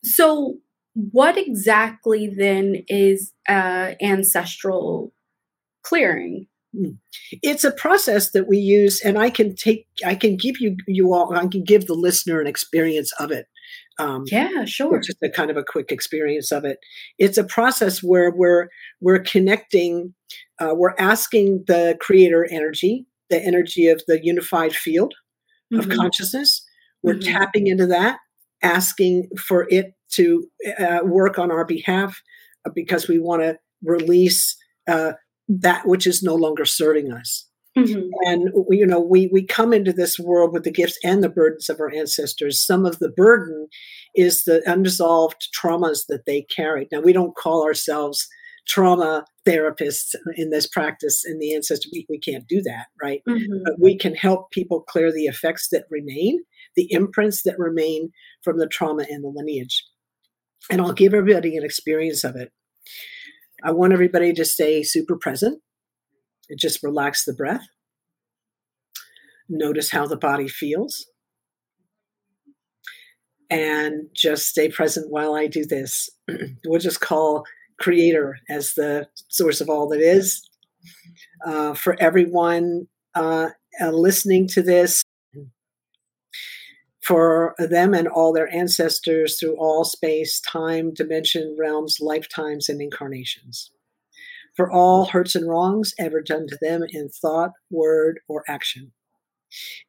So, 0.04 0.58
what 0.94 1.38
exactly 1.38 2.28
then 2.28 2.84
is 2.88 3.34
uh, 3.50 3.94
ancestral 4.02 5.14
clearing? 5.84 6.48
Hmm. 6.76 6.92
It's 7.42 7.64
a 7.64 7.72
process 7.72 8.32
that 8.32 8.48
we 8.48 8.58
use, 8.58 9.02
and 9.02 9.18
I 9.18 9.30
can 9.30 9.56
take, 9.56 9.88
I 10.06 10.16
can 10.16 10.38
give 10.38 10.60
you, 10.60 10.76
you 10.88 11.14
all, 11.14 11.36
I 11.36 11.48
can 11.48 11.64
give 11.64 11.86
the 11.88 11.94
listener 11.94 12.42
an 12.42 12.48
experience 12.48 13.12
of 13.20 13.32
it. 13.32 13.48
Um, 14.00 14.24
yeah, 14.28 14.66
sure. 14.66 15.00
Just 15.00 15.18
a 15.22 15.30
kind 15.30 15.52
of 15.52 15.58
a 15.58 15.64
quick 15.64 15.92
experience 15.92 16.52
of 16.52 16.66
it. 16.66 16.80
It's 17.20 17.38
a 17.38 17.44
process 17.44 18.02
where 18.02 18.32
we're 18.32 18.70
we're 19.02 19.20
connecting, 19.20 20.16
uh, 20.60 20.74
we're 20.76 20.96
asking 20.98 21.66
the 21.68 21.96
creator 22.00 22.48
energy, 22.50 23.06
the 23.30 23.40
energy 23.40 23.88
of 23.88 24.02
the 24.08 24.20
unified 24.24 24.74
field 24.74 25.14
mm-hmm. 25.72 25.92
of 25.92 25.96
consciousness. 25.96 26.66
We're 27.04 27.16
mm-hmm. 27.16 27.34
tapping 27.34 27.68
into 27.68 27.86
that, 27.88 28.18
asking 28.64 29.30
for 29.38 29.68
it 29.70 29.94
to 30.16 30.46
uh, 30.80 31.00
work 31.04 31.40
on 31.40 31.52
our 31.52 31.66
behalf 31.66 32.22
uh, 32.66 32.72
because 32.74 33.08
we 33.08 33.20
want 33.20 33.42
to 33.42 33.58
release 33.84 34.56
uh, 34.88 35.14
that 35.48 35.88
which 35.88 36.08
is 36.08 36.24
no 36.24 36.36
longer 36.36 36.66
serving 36.66 37.12
us. 37.12 37.48
Mm-hmm. 37.78 38.10
And 38.28 38.52
we, 38.68 38.78
you 38.78 38.86
know, 38.86 39.00
we 39.00 39.30
we 39.34 39.44
come 39.44 39.74
into 39.74 39.92
this 39.92 40.20
world 40.20 40.54
with 40.54 40.64
the 40.64 40.72
gifts 40.72 40.98
and 41.04 41.24
the 41.24 41.30
burdens 41.30 41.70
of 41.70 41.80
our 41.80 41.92
ancestors. 41.92 42.64
Some 42.64 42.86
of 42.86 43.00
the 43.00 43.10
burden 43.10 43.68
is 44.16 44.44
the 44.44 44.62
unresolved 44.68 45.50
traumas 45.60 46.06
that 46.08 46.26
they 46.28 46.44
carried. 46.56 46.90
Now, 46.92 47.00
we 47.00 47.14
don't 47.14 47.36
call 47.36 47.66
ourselves 47.66 48.28
trauma 48.68 49.26
therapists 49.46 50.16
in 50.36 50.50
this 50.50 50.68
practice 50.68 51.24
in 51.26 51.38
the 51.40 51.54
ancestor 51.54 51.90
we, 51.92 52.06
we 52.10 52.18
can't 52.18 52.48
do 52.48 52.62
that 52.62 52.86
right 53.02 53.22
mm-hmm. 53.28 53.62
but 53.66 53.74
we 53.78 53.98
can 53.98 54.16
help 54.16 54.52
people 54.52 54.82
clear 54.82 55.12
the 55.12 55.26
effects 55.26 55.68
that 55.70 55.84
remain 55.90 56.40
the 56.76 56.88
imprints 56.92 57.44
that 57.44 57.60
remain 57.60 58.10
from 58.42 58.58
the 58.58 58.68
trauma 58.68 59.06
and 59.10 59.24
the 59.24 59.34
lineage 59.36 59.84
and 60.70 60.82
i'll 60.82 60.94
give 60.94 61.14
everybody 61.14 61.58
an 61.58 61.64
experience 61.64 62.24
of 62.24 62.36
it 62.36 62.52
i 63.64 63.72
want 63.72 63.94
everybody 63.94 64.34
to 64.34 64.46
stay 64.46 64.84
super 64.84 65.18
present 65.18 65.62
and 66.50 66.60
just 66.60 66.84
relax 66.84 67.26
the 67.26 67.34
breath. 67.34 67.66
Notice 69.50 69.92
how 69.92 70.08
the 70.08 70.18
body 70.18 70.48
feels. 70.48 71.08
And 73.50 74.08
just 74.16 74.48
stay 74.48 74.70
present 74.70 75.12
while 75.12 75.36
I 75.36 75.48
do 75.48 75.66
this. 75.66 76.10
we'll 76.66 76.80
just 76.80 77.02
call 77.02 77.44
Creator 77.80 78.38
as 78.50 78.74
the 78.74 79.08
source 79.30 79.62
of 79.62 79.70
all 79.70 79.88
that 79.90 80.00
is. 80.00 80.48
Uh, 81.46 81.74
for 81.74 81.96
everyone 82.00 82.88
uh, 83.16 83.50
uh, 83.82 83.92
listening 83.92 84.48
to 84.48 84.62
this, 84.62 85.04
for 87.06 87.56
them 87.58 87.94
and 87.94 88.08
all 88.08 88.34
their 88.34 88.54
ancestors 88.54 89.38
through 89.40 89.58
all 89.58 89.84
space, 89.84 90.40
time, 90.40 90.94
dimension, 90.94 91.56
realms, 91.60 91.98
lifetimes, 92.00 92.70
and 92.70 92.82
incarnations 92.82 93.72
for 94.56 94.72
all 94.72 95.06
hurts 95.06 95.36
and 95.36 95.50
wrongs 95.50 95.94
ever 96.00 96.22
done 96.22 96.48
to 96.48 96.58
them 96.62 96.84
in 96.90 97.10
thought, 97.10 97.52
word, 97.70 98.20
or 98.28 98.44
action. 98.48 98.92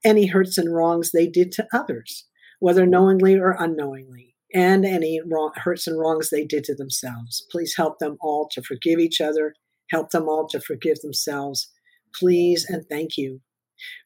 Any 0.04 0.26
hurts 0.26 0.58
and 0.58 0.74
wrongs 0.74 1.12
they 1.12 1.26
did 1.26 1.52
to 1.52 1.66
others, 1.72 2.26
whether 2.60 2.86
knowingly 2.86 3.38
or 3.38 3.56
unknowingly, 3.58 4.34
and 4.54 4.84
any 4.84 5.20
wrong, 5.24 5.52
hurts 5.56 5.86
and 5.86 5.98
wrongs 5.98 6.30
they 6.30 6.44
did 6.44 6.64
to 6.64 6.74
themselves. 6.74 7.46
Please 7.50 7.74
help 7.76 7.98
them 7.98 8.16
all 8.20 8.48
to 8.52 8.62
forgive 8.62 8.98
each 8.98 9.20
other, 9.20 9.54
help 9.90 10.10
them 10.10 10.28
all 10.28 10.46
to 10.48 10.60
forgive 10.60 11.00
themselves. 11.00 11.70
Please 12.14 12.66
and 12.68 12.84
thank 12.88 13.16
you. 13.16 13.40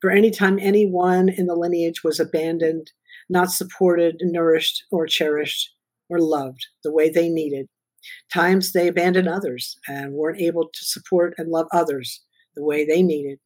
For 0.00 0.10
any 0.10 0.30
time 0.30 0.58
anyone 0.60 1.28
in 1.28 1.46
the 1.46 1.54
lineage 1.54 2.02
was 2.02 2.18
abandoned, 2.18 2.92
not 3.28 3.50
supported, 3.50 4.16
nourished, 4.20 4.84
or 4.90 5.06
cherished, 5.06 5.74
or 6.08 6.18
loved 6.20 6.66
the 6.82 6.92
way 6.92 7.10
they 7.10 7.28
needed, 7.28 7.68
Times 8.32 8.72
they 8.72 8.88
abandoned 8.88 9.28
others 9.28 9.76
and 9.88 10.12
weren't 10.12 10.40
able 10.40 10.68
to 10.68 10.84
support 10.84 11.34
and 11.38 11.50
love 11.50 11.66
others 11.72 12.22
the 12.54 12.64
way 12.64 12.84
they 12.84 13.02
needed. 13.02 13.38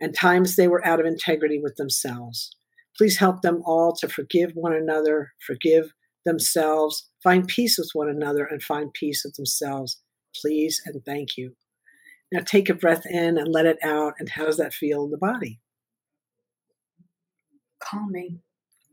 And 0.00 0.14
times 0.14 0.56
they 0.56 0.68
were 0.68 0.86
out 0.86 1.00
of 1.00 1.06
integrity 1.06 1.58
with 1.62 1.76
themselves. 1.76 2.50
Please 2.96 3.18
help 3.18 3.42
them 3.42 3.62
all 3.64 3.94
to 3.96 4.08
forgive 4.08 4.52
one 4.54 4.74
another, 4.74 5.32
forgive 5.46 5.92
themselves, 6.24 7.08
find 7.22 7.46
peace 7.46 7.78
with 7.78 7.90
one 7.92 8.08
another, 8.08 8.44
and 8.44 8.62
find 8.62 8.92
peace 8.92 9.22
with 9.24 9.34
themselves. 9.34 10.00
Please 10.34 10.80
and 10.84 11.02
thank 11.04 11.36
you. 11.36 11.56
Now 12.32 12.40
take 12.40 12.68
a 12.68 12.74
breath 12.74 13.06
in 13.06 13.38
and 13.38 13.48
let 13.52 13.66
it 13.66 13.78
out. 13.82 14.14
And 14.18 14.28
how 14.28 14.44
does 14.44 14.56
that 14.56 14.74
feel 14.74 15.04
in 15.04 15.10
the 15.10 15.18
body? 15.18 15.60
Calming. 17.80 18.40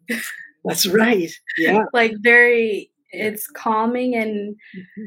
That's 0.65 0.87
right. 0.87 1.31
Yeah. 1.57 1.83
like 1.93 2.13
very 2.21 2.91
it's 3.11 3.47
calming 3.47 4.15
and 4.15 4.55
mm-hmm. 4.55 5.05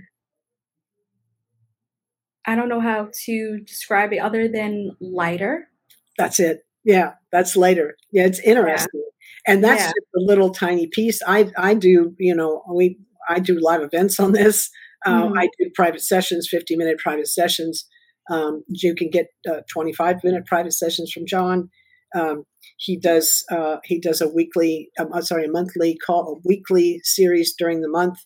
I 2.45 2.55
don't 2.55 2.69
know 2.69 2.81
how 2.81 3.09
to 3.25 3.61
describe 3.67 4.13
it 4.13 4.19
other 4.19 4.49
than 4.49 4.93
lighter. 5.01 5.69
That's 6.17 6.39
it. 6.39 6.61
Yeah, 6.85 7.15
that's 7.33 7.57
lighter. 7.57 7.97
Yeah, 8.13 8.27
it's 8.27 8.39
interesting. 8.39 9.03
and 9.47 9.65
that's 9.65 9.81
yeah. 9.83 9.89
just 9.89 10.07
a 10.17 10.21
little 10.21 10.51
tiny 10.51 10.87
piece. 10.87 11.21
I 11.27 11.51
I 11.59 11.75
do 11.75 12.15
you 12.19 12.35
know 12.35 12.63
we 12.73 12.99
I 13.29 13.41
do 13.41 13.59
live 13.61 13.83
events 13.83 14.21
on 14.21 14.33
this. 14.33 14.71
Um, 15.05 15.31
mm-hmm. 15.31 15.39
I 15.39 15.49
do 15.59 15.71
private 15.75 16.01
sessions, 16.01 16.49
50 16.49 16.77
minute 16.77 16.99
private 16.99 17.27
sessions. 17.27 17.87
Um, 18.31 18.63
you 18.69 18.95
can 18.95 19.11
get 19.11 19.27
uh, 19.49 19.61
25 19.71 20.23
minute 20.25 20.47
private 20.47 20.73
sessions 20.73 21.13
from 21.13 21.27
John. 21.27 21.69
Um, 22.17 22.45
he 22.79 22.97
does 22.97 23.45
uh, 23.51 23.77
he 23.85 24.01
does 24.01 24.21
a 24.21 24.29
weekly, 24.29 24.91
um, 24.99 25.13
uh, 25.13 25.23
sorry, 25.23 25.47
a 25.47 25.51
monthly 25.51 25.97
call, 26.05 26.37
a 26.37 26.49
weekly 26.49 27.01
series 27.05 27.55
during 27.57 27.81
the 27.81 27.89
month, 27.89 28.19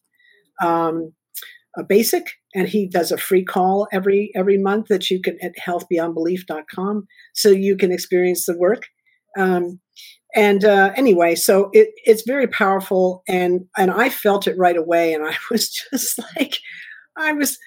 um, 0.62 1.12
a 1.76 1.82
basic, 1.82 2.24
and 2.54 2.68
he 2.68 2.86
does 2.86 3.12
a 3.12 3.18
free 3.18 3.44
call 3.44 3.88
every 3.92 4.30
every 4.34 4.58
month 4.58 4.86
that 4.88 5.10
you 5.10 5.20
can 5.20 5.36
at 5.42 5.52
healthbeyondbelief.com, 5.56 7.06
so 7.34 7.50
you 7.50 7.76
can 7.76 7.92
experience 7.92 8.46
the 8.46 8.56
work. 8.56 8.86
Um, 9.38 9.80
and 10.34 10.64
uh, 10.64 10.92
anyway, 10.96 11.34
so 11.34 11.70
it, 11.72 11.90
it's 12.04 12.22
very 12.26 12.46
powerful, 12.46 13.22
and 13.28 13.66
and 13.76 13.90
I 13.90 14.08
felt 14.08 14.46
it 14.46 14.58
right 14.58 14.76
away, 14.76 15.12
and 15.12 15.24
I 15.24 15.34
was 15.50 15.70
just 15.70 16.18
like, 16.36 16.58
I 17.16 17.32
was 17.32 17.58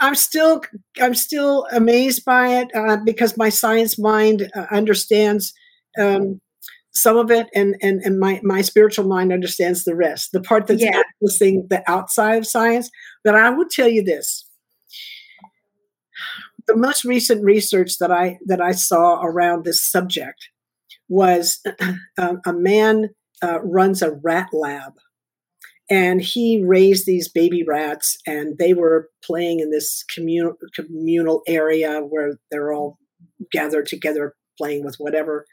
I'm 0.00 0.16
still 0.16 0.62
I'm 1.00 1.14
still 1.14 1.66
amazed 1.72 2.24
by 2.24 2.48
it 2.60 2.68
uh, 2.74 2.98
because 3.04 3.36
my 3.36 3.48
science 3.48 3.98
mind 3.98 4.50
uh, 4.54 4.66
understands 4.70 5.54
um, 5.98 6.40
some 6.92 7.16
of 7.16 7.30
it, 7.30 7.48
and 7.54 7.76
and 7.82 8.00
and 8.02 8.18
my 8.18 8.40
my 8.42 8.62
spiritual 8.62 9.06
mind 9.06 9.32
understands 9.32 9.84
the 9.84 9.96
rest. 9.96 10.30
The 10.32 10.40
part 10.40 10.66
that's 10.66 10.82
yeah. 10.82 11.02
accessing 11.22 11.68
the 11.68 11.82
outside 11.90 12.36
of 12.36 12.46
science. 12.46 12.90
But 13.24 13.34
I 13.34 13.50
will 13.50 13.66
tell 13.70 13.88
you 13.88 14.02
this: 14.02 14.48
the 16.66 16.76
most 16.76 17.04
recent 17.04 17.44
research 17.44 17.98
that 17.98 18.10
I 18.10 18.38
that 18.46 18.60
I 18.60 18.72
saw 18.72 19.20
around 19.22 19.64
this 19.64 19.84
subject 19.84 20.50
was 21.08 21.60
uh, 22.18 22.34
a 22.46 22.52
man 22.52 23.10
uh, 23.42 23.60
runs 23.62 24.02
a 24.02 24.12
rat 24.12 24.48
lab 24.52 24.92
and 25.90 26.22
he 26.22 26.62
raised 26.64 27.06
these 27.06 27.28
baby 27.28 27.64
rats 27.66 28.16
and 28.26 28.56
they 28.58 28.72
were 28.72 29.10
playing 29.24 29.60
in 29.60 29.70
this 29.70 30.04
communal 30.04 30.54
communal 30.74 31.42
area 31.46 32.00
where 32.00 32.38
they're 32.50 32.72
all 32.72 32.98
gathered 33.50 33.86
together 33.86 34.34
playing 34.56 34.84
with 34.84 34.96
whatever 34.96 35.44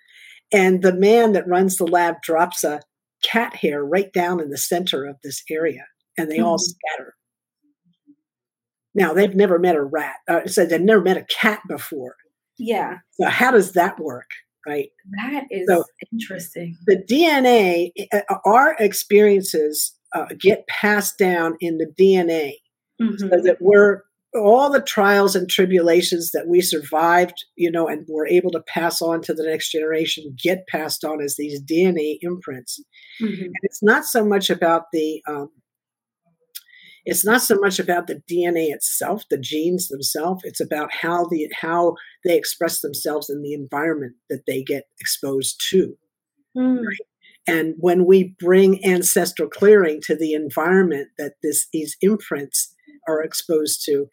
and 0.51 0.81
the 0.81 0.93
man 0.93 1.33
that 1.33 1.47
runs 1.47 1.77
the 1.77 1.85
lab 1.85 2.21
drops 2.21 2.63
a 2.63 2.81
cat 3.23 3.55
hair 3.55 3.83
right 3.83 4.11
down 4.13 4.39
in 4.39 4.49
the 4.49 4.57
center 4.57 5.05
of 5.05 5.17
this 5.23 5.43
area 5.49 5.85
and 6.17 6.29
they 6.29 6.37
mm-hmm. 6.37 6.45
all 6.45 6.57
scatter. 6.57 7.15
Now 8.95 9.13
they've 9.13 9.35
never 9.35 9.59
met 9.59 9.75
a 9.75 9.83
rat 9.83 10.15
uh, 10.27 10.47
so 10.47 10.65
they've 10.65 10.81
never 10.81 11.01
met 11.01 11.17
a 11.17 11.25
cat 11.25 11.61
before. 11.67 12.15
Yeah. 12.57 12.97
So 13.19 13.29
how 13.29 13.51
does 13.51 13.73
that 13.73 13.99
work 13.99 14.29
right? 14.67 14.89
That 15.23 15.45
is 15.49 15.67
so 15.67 15.83
interesting. 16.11 16.77
the 16.85 16.97
dna 16.97 17.91
uh, 18.13 18.35
our 18.45 18.75
experiences 18.79 19.95
uh, 20.13 20.25
get 20.39 20.67
passed 20.67 21.17
down 21.17 21.55
in 21.59 21.77
the 21.77 21.85
DNA 21.99 22.53
mm-hmm. 23.01 23.17
so 23.17 23.27
that 23.27 23.57
we're 23.59 24.01
all 24.35 24.69
the 24.69 24.81
trials 24.81 25.35
and 25.35 25.49
tribulations 25.49 26.31
that 26.31 26.47
we 26.47 26.61
survived, 26.61 27.45
you 27.55 27.71
know, 27.71 27.87
and 27.87 28.05
were 28.07 28.27
able 28.27 28.51
to 28.51 28.61
pass 28.61 29.01
on 29.01 29.21
to 29.21 29.33
the 29.33 29.43
next 29.43 29.71
generation 29.71 30.35
get 30.41 30.67
passed 30.67 31.03
on 31.03 31.21
as 31.21 31.35
these 31.35 31.61
DNA 31.61 32.17
imprints. 32.21 32.79
Mm-hmm. 33.21 33.43
And 33.43 33.53
it's 33.63 33.81
not 33.81 34.05
so 34.05 34.23
much 34.23 34.49
about 34.49 34.83
the 34.93 35.21
um, 35.27 35.49
it's 37.05 37.25
not 37.25 37.41
so 37.41 37.55
much 37.55 37.79
about 37.79 38.07
the 38.07 38.21
DNA 38.29 38.67
itself, 38.69 39.23
the 39.31 39.37
genes 39.37 39.87
themselves. 39.87 40.43
It's 40.43 40.61
about 40.61 40.89
how 41.01 41.25
the 41.25 41.49
how 41.59 41.95
they 42.23 42.37
express 42.37 42.81
themselves 42.81 43.29
in 43.29 43.41
the 43.41 43.53
environment 43.53 44.15
that 44.29 44.45
they 44.45 44.61
get 44.61 44.83
exposed 44.99 45.59
to. 45.71 45.97
Mm. 46.55 46.77
Right? 46.85 47.07
And 47.47 47.73
when 47.79 48.05
we 48.05 48.35
bring 48.39 48.85
ancestral 48.85 49.49
clearing 49.49 50.01
to 50.03 50.15
the 50.15 50.33
environment 50.33 51.09
that 51.17 51.33
this, 51.41 51.67
these 51.73 51.97
imprints 51.99 52.75
are 53.07 53.23
exposed 53.23 53.83
to, 53.85 54.05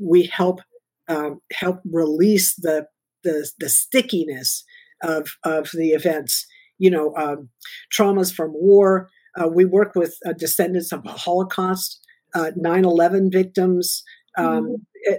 we 0.00 0.24
help 0.24 0.60
um, 1.08 1.40
help 1.52 1.80
release 1.90 2.54
the, 2.54 2.86
the, 3.22 3.50
the 3.58 3.68
stickiness 3.68 4.64
of 5.02 5.36
of 5.44 5.70
the 5.74 5.90
events. 5.90 6.46
You 6.78 6.90
know, 6.90 7.14
um, 7.16 7.50
traumas 7.96 8.34
from 8.34 8.52
war. 8.52 9.08
Uh, 9.36 9.48
we 9.48 9.64
work 9.64 9.94
with 9.94 10.16
uh, 10.26 10.32
descendants 10.32 10.92
of 10.92 11.02
the 11.02 11.10
Holocaust, 11.10 12.00
uh, 12.34 12.50
9/11 12.56 13.32
victims, 13.32 14.02
um, 14.36 14.46
mm-hmm 14.46 14.74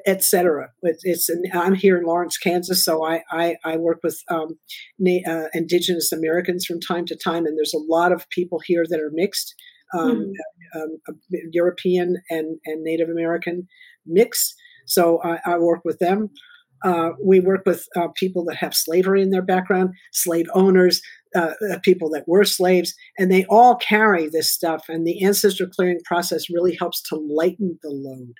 etc. 0.05 0.69
It's, 0.81 1.03
it's 1.03 1.29
I'm 1.53 1.75
here 1.75 1.97
in 1.97 2.05
Lawrence, 2.05 2.37
Kansas, 2.37 2.83
so 2.83 3.05
I 3.05 3.21
I, 3.31 3.55
I 3.63 3.77
work 3.77 3.99
with 4.03 4.21
um, 4.29 4.57
na- 4.99 5.19
uh, 5.27 5.47
Indigenous 5.53 6.11
Americans 6.11 6.65
from 6.65 6.79
time 6.79 7.05
to 7.07 7.15
time, 7.15 7.45
and 7.45 7.57
there's 7.57 7.73
a 7.73 7.77
lot 7.77 8.11
of 8.11 8.29
people 8.29 8.59
here 8.59 8.85
that 8.89 8.99
are 8.99 9.11
mixed, 9.13 9.53
um, 9.93 10.33
mm. 10.75 10.81
um, 10.81 11.19
European 11.51 12.17
and 12.29 12.57
and 12.65 12.83
Native 12.83 13.09
American 13.09 13.67
mix. 14.05 14.55
So 14.85 15.21
I, 15.23 15.39
I 15.45 15.57
work 15.57 15.81
with 15.83 15.99
them. 15.99 16.29
Uh, 16.83 17.11
we 17.23 17.39
work 17.39 17.63
with 17.65 17.87
uh, 17.95 18.09
people 18.15 18.45
that 18.45 18.57
have 18.57 18.75
slavery 18.75 19.21
in 19.21 19.31
their 19.31 19.41
background, 19.41 19.89
slave 20.11 20.45
owners, 20.53 21.01
uh, 21.35 21.53
uh, 21.71 21.79
people 21.83 22.09
that 22.11 22.27
were 22.27 22.43
slaves, 22.43 22.93
and 23.17 23.31
they 23.31 23.45
all 23.45 23.75
carry 23.75 24.29
this 24.29 24.53
stuff. 24.53 24.85
And 24.87 25.05
the 25.05 25.23
ancestor 25.23 25.67
clearing 25.67 25.99
process 26.05 26.49
really 26.49 26.75
helps 26.79 27.01
to 27.09 27.15
lighten 27.15 27.79
the 27.81 27.89
load. 27.89 28.35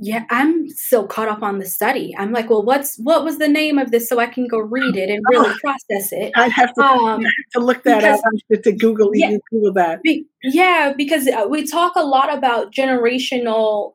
Yeah, 0.00 0.24
I'm 0.30 0.68
still 0.68 1.08
caught 1.08 1.26
up 1.26 1.42
on 1.42 1.58
the 1.58 1.66
study. 1.66 2.14
I'm 2.16 2.30
like, 2.30 2.48
well, 2.48 2.62
what's 2.62 2.96
what 2.98 3.24
was 3.24 3.38
the 3.38 3.48
name 3.48 3.78
of 3.78 3.90
this 3.90 4.08
so 4.08 4.20
I 4.20 4.26
can 4.26 4.46
go 4.46 4.58
read 4.58 4.96
it 4.96 5.10
and 5.10 5.20
really 5.28 5.50
oh, 5.50 5.58
process 5.60 6.12
it. 6.12 6.32
I 6.36 6.46
have 6.46 6.72
to, 6.74 6.82
um, 6.82 7.24
to 7.54 7.60
look 7.60 7.82
that 7.82 8.02
because, 8.02 8.22
up. 8.52 8.62
to 8.62 8.72
Google 8.72 9.10
yeah, 9.12 9.36
Google 9.50 9.72
that. 9.72 10.00
Be, 10.02 10.24
yeah, 10.44 10.94
because 10.96 11.26
uh, 11.26 11.48
we 11.50 11.66
talk 11.66 11.94
a 11.96 12.06
lot 12.06 12.32
about 12.32 12.72
generational 12.72 13.94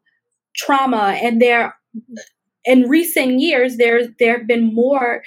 trauma, 0.56 1.18
and 1.22 1.42
there, 1.42 1.76
in 2.66 2.90
recent 2.90 3.40
years, 3.40 3.78
there 3.78 4.08
there 4.20 4.38
have 4.38 4.48
been 4.48 4.74
more 4.74 5.24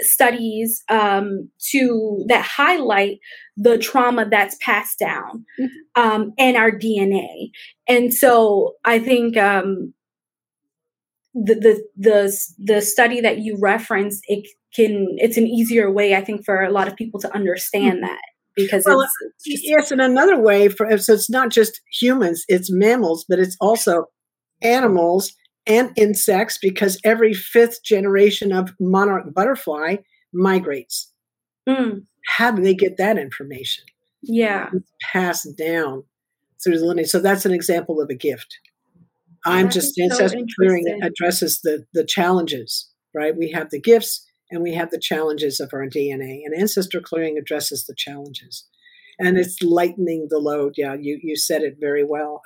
studies 0.00 0.84
um, 0.88 1.50
to 1.70 2.24
that 2.28 2.44
highlight 2.44 3.18
the 3.56 3.78
trauma 3.78 4.28
that's 4.28 4.56
passed 4.60 4.98
down 4.98 5.44
mm-hmm. 5.60 6.02
um, 6.02 6.32
in 6.38 6.56
our 6.56 6.70
DNA. 6.70 7.50
And 7.88 8.14
so 8.14 8.76
I 8.84 9.00
think 9.00 9.36
um, 9.36 9.92
the 11.34 11.54
the 11.54 11.84
the 11.96 12.38
the 12.58 12.82
study 12.82 13.20
that 13.20 13.38
you 13.38 13.56
referenced 13.60 14.24
it 14.28 14.46
can 14.74 15.06
it's 15.18 15.36
an 15.36 15.46
easier 15.46 15.90
way 15.90 16.14
i 16.14 16.20
think 16.20 16.44
for 16.44 16.62
a 16.62 16.70
lot 16.70 16.88
of 16.88 16.96
people 16.96 17.20
to 17.20 17.32
understand 17.34 17.98
mm-hmm. 17.98 18.06
that 18.06 18.20
because 18.56 18.84
well, 18.86 19.00
it's, 19.00 19.12
just, 19.46 19.62
yes 19.64 19.90
and 19.90 20.00
another 20.00 20.40
way 20.40 20.68
for 20.68 20.96
so 20.98 21.12
it's 21.12 21.30
not 21.30 21.50
just 21.50 21.80
humans 22.00 22.44
it's 22.48 22.72
mammals 22.72 23.24
but 23.28 23.38
it's 23.38 23.56
also 23.60 24.06
animals 24.62 25.32
and 25.66 25.92
insects 25.96 26.58
because 26.60 26.98
every 27.04 27.34
fifth 27.34 27.82
generation 27.84 28.52
of 28.52 28.72
monarch 28.80 29.32
butterfly 29.34 29.96
migrates. 30.32 31.12
Mm. 31.68 32.06
how 32.26 32.50
do 32.50 32.62
they 32.62 32.74
get 32.74 32.96
that 32.96 33.18
information? 33.18 33.84
Yeah. 34.22 34.70
It's 34.72 34.90
passed 35.02 35.56
down. 35.56 36.04
Through 36.64 36.80
the 36.80 36.86
lineage 36.86 37.08
so 37.08 37.20
that's 37.20 37.46
an 37.46 37.52
example 37.52 38.00
of 38.00 38.10
a 38.10 38.14
gift. 38.14 38.58
I'm 39.46 39.70
just 39.70 39.96
ancestral 39.98 40.42
so 40.48 40.54
clearing 40.58 41.00
addresses 41.02 41.60
the 41.62 41.86
the 41.94 42.04
challenges, 42.04 42.90
right? 43.14 43.36
We 43.36 43.52
have 43.52 43.70
the 43.70 43.80
gifts 43.80 44.26
and 44.50 44.62
we 44.62 44.74
have 44.74 44.90
the 44.90 44.98
challenges 44.98 45.60
of 45.60 45.70
our 45.72 45.86
DNA, 45.86 46.40
and 46.44 46.54
ancestor 46.58 47.00
clearing 47.00 47.38
addresses 47.38 47.84
the 47.84 47.94
challenges, 47.96 48.66
and 49.18 49.38
it's 49.38 49.62
lightening 49.62 50.26
the 50.30 50.38
load. 50.38 50.74
Yeah, 50.76 50.94
you 50.94 51.18
you 51.22 51.36
said 51.36 51.62
it 51.62 51.76
very 51.80 52.04
well. 52.04 52.42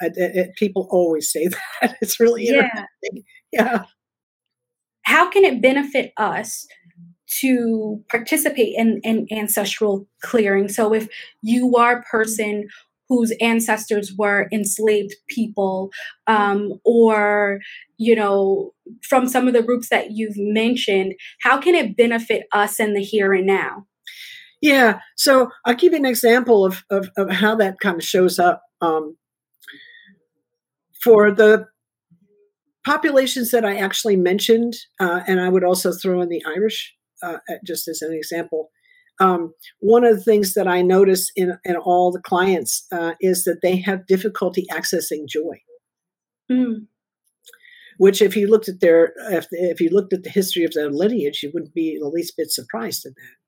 People 0.57 0.89
always 0.91 1.31
say 1.31 1.49
that. 1.81 1.97
It's 2.01 2.19
really 2.19 2.47
yeah. 2.47 2.65
interesting. 2.65 3.25
Yeah. 3.53 3.85
How 5.05 5.31
can 5.31 5.45
it 5.45 5.61
benefit 5.61 6.13
us 6.17 6.67
to 7.41 8.03
participate 8.09 8.75
in, 8.77 9.01
in 9.03 9.27
ancestral 9.33 10.07
clearing? 10.23 10.69
So 10.69 10.95
if 10.95 11.09
you 11.43 11.75
are 11.77 11.99
a 11.99 12.03
person 12.03 12.69
whose 13.09 13.33
ancestors 13.41 14.15
were 14.17 14.49
enslaved 14.53 15.15
people 15.29 15.91
um, 16.27 16.81
or 16.85 17.61
you 17.99 18.17
know 18.17 18.73
from 19.03 19.29
some 19.29 19.47
of 19.47 19.55
the 19.55 19.63
groups 19.63 19.91
that 19.91 20.13
you've 20.13 20.37
mentioned 20.37 21.15
how 21.43 21.61
can 21.61 21.75
it 21.75 21.97
benefit 21.97 22.47
us 22.53 22.81
in 22.81 22.95
the 22.95 23.03
here 23.03 23.35
and 23.35 23.47
now 23.47 23.87
yeah 24.63 25.01
so 25.17 25.51
i'll 25.67 25.75
give 25.75 25.93
you 25.93 25.99
an 25.99 26.07
example 26.07 26.65
of, 26.65 26.83
of, 26.91 27.11
of 27.17 27.31
how 27.31 27.55
that 27.55 27.79
kind 27.81 27.97
of 27.97 28.05
shows 28.05 28.39
up 28.39 28.63
um, 28.81 29.17
for 31.03 31.31
the 31.31 31.67
populations 32.87 33.51
that 33.51 33.65
i 33.65 33.77
actually 33.77 34.17
mentioned 34.17 34.75
uh, 35.01 35.21
and 35.27 35.41
i 35.41 35.49
would 35.49 35.65
also 35.65 35.93
throw 35.93 36.23
in 36.23 36.31
the 36.31 36.43
irish 36.47 36.95
uh, 37.23 37.37
just 37.65 37.87
as 37.87 38.01
an 38.01 38.13
example 38.13 38.71
um, 39.21 39.55
one 39.81 40.05
of 40.05 40.17
the 40.17 40.23
things 40.23 40.55
that 40.55 40.67
I 40.67 40.83
notice 40.83 41.31
in, 41.37 41.57
in 41.65 41.77
all 41.77 42.11
the 42.11 42.21
clients 42.21 42.87
uh, 42.93 43.13
is 43.21 43.45
that 43.45 43.61
they 43.63 43.77
have 43.77 44.07
difficulty 44.07 44.67
accessing 44.71 45.29
joy. 45.29 45.61
Mm. 46.51 46.87
Which, 47.99 48.21
if 48.21 48.37
you 48.37 48.49
looked 48.49 48.69
at 48.69 48.81
their, 48.81 49.13
if, 49.31 49.47
if 49.51 49.81
you 49.81 49.91
looked 49.91 50.13
at 50.13 50.25
the 50.25 50.31
history 50.31 50.65
of 50.65 50.73
their 50.73 50.91
lineage, 50.91 51.41
you 51.43 51.51
wouldn't 51.53 51.75
be 51.75 51.99
the 52.01 52.09
least 52.09 52.35
bit 52.37 52.51
surprised 52.51 53.07
at 53.07 53.13
that. 53.15 53.42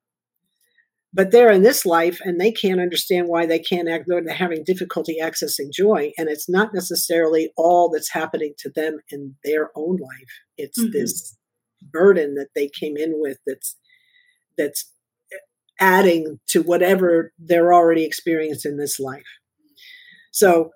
But 1.15 1.31
they're 1.31 1.49
in 1.49 1.63
this 1.63 1.85
life 1.85 2.19
and 2.25 2.41
they 2.41 2.51
can't 2.51 2.81
understand 2.81 3.29
why 3.29 3.45
they 3.45 3.57
can't 3.57 3.87
act 3.87 4.03
they're 4.05 4.33
having 4.33 4.65
difficulty 4.65 5.15
accessing 5.23 5.71
joy. 5.73 6.11
And 6.17 6.27
it's 6.27 6.49
not 6.49 6.73
necessarily 6.73 7.51
all 7.55 7.89
that's 7.89 8.11
happening 8.11 8.53
to 8.59 8.69
them 8.75 8.97
in 9.09 9.35
their 9.45 9.69
own 9.75 9.95
life. 9.95 10.41
It's 10.57 10.77
mm-hmm. 10.77 10.91
this 10.91 11.37
burden 11.81 12.35
that 12.35 12.49
they 12.53 12.67
came 12.67 12.97
in 12.97 13.13
with 13.15 13.37
that's 13.47 13.77
that's 14.57 14.91
adding 15.79 16.39
to 16.49 16.61
whatever 16.61 17.31
they're 17.39 17.73
already 17.73 18.03
experiencing 18.03 18.73
in 18.73 18.77
this 18.77 18.99
life. 18.99 19.23
So 20.33 20.71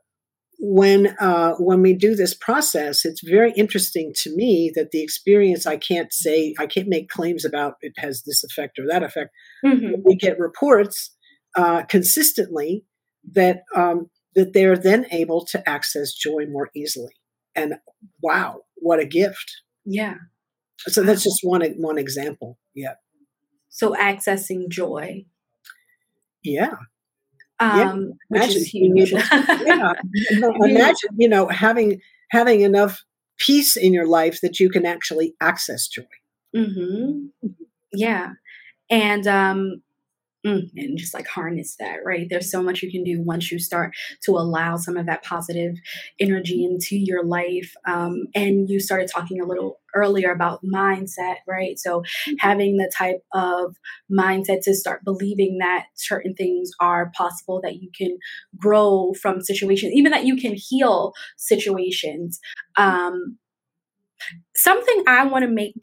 when 0.60 1.16
uh, 1.20 1.54
when 1.56 1.82
we 1.82 1.94
do 1.94 2.16
this 2.16 2.34
process, 2.34 3.06
it's 3.06 3.22
very 3.24 3.54
interesting 3.54 4.12
to 4.18 4.36
me 4.36 4.72
that 4.76 4.92
the 4.92 5.02
experience 5.02 5.66
I 5.66 5.78
can't 5.78 6.12
say 6.12 6.54
I 6.60 6.68
can't 6.68 6.90
make 6.90 7.10
claims 7.10 7.46
about 7.46 7.76
it 7.82 7.94
has 7.98 8.24
this 8.24 8.44
effect 8.44 8.78
or 8.78 8.86
that 8.88 9.02
effect. 9.02 9.32
Mm-hmm. 9.66 10.02
We 10.04 10.16
get 10.16 10.38
reports 10.38 11.16
uh, 11.56 11.84
consistently 11.84 12.84
that 13.32 13.64
um, 13.74 14.10
that 14.36 14.54
they're 14.54 14.78
then 14.78 15.06
able 15.12 15.46
to 15.46 15.68
access 15.68 16.14
joy 16.14 16.46
more 16.50 16.70
easily. 16.76 17.14
And 17.56 17.76
wow, 18.22 18.64
what 18.76 19.00
a 19.00 19.06
gift! 19.06 19.62
Yeah. 19.86 20.16
So 20.80 21.04
that's 21.04 21.24
just 21.24 21.40
one 21.42 21.62
one 21.78 21.98
example. 21.98 22.58
Yeah. 22.76 22.96
So 23.70 23.96
accessing 23.96 24.68
joy. 24.68 25.26
Yeah 26.44 26.76
um, 27.60 27.80
yeah, 27.80 28.14
which 28.30 28.56
is 28.56 28.68
huge. 28.68 29.12
yeah, 29.12 29.94
imagine 30.32 31.10
you 31.18 31.28
know 31.28 31.48
having 31.48 32.02
having 32.32 32.62
enough 32.62 33.04
peace 33.38 33.76
in 33.76 33.94
your 33.94 34.08
life 34.08 34.42
that 34.42 34.60
you 34.60 34.70
can 34.70 34.86
actually 34.86 35.36
access 35.42 35.88
joy. 35.88 36.04
Mm-hmm. 36.56 37.28
Yeah, 37.94 38.32
and 38.90 39.28
um, 39.28 39.82
and 40.44 40.98
just 40.98 41.14
like 41.14 41.28
harness 41.28 41.76
that, 41.80 41.98
right? 42.06 42.28
There's 42.30 42.50
so 42.50 42.64
much 42.64 42.82
you 42.82 42.92
can 42.92 43.04
do 43.04 43.22
once 43.22 43.52
you 43.52 43.60
start 43.60 43.94
to 44.24 44.32
allow 44.32 44.78
some 44.78 44.96
of 44.96 45.06
that 45.06 45.24
positive 45.24 45.76
energy 46.20 46.64
into 46.64 46.96
your 46.96 47.26
life. 47.26 47.74
Um, 47.86 48.24
and 48.34 48.70
you 48.70 48.80
started 48.80 49.10
talking 49.14 49.42
a 49.42 49.46
little 49.46 49.80
earlier 49.96 50.32
about 50.32 50.64
mindset, 50.64 51.38
right? 51.48 51.78
So 51.78 52.04
having 52.40 52.78
the 52.78 52.92
type 52.96 53.22
of 53.34 53.76
mindset 54.12 54.62
to 54.64 54.76
start 54.76 55.04
believing 55.04 55.58
that 55.60 55.86
certain 55.96 56.36
things 56.36 56.72
are 56.80 57.12
possible, 57.18 57.60
that 57.62 57.82
you 57.82 57.90
can 57.96 58.18
grow 58.58 59.14
from 59.22 59.42
situations, 59.42 59.94
even 59.94 60.12
that 60.12 60.26
you 60.26 60.38
can 60.38 60.56
heal 60.56 61.14
situations. 61.38 62.40
Um, 62.78 63.38
something 64.56 65.04
I 65.08 65.26
want 65.26 65.44
to 65.44 65.50
make 65.50 65.74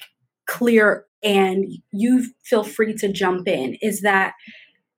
clear 0.47 1.05
and 1.23 1.67
you 1.93 2.27
feel 2.45 2.65
free 2.65 2.95
to 2.95 3.13
jump 3.13 3.49
in 3.49 3.77
is 3.83 4.03
that 4.03 4.35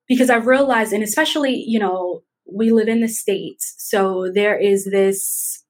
because 0.06 0.30
I've 0.30 0.46
realized, 0.46 0.92
and 0.92 1.02
especially, 1.02 1.54
you 1.54 1.78
know, 1.78 2.22
we 2.50 2.72
live 2.72 2.88
in 2.88 3.00
the 3.00 3.08
States, 3.08 3.74
so 3.78 4.30
there 4.32 4.58
is 4.58 4.86
this 4.86 5.64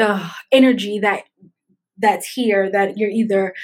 uh, 0.00 0.30
energy 0.52 0.98
that 1.00 1.24
that's 1.98 2.30
here 2.30 2.70
that 2.70 2.98
you're 2.98 3.10
either 3.10 3.54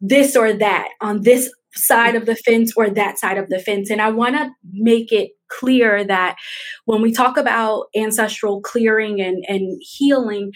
this 0.00 0.36
or 0.36 0.52
that 0.52 0.88
on 1.00 1.22
this 1.22 1.52
side 1.74 2.14
of 2.14 2.26
the 2.26 2.36
fence 2.36 2.72
or 2.76 2.90
that 2.90 3.18
side 3.18 3.38
of 3.38 3.48
the 3.48 3.58
fence. 3.58 3.90
And 3.90 4.00
I 4.00 4.10
want 4.10 4.36
to 4.36 4.50
make 4.72 5.12
it 5.12 5.30
clear 5.48 6.04
that 6.04 6.36
when 6.84 7.02
we 7.02 7.12
talk 7.12 7.36
about 7.36 7.86
ancestral 7.96 8.60
clearing 8.60 9.20
and, 9.20 9.44
and 9.48 9.80
healing, 9.82 10.52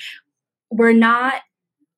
we're 0.71 0.93
not 0.93 1.43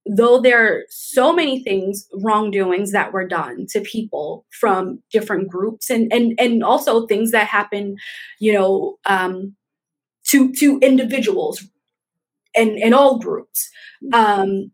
though 0.08 0.40
there 0.40 0.64
are 0.66 0.82
so 0.88 1.32
many 1.32 1.62
things 1.62 2.08
wrongdoings 2.14 2.92
that 2.92 3.12
were 3.12 3.26
done 3.26 3.66
to 3.70 3.80
people 3.80 4.46
from 4.50 5.02
different 5.12 5.48
groups 5.48 5.90
and 5.90 6.12
and 6.12 6.34
and 6.40 6.64
also 6.64 7.06
things 7.06 7.30
that 7.30 7.46
happen 7.46 7.96
you 8.40 8.52
know 8.52 8.96
um 9.04 9.54
to 10.24 10.52
to 10.52 10.78
individuals 10.80 11.64
and 12.54 12.78
in 12.78 12.94
all 12.94 13.18
groups. 13.18 13.70
Um 14.12 14.70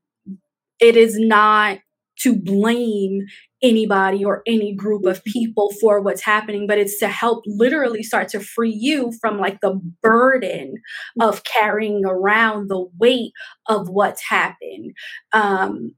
it 0.80 0.96
is 0.96 1.18
not 1.18 1.78
to 2.20 2.36
blame 2.36 3.26
anybody 3.64 4.24
or 4.24 4.42
any 4.46 4.74
group 4.74 5.06
of 5.06 5.24
people 5.24 5.72
for 5.80 6.00
what's 6.00 6.22
happening, 6.22 6.66
but 6.66 6.78
it's 6.78 6.98
to 6.98 7.08
help 7.08 7.42
literally 7.46 8.02
start 8.02 8.28
to 8.28 8.40
free 8.40 8.74
you 8.78 9.10
from 9.20 9.38
like 9.38 9.60
the 9.60 9.80
burden 10.02 10.74
of 11.20 11.44
carrying 11.44 12.04
around 12.04 12.68
the 12.68 12.84
weight 12.98 13.32
of 13.66 13.88
what's 13.88 14.22
happened. 14.22 14.92
Um, 15.32 15.94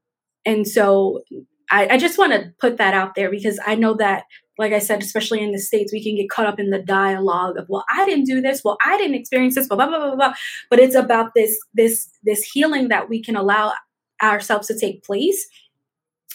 and 0.46 0.66
so 0.66 1.22
I, 1.68 1.88
I 1.88 1.98
just 1.98 2.18
want 2.18 2.32
to 2.32 2.52
put 2.60 2.76
that 2.76 2.94
out 2.94 3.16
there 3.16 3.30
because 3.30 3.58
I 3.66 3.74
know 3.74 3.94
that 3.94 4.24
like 4.58 4.72
I 4.72 4.78
said, 4.78 5.02
especially 5.02 5.42
in 5.42 5.52
the 5.52 5.58
States, 5.58 5.92
we 5.92 6.02
can 6.02 6.16
get 6.16 6.30
caught 6.30 6.46
up 6.46 6.58
in 6.58 6.70
the 6.70 6.80
dialogue 6.80 7.58
of, 7.58 7.66
well, 7.68 7.84
I 7.90 8.06
didn't 8.06 8.24
do 8.24 8.40
this, 8.40 8.62
well, 8.64 8.78
I 8.82 8.96
didn't 8.96 9.16
experience 9.16 9.54
this, 9.54 9.68
blah, 9.68 9.76
blah, 9.76 9.88
blah, 9.88 9.98
blah, 9.98 10.16
blah. 10.16 10.34
But 10.70 10.78
it's 10.78 10.94
about 10.94 11.32
this, 11.34 11.58
this, 11.74 12.08
this 12.22 12.42
healing 12.42 12.88
that 12.88 13.10
we 13.10 13.22
can 13.22 13.36
allow 13.36 13.74
ourselves 14.22 14.66
to 14.68 14.78
take 14.78 15.04
place 15.04 15.46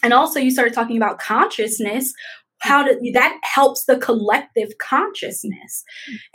and 0.04 0.14
also 0.14 0.39
you 0.39 0.52
started 0.52 0.74
talking 0.74 0.97
about 0.97 1.20
consciousness 1.20 2.14
how 2.62 2.84
to 2.84 3.12
that 3.14 3.39
helps 3.43 3.86
the 3.86 3.97
collective 3.97 4.70
consciousness. 4.80 5.84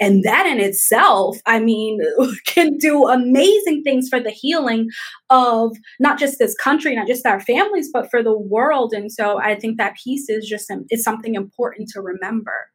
And 0.01 0.25
that 0.25 0.47
in 0.47 0.61
itself 0.61 1.39
i 1.47 1.59
mean 1.59 2.01
can 2.47 2.77
do 2.77 3.09
amazing 3.09 3.83
things 3.83 4.09
for 4.09 4.21
the 4.21 4.31
healing 4.31 4.89
of 5.31 5.77
not 6.01 6.19
just 6.19 6.39
this 6.39 6.55
country 6.55 6.95
not 6.95 7.07
just 7.07 7.27
our 7.27 7.41
families 7.41 7.91
but 7.93 8.11
for 8.11 8.23
the 8.23 8.37
world. 8.37 8.93
And 8.93 9.11
so 9.11 9.39
i 9.41 9.55
think 9.55 9.79
that 9.79 9.97
piece 10.03 10.29
is 10.29 10.47
just 10.47 10.71
is 10.91 11.03
something 11.03 11.35
important 11.35 11.89
to 11.91 12.01
remember. 12.01 12.71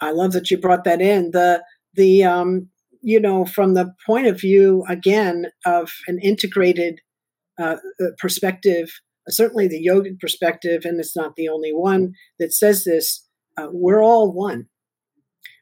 I 0.00 0.12
love 0.12 0.32
that 0.32 0.50
you 0.50 0.58
brought 0.58 0.84
that 0.84 1.00
in. 1.00 1.32
The 1.32 1.62
the 1.94 2.24
um 2.24 2.68
you 3.02 3.20
know 3.20 3.44
from 3.44 3.74
the 3.74 3.92
point 4.06 4.26
of 4.26 4.40
view 4.40 4.84
again 4.88 5.46
of 5.64 5.92
an 6.06 6.18
integrated 6.20 7.00
uh, 7.58 7.76
uh 8.00 8.06
perspective 8.18 8.90
certainly 9.28 9.68
the 9.68 9.84
yogic 9.84 10.18
perspective, 10.20 10.82
and 10.84 10.98
it's 11.00 11.16
not 11.16 11.36
the 11.36 11.48
only 11.48 11.72
one 11.72 12.12
that 12.38 12.52
says 12.52 12.84
this, 12.84 13.26
uh, 13.56 13.68
we're 13.72 14.02
all 14.02 14.32
one. 14.32 14.66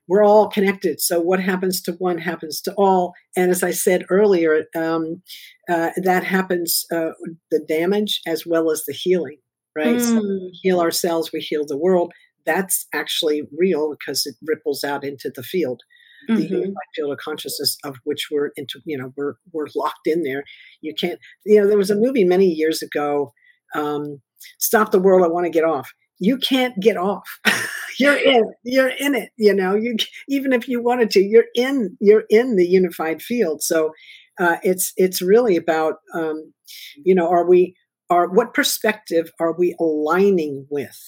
We're 0.07 0.25
all 0.25 0.49
connected. 0.49 1.01
So 1.01 1.21
what 1.21 1.41
happens 1.41 1.81
to 1.83 1.93
one 1.93 2.19
happens 2.19 2.61
to 2.63 2.75
all. 2.75 3.15
And 3.37 3.51
as 3.51 3.63
I 3.63 3.71
said 3.71 4.05
earlier, 4.11 4.65
um, 4.77 5.23
uh, 5.69 5.91
that 5.97 6.25
happens 6.25 6.85
uh, 6.93 7.13
the 7.51 7.65
damage 7.67 8.21
as 8.27 8.45
well 8.45 8.71
as 8.71 8.85
the 8.85 8.93
healing, 8.93 9.39
right? 9.75 9.97
Mm. 9.97 10.01
So 10.01 10.17
we 10.17 10.59
heal 10.63 10.81
ourselves, 10.81 11.31
we 11.33 11.41
heal 11.41 11.65
the 11.67 11.79
world. 11.79 12.13
That's 12.45 12.87
actually 12.93 13.45
real 13.57 13.97
because 13.99 14.27
it 14.27 14.35
ripples 14.43 14.85
out 14.85 15.05
into 15.05 15.33
the 15.35 15.43
field 15.43 15.81
mm-hmm. 16.29 16.41
the 16.41 16.49
unified 16.49 16.75
field 16.95 17.13
of 17.13 17.19
consciousness 17.19 17.77
of 17.85 17.97
which 18.05 18.29
we're 18.31 18.51
into 18.57 18.81
you 18.85 18.97
know 18.97 19.13
we're 19.17 19.35
we're 19.53 19.67
locked 19.75 20.07
in 20.07 20.23
there 20.23 20.45
you 20.81 20.95
can't 20.95 21.19
you 21.45 21.61
know 21.61 21.67
there 21.67 21.79
was 21.79 21.91
a 21.91 21.97
movie 21.97 22.25
many 22.25 22.47
years 22.47 22.83
ago 22.83 23.33
um, 23.75 24.21
stop 24.59 24.91
the 24.91 24.99
world 24.99 25.23
i 25.23 25.29
want 25.29 25.45
to 25.45 25.51
get 25.51 25.65
off. 25.65 25.93
You 26.19 26.39
can't 26.39 26.79
get 26.81 26.97
off. 26.97 27.29
You're 27.99 28.17
in 28.17 28.53
you're 28.65 28.89
in 28.89 29.15
it 29.15 29.31
you 29.37 29.55
know? 29.55 29.77
You 29.77 29.97
even 30.29 30.53
if 30.53 30.67
you 30.67 30.83
wanted 30.83 31.11
to 31.13 31.21
you're 31.21 31.45
in 31.55 31.97
you're 32.01 32.25
in 32.29 32.57
the 32.57 32.67
unified 32.67 33.23
field. 33.23 33.63
So 33.63 33.93
uh, 34.39 34.57
it's 34.65 34.93
it's 34.97 35.23
really 35.23 35.57
about 35.57 35.95
um, 36.13 36.53
you 36.97 37.15
know 37.15 37.29
are 37.29 37.49
we 37.49 37.77
are 38.11 38.29
what 38.29 38.53
perspective 38.53 39.31
are 39.39 39.55
we 39.57 39.77
aligning 39.79 40.67
with? 40.71 40.99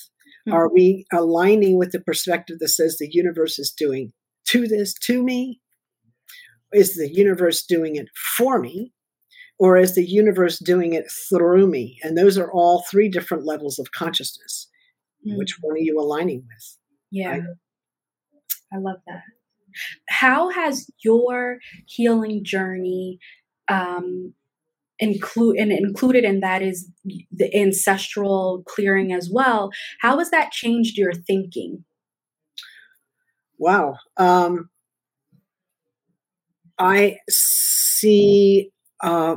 Mm-hmm. 0.47 0.57
are 0.57 0.73
we 0.73 1.07
aligning 1.13 1.77
with 1.77 1.91
the 1.91 1.99
perspective 1.99 2.59
that 2.61 2.69
says 2.69 2.99
the 2.99 3.09
universe 3.11 3.59
is 3.59 3.73
doing 3.77 4.13
to 4.51 4.69
this 4.69 4.95
to 5.07 5.25
me? 5.25 5.61
Is 6.73 6.95
the 6.95 7.11
universe 7.13 7.65
doing 7.65 7.97
it 7.97 8.07
for 8.15 8.61
me 8.61 8.93
or 9.59 9.77
is 9.77 9.95
the 9.95 10.05
universe 10.05 10.59
doing 10.59 10.93
it 10.93 11.11
through 11.11 11.67
me? 11.67 11.99
And 12.03 12.17
those 12.17 12.37
are 12.37 12.51
all 12.53 12.85
three 12.91 13.09
different 13.09 13.45
levels 13.45 13.79
of 13.79 13.93
consciousness. 13.93 14.69
Mm. 15.27 15.39
Which 15.39 15.57
one 15.61 15.75
are 15.75 15.79
you 15.79 15.99
aligning 15.99 16.45
with? 16.47 16.79
Yeah. 17.11 17.31
Right? 17.31 17.43
I 18.73 18.79
love 18.79 18.99
that. 19.07 19.23
How 20.09 20.51
has 20.51 20.91
your 21.05 21.59
healing 21.87 22.45
journey 22.45 23.19
um, 23.69 24.35
include 24.99 25.57
and 25.59 25.73
included 25.73 26.25
in 26.25 26.41
that 26.41 26.63
is 26.63 26.91
the 27.31 27.55
ancestral 27.55 28.63
clearing 28.67 29.13
as 29.13 29.31
well? 29.31 29.71
How 30.01 30.19
has 30.19 30.31
that 30.31 30.53
changed 30.53 30.97
your 30.97 31.13
thinking? 31.13 31.85
Wow. 33.59 33.97
Um, 34.17 34.71
I 36.79 37.19
see 37.29 38.71
uh, 39.07 39.37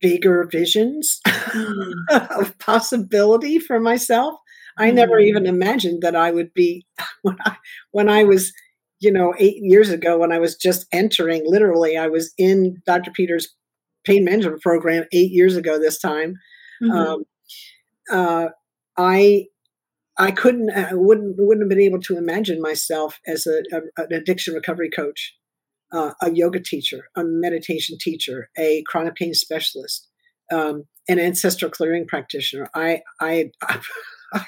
bigger 0.00 0.48
visions 0.50 1.20
mm. 1.26 1.92
of 2.10 2.58
possibility 2.58 3.58
for 3.58 3.78
myself. 3.78 4.34
I 4.76 4.90
mm. 4.90 4.94
never 4.94 5.20
even 5.20 5.46
imagined 5.46 6.02
that 6.02 6.16
I 6.16 6.32
would 6.32 6.52
be 6.54 6.86
when 7.22 7.36
I 7.44 7.56
when 7.92 8.08
I 8.08 8.24
was, 8.24 8.52
you 9.00 9.12
know, 9.12 9.34
eight 9.38 9.58
years 9.58 9.90
ago 9.90 10.18
when 10.18 10.32
I 10.32 10.38
was 10.38 10.56
just 10.56 10.86
entering. 10.92 11.42
Literally, 11.46 11.96
I 11.96 12.08
was 12.08 12.32
in 12.38 12.82
Dr. 12.86 13.12
Peters' 13.12 13.54
pain 14.04 14.24
management 14.24 14.62
program 14.62 15.04
eight 15.12 15.30
years 15.30 15.56
ago. 15.56 15.78
This 15.78 16.00
time, 16.00 16.34
mm-hmm. 16.82 16.90
um, 16.90 17.24
uh, 18.10 18.48
I 18.96 19.44
I 20.18 20.30
couldn't, 20.30 20.70
I 20.70 20.92
wouldn't, 20.92 21.36
wouldn't 21.38 21.64
have 21.64 21.70
been 21.70 21.80
able 21.80 22.00
to 22.00 22.18
imagine 22.18 22.60
myself 22.60 23.18
as 23.26 23.46
a, 23.46 23.62
a 23.72 24.02
an 24.02 24.12
addiction 24.12 24.54
recovery 24.54 24.90
coach, 24.90 25.34
uh, 25.92 26.12
a 26.22 26.30
yoga 26.30 26.60
teacher, 26.60 27.08
a 27.16 27.22
meditation 27.24 27.98
teacher, 28.00 28.48
a 28.58 28.82
chronic 28.86 29.14
pain 29.14 29.34
specialist, 29.34 30.08
um, 30.52 30.84
an 31.08 31.18
ancestral 31.18 31.70
clearing 31.70 32.06
practitioner. 32.06 32.68
I, 32.74 33.02
I, 33.20 33.50
I, 33.62 33.80
I 34.32 34.46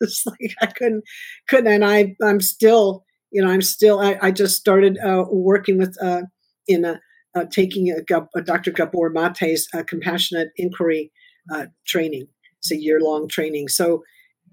it's 0.00 0.24
like 0.26 0.54
I 0.60 0.66
couldn't, 0.66 1.04
couldn't, 1.48 1.72
and 1.72 1.84
I, 1.84 2.14
I'm 2.22 2.40
still, 2.40 3.04
you 3.30 3.42
know, 3.42 3.50
I'm 3.50 3.62
still. 3.62 4.00
I, 4.00 4.18
I 4.20 4.30
just 4.30 4.56
started 4.56 4.98
uh, 4.98 5.24
working 5.30 5.78
with 5.78 5.96
uh, 6.02 6.22
in 6.68 6.84
a 6.84 7.00
uh, 7.34 7.44
taking 7.50 7.90
a, 7.90 8.16
a, 8.36 8.42
Dr. 8.42 8.70
Gabor 8.70 9.10
Mate's 9.10 9.66
uh, 9.74 9.82
compassionate 9.82 10.50
inquiry 10.56 11.10
uh, 11.52 11.66
training. 11.86 12.28
It's 12.58 12.70
a 12.70 12.80
year 12.80 13.00
long 13.00 13.28
training. 13.28 13.68
So 13.68 14.04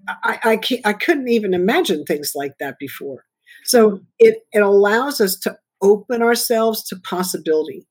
I, 0.08 0.58
I, 0.62 0.80
I 0.84 0.92
couldn't 0.92 1.28
even 1.28 1.54
imagine 1.54 2.04
things 2.04 2.32
like 2.34 2.54
that 2.58 2.78
before. 2.78 3.24
So 3.64 4.00
it, 4.18 4.38
it 4.52 4.62
allows 4.62 5.20
us 5.20 5.36
to 5.40 5.56
open 5.82 6.22
ourselves 6.22 6.84
to 6.84 6.96
possibility. 6.96 7.86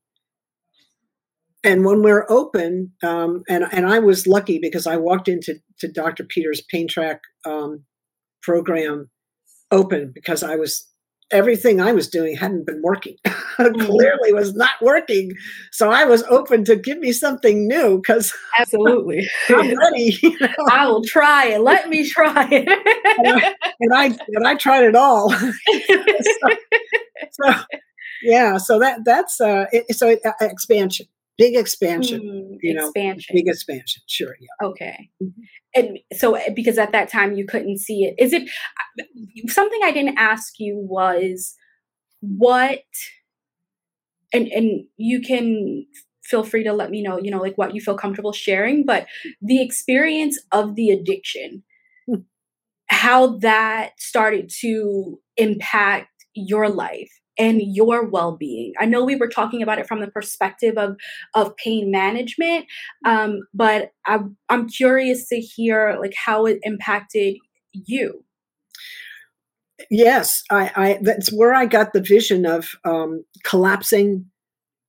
And 1.64 1.86
when 1.86 2.02
we're 2.02 2.26
open, 2.30 2.94
um, 3.04 3.44
and, 3.48 3.66
and 3.72 3.86
I 3.86 4.00
was 4.00 4.26
lucky 4.26 4.58
because 4.60 4.88
I 4.88 4.98
walked 4.98 5.28
into 5.28 5.56
to 5.80 5.92
Dr. 5.92 6.24
Peter's 6.24 6.64
Pain 6.72 6.88
Track 6.88 7.22
um, 7.46 7.84
program 8.42 9.10
open 9.72 10.12
because 10.14 10.44
I 10.44 10.56
was 10.56 10.88
everything 11.32 11.80
I 11.80 11.94
was 11.94 12.10
doing 12.10 12.36
hadn't 12.36 12.66
been 12.66 12.82
working. 12.84 13.16
Mm-hmm. 13.60 13.86
Clearly 13.86 14.34
was 14.34 14.56
not 14.56 14.82
working. 14.82 15.34
So 15.72 15.92
I 15.92 16.06
was 16.06 16.24
open 16.24 16.64
to 16.66 16.76
give 16.76 16.98
me 16.98 17.12
something 17.12 17.68
new 17.68 17.98
because 17.98 18.34
absolutely 18.60 19.28
I'm 19.50 19.78
ready. 19.78 20.18
You 20.24 20.40
know? 20.42 20.48
I 20.72 20.88
will 20.88 21.04
try 21.04 21.48
it. 21.48 21.62
Let 21.62 21.90
me 21.90 22.10
try 22.10 22.48
it. 22.50 22.68
and, 23.20 23.28
I, 23.28 23.56
and, 23.80 23.94
I, 23.94 24.06
and 24.06 24.48
I 24.48 24.56
tried 24.56 24.86
it 24.86 24.96
all. 24.96 25.30
so, 25.30 25.48
so, 27.44 27.54
yeah, 28.24 28.58
so 28.58 28.80
that 28.80 29.00
that's 29.06 29.40
uh 29.42 29.66
it, 29.72 29.96
so 29.96 30.18
uh, 30.26 30.32
expansion 30.42 31.08
big 31.38 31.56
expansion 31.56 32.22
mm, 32.22 32.58
you 32.62 32.74
know 32.74 32.88
expansion 32.88 33.36
big 33.36 33.48
expansion 33.48 34.02
sure 34.08 34.36
yeah 34.40 34.68
okay 34.68 35.10
mm-hmm. 35.22 35.42
and 35.74 35.98
so 36.14 36.36
eh, 36.36 36.50
because 36.56 36.78
at 36.78 36.92
that 36.92 37.10
time 37.10 37.34
you 37.34 37.46
couldn't 37.46 37.80
see 37.80 38.04
it 38.04 38.14
is 38.20 38.34
it 38.34 38.44
uh, 38.44 39.04
something 39.48 39.80
i 39.84 39.92
didn't 39.92 40.18
ask 40.18 40.60
you 40.60 40.76
was 40.78 41.56
what 42.20 42.84
and 44.34 44.48
and 44.50 44.86
you 44.98 45.22
can 45.22 45.86
feel 46.24 46.44
free 46.44 46.64
to 46.64 46.74
let 46.74 46.92
me 46.92 47.02
know 47.02 47.20
you 47.20 47.32
know 47.32 47.42
like 47.42 47.58
what 47.58 47.74
you 47.74 47.82
feel 47.82 47.98
comfortable 47.98 48.34
sharing 48.34 48.86
but 48.86 49.08
the 49.42 49.62
experience 49.62 50.40
of 50.52 50.76
the 50.76 50.90
addiction 50.90 51.64
hmm. 52.08 52.22
how 52.88 53.38
that 53.38 53.92
started 53.98 54.52
to 54.60 55.20
impact 55.38 56.10
your 56.36 56.70
life 56.70 57.21
and 57.38 57.62
your 57.62 58.06
well-being. 58.06 58.74
I 58.80 58.86
know 58.86 59.04
we 59.04 59.16
were 59.16 59.30
talking 59.30 59.62
about 59.62 59.80
it 59.80 59.88
from 59.88 60.02
the 60.02 60.08
perspective 60.08 60.78
of 60.78 60.98
of 61.34 61.56
pain 61.58 61.92
management 61.92 62.66
um, 63.06 63.40
but 63.54 63.92
I, 64.06 64.20
i'm 64.50 64.68
curious 64.68 65.28
to 65.30 65.40
hear 65.40 65.98
like 66.00 66.14
how 66.26 66.46
it 66.46 66.60
impacted 66.64 67.38
you. 67.74 68.24
Yes 69.90 70.44
i, 70.52 70.72
I 70.76 71.00
that's 71.02 71.32
where 71.32 71.54
i 71.54 71.66
got 71.66 71.94
the 71.94 72.02
vision 72.02 72.46
of 72.46 72.70
um, 72.86 73.24
collapsing 73.44 74.26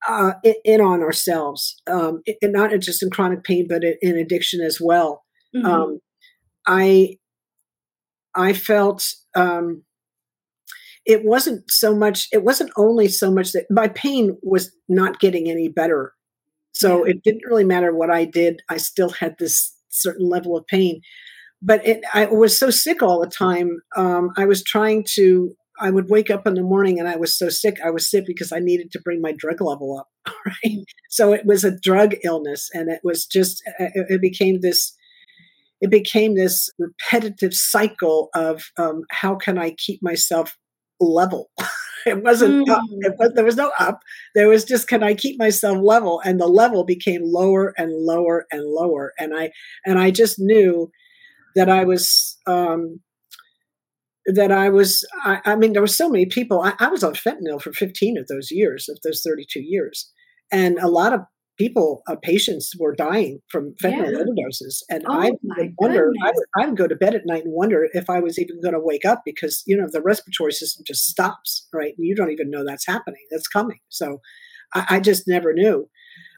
uh, 0.09 0.33
in 0.65 0.81
on 0.81 1.01
ourselves 1.01 1.81
um, 1.89 2.23
and 2.43 2.53
not 2.53 2.73
just 2.81 3.03
in 3.03 3.11
chronic 3.11 3.45
pain 3.45 3.67
but 3.69 3.83
in 4.01 4.19
addiction 4.19 4.61
as 4.61 4.79
well. 4.81 5.23
Mm-hmm. 5.55 5.67
um, 5.67 6.01
i 6.67 7.17
i 8.35 8.53
felt 8.53 9.05
um, 9.35 9.83
it 11.05 11.25
wasn't 11.25 11.71
so 11.71 11.95
much 11.95 12.29
it 12.33 12.45
wasn't 12.45 12.71
only 12.77 13.09
so 13.09 13.31
much 13.31 13.53
that 13.53 13.67
my 13.71 13.89
pain 13.89 14.37
was 14.43 14.75
not 14.89 15.21
getting 15.21 15.51
any 15.51 15.69
better. 15.69 16.13
So 16.75 17.05
it 17.05 17.23
didn't 17.23 17.45
really 17.47 17.65
matter 17.65 17.95
what 17.95 18.11
i 18.11 18.25
did 18.25 18.63
i 18.69 18.77
still 18.77 19.11
had 19.11 19.37
this 19.39 19.77
certain 19.91 20.29
level 20.29 20.57
of 20.57 20.67
pain. 20.67 21.01
But 21.61 21.87
it, 21.87 22.03
i 22.13 22.27
was 22.27 22.59
so 22.59 22.71
sick 22.71 23.03
all 23.03 23.21
the 23.21 23.27
time 23.27 23.79
um, 23.97 24.31
i 24.37 24.45
was 24.45 24.65
trying 24.65 25.05
to 25.15 25.55
i 25.81 25.91
would 25.91 26.11
wake 26.11 26.31
up 26.31 26.47
in 26.47 26.55
the 26.55 26.63
morning 26.63 26.99
and 26.99 27.09
i 27.09 27.17
was 27.17 27.37
so 27.39 27.49
sick 27.49 27.77
i 27.85 27.91
was 27.91 28.11
sick 28.11 28.25
because 28.27 28.53
i 28.53 28.59
needed 28.59 28.91
to 28.93 29.01
bring 29.01 29.21
my 29.21 29.33
drug 29.33 29.61
level 29.61 29.99
up 29.99 30.09
right? 30.47 30.79
So 31.11 31.33
it 31.33 31.47
was 31.47 31.65
a 31.65 31.79
drug 31.79 32.15
illness 32.25 32.69
and 32.73 32.91
it 32.91 33.01
was 33.05 33.27
just 33.27 33.63
it, 33.79 33.93
it 34.09 34.21
became 34.21 34.61
this 34.61 34.97
it 35.81 35.91
became 35.91 36.37
this 36.37 36.71
repetitive 36.79 37.53
cycle 37.53 38.31
of 38.35 38.63
um, 38.79 39.03
how 39.11 39.35
can 39.35 39.59
I 39.59 39.75
keep 39.79 40.01
myself 40.01 40.57
level. 41.03 41.51
it 42.07 42.23
wasn't 42.23 42.69
mm. 42.69 42.73
up. 42.73 42.83
It 42.91 43.15
was, 43.19 43.33
there 43.35 43.45
was 43.45 43.57
no 43.57 43.73
up. 43.79 44.01
There 44.35 44.49
was 44.49 44.65
just 44.65 44.89
can 44.89 45.03
I 45.03 45.15
keep 45.15 45.39
myself 45.39 45.79
level? 45.83 46.21
And 46.25 46.41
the 46.41 46.47
level 46.47 46.85
became 46.85 47.23
lower 47.25 47.75
and 47.77 47.93
lower 47.93 48.47
and 48.51 48.65
lower. 48.65 49.13
And 49.19 49.35
I 49.35 49.51
and 49.85 49.99
I 49.99 50.11
just 50.11 50.39
knew 50.39 50.91
that 51.55 51.69
I 51.69 51.85
was 51.85 52.39
um, 52.47 53.01
that 54.27 54.53
I 54.53 54.69
was. 54.69 55.07
I, 55.25 55.41
I, 55.45 55.57
mean, 55.57 55.73
there 55.73 55.83
were 55.83 55.89
so 55.89 56.09
many 56.09 56.27
people. 56.27 56.63
I, 56.63 56.75
I 56.79 56.89
was 56.89 57.03
on 57.03 57.15
fentanyl 57.15 57.61
for 57.61 57.73
15 57.73 58.19
of 58.19 58.29
those 58.29 58.51
years, 58.51 58.89
of 58.89 58.99
those 59.05 59.23
32 59.25 59.61
years, 59.61 60.11
and 60.51 60.79
a 60.79 60.89
lot 60.89 61.13
of 61.13 61.21
people, 61.59 62.03
uh, 62.09 62.17
patients 62.23 62.73
were 62.79 62.95
dying 62.95 63.41
from 63.49 63.75
fentanyl 63.83 64.13
yeah. 64.13 64.19
overdoses. 64.19 64.83
And 64.91 65.05
oh, 65.09 65.13
I 65.13 65.31
wonder, 65.79 66.11
I 66.25 66.31
would, 66.35 66.45
I 66.59 66.67
would, 66.67 66.77
go 66.77 66.87
to 66.87 66.97
bed 66.97 67.15
at 67.15 67.27
night 67.27 67.45
and 67.45 67.53
wonder 67.53 67.89
if 67.93 68.09
I 68.09 68.21
was 68.21 68.39
even 68.39 68.61
going 68.61 68.75
to 68.75 68.81
wake 68.81 69.05
up 69.05 69.23
because, 69.25 69.63
you 69.67 69.77
know, 69.77 69.87
the 69.91 70.03
respiratory 70.03 70.53
system 70.53 70.85
just 70.87 71.07
stops, 71.07 71.69
right? 71.73 71.95
And 71.97 72.07
you 72.07 72.15
don't 72.15 72.33
even 72.33 72.51
know 72.51 72.65
that's 72.65 72.87
happening, 72.87 73.23
that's 73.31 73.49
coming. 73.49 73.81
So 73.89 74.21
I, 74.75 74.87
I 74.91 75.01
just 75.01 75.25
never 75.27 75.53
knew. 75.53 75.89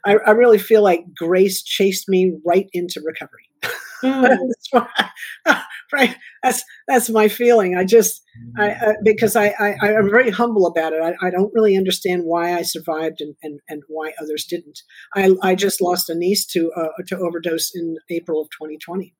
I, 0.05 0.17
I, 0.25 0.31
really 0.31 0.59
feel 0.59 0.83
like 0.83 1.03
grace 1.17 1.63
chased 1.63 2.07
me 2.07 2.33
right 2.45 2.67
into 2.73 3.01
recovery. 3.03 3.49
Mm. 4.05 4.37
that's 5.45 5.63
right. 5.93 6.15
That's 6.43 6.63
that's 6.87 7.09
my 7.09 7.27
feeling. 7.27 7.75
I 7.75 7.83
just 7.85 8.21
I, 8.57 8.71
uh, 8.71 8.93
because 9.03 9.35
I, 9.35 9.53
I 9.59 9.75
I'm 9.81 10.09
very 10.09 10.29
humble 10.29 10.67
about 10.67 10.93
it. 10.93 11.01
I, 11.01 11.27
I 11.27 11.29
don't 11.29 11.51
really 11.53 11.75
understand 11.77 12.23
why 12.25 12.53
I 12.53 12.61
survived 12.61 13.21
and, 13.21 13.35
and, 13.41 13.59
and 13.67 13.83
why 13.87 14.13
others 14.21 14.45
didn't. 14.45 14.79
I 15.15 15.31
I 15.41 15.55
just 15.55 15.81
lost 15.81 16.09
a 16.09 16.15
niece 16.15 16.45
to 16.47 16.71
uh, 16.75 16.89
to 17.07 17.17
overdose 17.17 17.71
in 17.73 17.97
April 18.09 18.41
of 18.41 18.49
2020, 18.49 19.13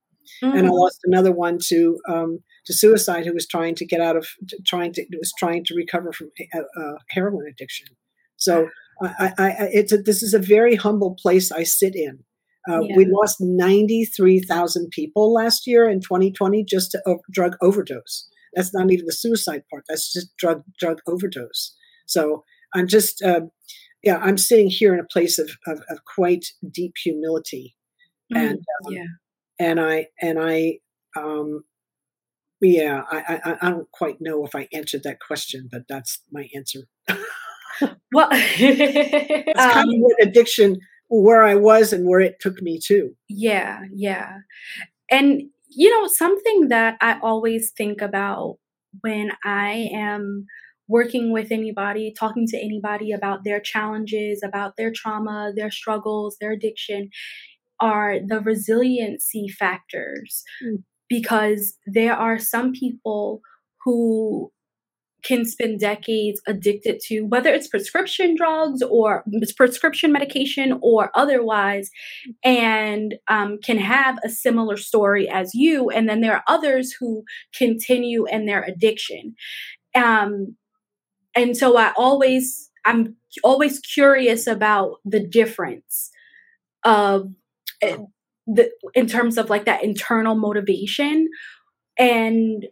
mm. 0.44 0.58
and 0.58 0.68
I 0.68 0.70
mm. 0.70 0.74
lost 0.74 1.00
another 1.04 1.32
one 1.32 1.60
to 1.68 1.98
um, 2.08 2.40
to 2.66 2.74
suicide 2.74 3.26
who 3.26 3.34
was 3.34 3.48
trying 3.48 3.76
to 3.76 3.86
get 3.86 4.02
out 4.02 4.16
of 4.16 4.28
trying 4.66 4.94
to 4.94 5.06
was 5.18 5.34
trying 5.38 5.64
to 5.66 5.76
recover 5.76 6.12
from 6.12 6.30
a, 6.54 6.60
a 6.60 6.94
heroin 7.10 7.46
addiction. 7.48 7.88
So 8.38 8.68
I, 9.02 9.34
I, 9.38 9.56
it's 9.74 9.92
a, 9.92 9.98
this 9.98 10.24
is 10.24 10.34
a 10.34 10.40
very 10.40 10.76
humble 10.76 11.16
place 11.22 11.52
I 11.52 11.64
sit 11.64 11.96
in. 11.96 12.24
Uh, 12.70 12.82
yeah. 12.82 12.96
We 12.96 13.06
lost 13.06 13.38
93,000 13.40 14.90
people 14.92 15.34
last 15.34 15.68
year 15.68 15.90
in 15.90 16.00
2020 16.02 16.64
just 16.64 16.92
to 16.92 17.02
o- 17.06 17.22
drug 17.32 17.56
overdose. 17.62 18.28
That's 18.54 18.74
not 18.74 18.92
even 18.92 19.06
the 19.06 19.14
suicide 19.14 19.64
part. 19.70 19.84
That's 19.88 20.12
just 20.12 20.36
drug 20.38 20.64
drug 20.80 21.00
overdose. 21.08 21.76
So 22.08 22.44
I'm 22.74 22.88
just, 22.88 23.22
uh, 23.22 23.42
yeah, 24.04 24.18
I'm 24.18 24.38
sitting 24.38 24.70
here 24.70 24.94
in 24.94 25.00
a 25.00 25.08
place 25.12 25.38
of, 25.38 25.50
of, 25.68 25.82
of 25.90 26.00
quite 26.06 26.46
deep 26.72 26.94
humility, 27.04 27.76
mm, 28.34 28.40
and 28.40 28.60
um, 28.86 28.94
yeah, 28.94 29.06
and 29.60 29.80
I 29.80 30.08
and 30.22 30.40
I, 30.40 30.80
um, 31.18 31.64
yeah, 32.62 33.04
I, 33.12 33.40
I 33.44 33.58
I 33.62 33.70
don't 33.72 33.92
quite 33.92 34.18
know 34.22 34.46
if 34.46 34.56
I 34.56 34.68
answered 34.72 35.04
that 35.04 35.20
question, 35.20 35.68
but 35.72 35.84
that's 35.90 36.22
my 36.32 36.48
answer. 36.56 36.82
well, 38.14 38.30
it's 38.32 39.60
kind 39.60 39.90
um, 39.90 39.90
of 39.90 39.96
what 40.00 40.16
addiction 40.22 40.78
where 41.10 41.44
I 41.44 41.56
was 41.56 41.94
and 41.94 42.08
where 42.08 42.20
it 42.20 42.40
took 42.40 42.62
me 42.62 42.80
to. 42.88 43.16
Yeah, 43.30 43.82
yeah. 43.94 44.38
And 45.10 45.44
you 45.70 45.90
know, 45.90 46.08
something 46.08 46.70
that 46.70 46.98
I 47.02 47.20
always 47.22 47.72
think 47.72 48.02
about 48.02 48.58
when 49.02 49.32
I 49.44 49.90
am 49.94 50.46
working 50.88 51.32
with 51.32 51.52
anybody, 51.52 52.14
talking 52.18 52.48
to 52.48 52.58
anybody 52.58 53.12
about 53.12 53.44
their 53.44 53.60
challenges, 53.60 54.42
about 54.44 54.78
their 54.78 54.92
trauma, 54.92 55.52
their 55.56 55.72
struggles, 55.72 56.38
their 56.40 56.52
addiction, 56.52 57.10
are 57.80 58.20
the 58.26 58.40
resiliency 58.40 59.48
factors. 59.48 60.44
Mm. 60.64 60.84
Because 61.08 61.76
there 61.86 62.16
are 62.16 62.40
some 62.40 62.72
people 62.72 63.42
who 63.84 64.52
can 65.26 65.46
spend 65.46 65.80
decades 65.80 66.42
addicted 66.48 67.00
to 67.00 67.22
whether 67.22 67.50
it's 67.50 67.68
prescription 67.68 68.36
drugs 68.36 68.82
or 68.84 69.24
prescription 69.58 70.12
medication 70.12 70.78
or 70.82 71.12
otherwise 71.16 71.90
and 72.44 73.16
um, 73.28 73.58
can 73.64 73.78
have 73.78 74.20
a 74.24 74.30
similar 74.30 74.78
story 74.78 75.28
as 75.28 75.56
you. 75.56 75.90
And 75.90 76.08
then 76.08 76.22
there 76.22 76.36
are 76.36 76.44
others 76.48 76.94
who 77.00 77.24
continue 77.54 78.26
in 78.28 78.46
their 78.46 78.64
addiction. 78.64 79.36
Um, 79.96 80.56
and 81.36 81.56
so 81.56 81.78
i 81.78 81.92
always 81.98 82.72
i'm 82.86 83.16
always 83.44 83.80
curious 83.80 84.48
about 84.48 84.96
the 85.04 85.20
difference 85.20 86.10
of 86.84 87.32
uh, 87.84 87.98
the 88.48 88.72
in 88.94 89.08
terms 89.08 89.38
of 89.38 89.50
like 89.50 89.66
that 89.66 89.84
internal 89.84 90.36
motivation 90.36 91.30
and 91.98 92.68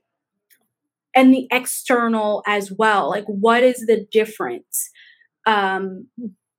and 1.16 1.34
the 1.34 1.48
external 1.52 2.44
as 2.46 2.72
well 2.72 3.10
like 3.10 3.26
what 3.26 3.64
is 3.64 3.86
the 3.86 4.06
difference 4.12 4.90
um 5.46 6.08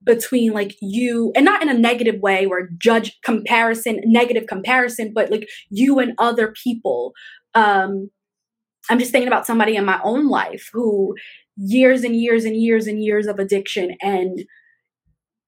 between 0.03 0.53
like 0.53 0.75
you 0.81 1.31
and 1.35 1.43
not 1.43 1.61
in 1.61 1.69
a 1.69 1.73
negative 1.73 2.21
way 2.21 2.45
or 2.45 2.69
judge 2.77 3.17
comparison 3.23 3.99
negative 4.05 4.45
comparison 4.47 5.11
but 5.13 5.31
like 5.31 5.49
you 5.69 5.99
and 5.99 6.13
other 6.17 6.53
people. 6.63 7.13
Um 7.53 8.09
i'm 8.89 8.99
just 8.99 9.11
thinking 9.11 9.27
about 9.27 9.47
somebody 9.47 9.75
in 9.75 9.83
my 9.83 9.99
own 10.03 10.29
life 10.29 10.69
who 10.71 11.15
years 11.57 12.03
and 12.03 12.15
years 12.15 12.45
and 12.45 12.55
years 12.55 12.85
and 12.85 13.03
years 13.03 13.27
of 13.27 13.39
addiction 13.39 13.95
and 14.01 14.45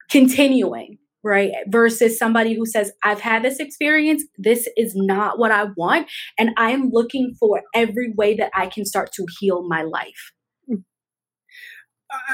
continuing 0.09 0.97
right 1.27 1.51
versus 1.67 2.17
somebody 2.17 2.55
who 2.55 2.65
says 2.65 2.91
i've 3.03 3.19
had 3.19 3.43
this 3.43 3.59
experience 3.59 4.23
this 4.37 4.67
is 4.77 4.93
not 4.95 5.37
what 5.37 5.51
i 5.51 5.65
want 5.75 6.09
and 6.39 6.51
i 6.57 6.71
am 6.71 6.89
looking 6.91 7.35
for 7.39 7.61
every 7.75 8.13
way 8.15 8.35
that 8.35 8.51
i 8.55 8.65
can 8.65 8.85
start 8.85 9.11
to 9.11 9.25
heal 9.39 9.67
my 9.67 9.81
life 9.81 10.31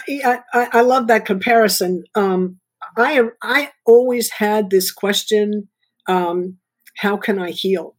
I, 0.08 0.40
I, 0.54 0.68
I 0.72 0.82
love 0.82 1.08
that 1.08 1.26
comparison. 1.26 2.04
Um, 2.16 2.60
I 2.98 3.24
I 3.42 3.72
always 3.86 4.30
had 4.30 4.70
this 4.70 4.92
question: 4.92 5.70
um, 6.08 6.58
How 6.98 7.18
can 7.18 7.40
I 7.40 7.52
heal? 7.52 7.96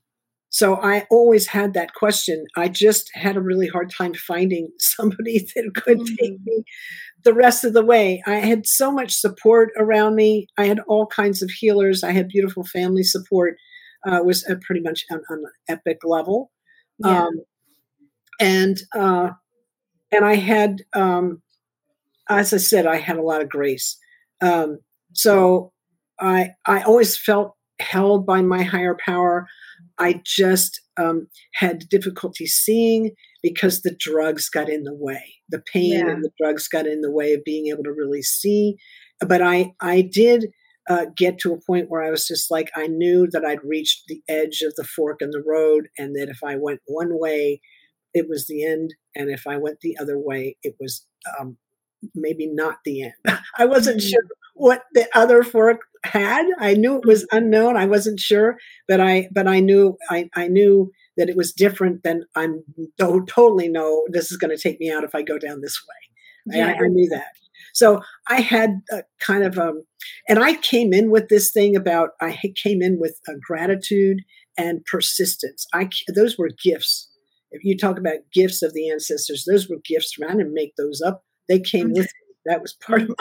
So 0.55 0.77
I 0.77 1.05
always 1.11 1.49
had 1.49 1.75
that 1.75 1.95
question. 1.95 2.47
I 2.57 2.69
just 2.69 3.11
had 3.13 3.37
a 3.37 3.41
really 3.41 3.67
hard 3.67 3.91
time 3.91 4.15
finding 4.15 4.71
somebody 4.79 5.41
that 5.41 5.73
could 5.75 5.99
mm-hmm. 5.99 6.15
take 6.15 6.39
me 6.45 6.63
the 7.25 7.35
rest 7.35 7.65
of 7.65 7.73
the 7.73 7.85
way. 7.85 8.23
I 8.25 8.37
had 8.37 8.65
so 8.65 8.93
much 8.93 9.15
support 9.15 9.71
around 9.77 10.15
me. 10.15 10.47
I 10.57 10.67
had 10.67 10.79
all 10.87 11.09
kinds 11.09 11.43
of 11.43 11.51
healers. 11.51 12.05
I 12.05 12.13
had 12.13 12.29
beautiful 12.29 12.63
family 12.63 13.03
support. 13.03 13.57
Uh, 14.07 14.21
was 14.23 14.45
at 14.45 14.61
pretty 14.61 14.81
much 14.81 15.05
on, 15.11 15.23
on, 15.29 15.39
an 15.39 15.51
epic 15.67 15.99
level, 16.05 16.53
yeah. 16.99 17.25
um, 17.25 17.41
and 18.39 18.77
uh, 18.95 19.31
and 20.13 20.25
I 20.25 20.35
had 20.35 20.83
um, 20.93 21.43
as 22.29 22.53
I 22.53 22.59
said, 22.59 22.87
I 22.87 22.97
had 22.97 23.17
a 23.17 23.23
lot 23.23 23.43
of 23.43 23.49
grace. 23.49 23.97
Um, 24.41 24.79
so 25.15 25.73
I 26.21 26.51
I 26.67 26.83
always 26.83 27.17
felt 27.17 27.57
held 27.81 28.27
by 28.27 28.43
my 28.43 28.63
higher 28.63 28.97
power. 29.05 29.47
I 29.99 30.21
just 30.25 30.81
um, 30.97 31.29
had 31.55 31.89
difficulty 31.89 32.47
seeing 32.47 33.13
because 33.43 33.83
the 33.83 33.97
drugs 33.99 34.49
got 34.49 34.69
in 34.69 34.85
the 34.85 34.95
way. 34.95 35.35
The 35.49 35.63
pain 35.73 35.93
yeah. 35.93 36.09
and 36.09 36.25
the 36.25 36.31
drugs 36.41 36.69
got 36.69 36.87
in 36.87 37.01
the 37.01 37.11
way 37.11 37.35
of 37.35 37.45
being 37.45 37.69
able 37.69 37.85
to 37.85 37.93
really 37.93 38.23
see. 38.23 38.77
But 39.21 39.43
I 39.43 39.73
I 39.81 40.01
did 40.01 40.47
uh, 40.89 41.07
get 41.17 41.39
to 41.39 41.53
a 41.53 41.61
point 41.67 41.87
where 41.89 42.03
I 42.03 42.11
was 42.11 42.27
just 42.27 42.51
like 42.51 42.71
I 42.77 42.87
knew 42.87 43.29
that 43.33 43.45
I'd 43.45 43.65
reached 43.65 44.05
the 44.09 44.23
edge 44.29 44.63
of 44.63 44.75
the 44.77 44.85
fork 44.85 45.21
in 45.21 45.31
the 45.31 45.43
road, 45.47 45.89
and 45.99 46.15
that 46.17 46.29
if 46.29 46.39
I 46.45 46.57
went 46.57 46.81
one 46.87 47.19
way, 47.19 47.61
it 48.13 48.27
was 48.29 48.47
the 48.47 48.65
end, 48.65 48.95
and 49.15 49.31
if 49.31 49.47
I 49.47 49.57
went 49.57 49.81
the 49.81 49.97
other 50.01 50.19
way, 50.19 50.57
it 50.63 50.75
was 50.81 51.07
um, 51.39 51.57
maybe 52.15 52.47
not 52.47 52.79
the 52.85 53.05
end. 53.05 53.15
I 53.59 53.67
wasn't 53.67 54.01
mm-hmm. 54.01 54.09
sure 54.09 54.23
what 54.55 54.83
the 54.95 55.09
other 55.15 55.43
fork 55.43 55.81
had. 56.05 56.47
I 56.59 56.75
knew 56.75 56.97
it 56.97 57.07
was 57.07 57.27
unknown. 57.33 57.77
I 57.77 57.87
wasn't 57.87 58.21
sure, 58.21 58.57
but 58.89 59.01
I 59.01 59.29
but 59.33 59.47
I 59.47 59.61
knew 59.61 59.97
I, 60.11 60.29
I 60.35 60.49
knew 60.49 60.91
that 61.17 61.29
it 61.29 61.37
was 61.37 61.53
different 61.53 62.03
than 62.03 62.25
I'm 62.35 62.63
don't 62.99 63.29
totally 63.29 63.69
know 63.69 64.05
this 64.11 64.31
is 64.31 64.39
going 64.39 64.55
to 64.55 64.63
take 64.63 64.81
me 64.81 64.91
out 64.91 65.05
if 65.05 65.15
I 65.15 65.23
go 65.23 65.39
down 65.39 65.61
this 65.61 65.81
way. 65.89 66.57
Yeah. 66.59 66.69
I, 66.69 66.85
I 66.85 66.89
knew 66.89 67.09
that. 67.11 67.29
So 67.73 68.03
I 68.29 68.41
had 68.41 68.83
a 68.93 69.03
kind 69.21 69.45
of 69.45 69.59
um, 69.59 69.83
and 70.29 70.39
I 70.39 70.55
came 70.55 70.93
in 70.93 71.11
with 71.11 71.29
this 71.29 71.51
thing 71.51 71.75
about 71.75 72.11
I 72.21 72.39
came 72.57 72.83
in 72.83 73.01
with 73.01 73.19
a 73.29 73.33
gratitude 73.37 74.21
and 74.57 74.85
persistence. 74.85 75.67
I 75.73 75.89
those 76.15 76.39
were 76.39 76.51
gifts. 76.63 77.11
If 77.51 77.65
you 77.65 77.77
talk 77.77 77.99
about 77.99 78.19
gifts 78.33 78.63
of 78.63 78.75
the 78.75 78.91
ancestors, 78.91 79.45
those 79.49 79.69
were 79.69 79.79
gifts. 79.85 80.17
I 80.23 80.33
didn't 80.33 80.55
make 80.55 80.75
those 80.77 81.01
up. 81.01 81.25
They 81.49 81.61
came 81.61 81.93
with 81.93 81.99
me. 81.99 82.24
That 82.47 82.63
was 82.63 82.75
part 82.75 83.03
of 83.03 83.09
my 83.09 83.15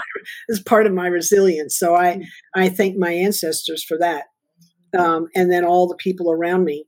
is 0.50 0.62
part 0.62 0.86
of 0.86 0.94
my 0.94 1.08
resilience. 1.08 1.78
So 1.78 1.96
I 1.96 2.18
mm. 2.18 2.26
I 2.56 2.70
thank 2.70 2.98
my 2.98 3.12
ancestors 3.12 3.84
for 3.84 3.98
that, 4.00 4.26
um, 4.98 5.28
and 5.36 5.52
then 5.52 5.66
all 5.66 5.88
the 5.88 5.96
people 5.96 6.32
around 6.32 6.66
me, 6.66 6.86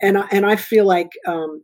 and 0.00 0.18
I, 0.18 0.26
and 0.30 0.46
I 0.46 0.56
feel 0.56 0.86
like 0.86 1.10
um, 1.26 1.62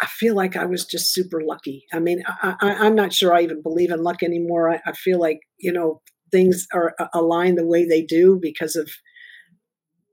I 0.00 0.06
feel 0.06 0.34
like 0.34 0.56
I 0.56 0.64
was 0.64 0.84
just 0.84 1.12
super 1.12 1.42
lucky. 1.42 1.84
I 1.92 1.98
mean, 1.98 2.22
I, 2.42 2.86
am 2.86 2.94
not 2.94 3.12
sure 3.12 3.34
I 3.34 3.42
even 3.42 3.62
believe 3.62 3.90
in 3.90 4.02
luck 4.02 4.22
anymore. 4.22 4.70
I, 4.70 4.80
I 4.86 4.92
feel 4.92 5.20
like 5.20 5.40
you 5.58 5.72
know 5.72 6.00
things 6.32 6.66
are 6.72 6.94
aligned 7.12 7.58
the 7.58 7.66
way 7.66 7.84
they 7.84 8.02
do 8.02 8.38
because 8.40 8.76
of 8.76 8.90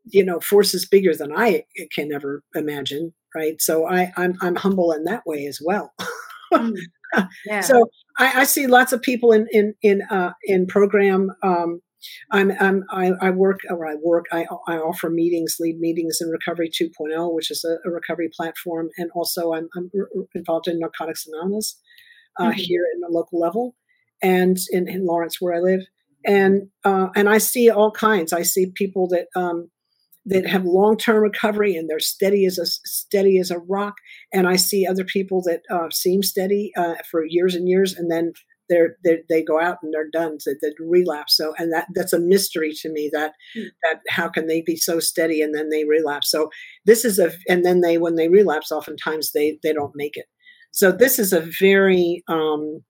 you 0.06 0.24
know 0.26 0.40
forces 0.40 0.88
bigger 0.88 1.16
than 1.16 1.32
I 1.36 1.64
can 1.94 2.12
ever 2.12 2.44
imagine. 2.56 3.14
Right. 3.34 3.62
So 3.62 3.88
I 3.88 4.12
I'm 4.18 4.36
I'm 4.42 4.56
humble 4.56 4.92
in 4.92 5.06
that 5.06 5.24
way 5.26 5.46
as 5.46 5.60
well. 5.64 5.94
mm. 6.54 6.76
Yeah. 7.46 7.62
So 7.62 7.90
I, 8.18 8.42
I, 8.42 8.44
see 8.44 8.68
lots 8.68 8.94
of 8.94 9.02
people 9.02 9.32
in 9.32 9.48
in 9.52 9.74
in 9.82 10.02
uh, 10.10 10.34
in 10.44 10.68
program. 10.68 11.32
Um, 11.44 11.82
I'm, 12.32 12.52
I'm 12.60 12.84
I, 12.92 13.12
I, 13.22 13.30
work 13.32 13.60
or 13.70 13.86
I 13.88 13.96
work 13.96 14.26
I, 14.32 14.46
I 14.68 14.78
offer 14.78 15.10
meetings, 15.10 15.58
lead 15.60 15.80
meetings 15.80 16.20
in 16.22 16.30
Recovery 16.30 16.70
2.0, 16.70 17.34
which 17.34 17.50
is 17.50 17.66
a, 17.66 17.88
a 17.88 17.92
recovery 17.92 18.30
platform, 18.36 18.90
and 18.98 19.10
also 19.16 19.54
I'm, 19.54 19.68
I'm 19.76 19.90
involved 20.36 20.68
in 20.68 20.80
Narcotics 20.80 21.26
Anonymous 21.28 21.80
uh, 22.40 22.46
mm-hmm. 22.46 22.52
here 22.54 22.84
in 22.94 23.02
the 23.02 23.10
local 23.10 23.40
level, 23.40 23.76
and 24.22 24.58
in, 24.70 24.88
in 24.88 25.06
Lawrence 25.06 25.38
where 25.40 25.56
I 25.56 25.60
live, 25.60 25.82
and 26.26 26.70
uh, 26.84 27.08
and 27.16 27.28
I 27.28 27.40
see 27.40 27.70
all 27.70 27.92
kinds. 27.92 28.32
I 28.32 28.44
see 28.44 28.72
people 28.76 29.08
that 29.10 29.28
um, 29.36 29.70
that 30.28 30.46
have 30.46 30.66
long-term 30.66 31.24
recovery 31.24 31.76
and 31.76 31.90
they're 31.90 32.00
steady 32.00 32.46
as 32.46 32.58
a 32.58 32.66
steady 32.66 33.40
as 33.40 33.50
a 33.50 33.60
rock. 33.60 33.96
And 34.34 34.48
I 34.48 34.56
see 34.56 34.86
other 34.86 35.04
people 35.04 35.42
that 35.44 35.62
uh, 35.72 35.90
seem 35.92 36.22
steady 36.22 36.72
uh, 36.78 36.96
for 37.10 37.26
years 37.26 37.56
and 37.56 37.68
years, 37.68 37.96
and 37.96 38.12
then 38.12 38.34
they're, 38.70 38.98
they're, 39.04 39.20
they 39.30 39.44
go 39.44 39.62
out 39.62 39.78
and 39.82 39.94
they're 39.94 40.10
done. 40.10 40.40
So 40.40 40.52
they 40.62 40.70
relapse. 40.80 41.38
So 41.38 41.54
and 41.58 41.72
that 41.74 41.88
that's 41.96 42.14
a 42.14 42.20
mystery 42.20 42.74
to 42.82 42.92
me. 42.92 43.10
That 43.12 43.34
mm. 43.58 43.68
that 43.84 44.02
how 44.10 44.28
can 44.30 44.48
they 44.48 44.62
be 44.62 44.76
so 44.76 45.00
steady 45.00 45.42
and 45.42 45.56
then 45.56 45.70
they 45.70 45.86
relapse? 45.86 46.30
So 46.30 46.50
this 46.86 47.06
is 47.06 47.20
a 47.20 47.32
and 47.48 47.66
then 47.66 47.82
they 47.82 47.98
when 47.98 48.16
they 48.16 48.28
relapse, 48.28 48.72
oftentimes 48.72 49.32
they 49.32 49.60
they 49.64 49.74
don't 49.74 49.94
make 49.96 50.18
it. 50.18 50.26
So 50.72 50.92
this 50.92 51.18
is 51.18 51.34
a 51.34 51.48
very 51.60 52.24
um, 52.28 52.84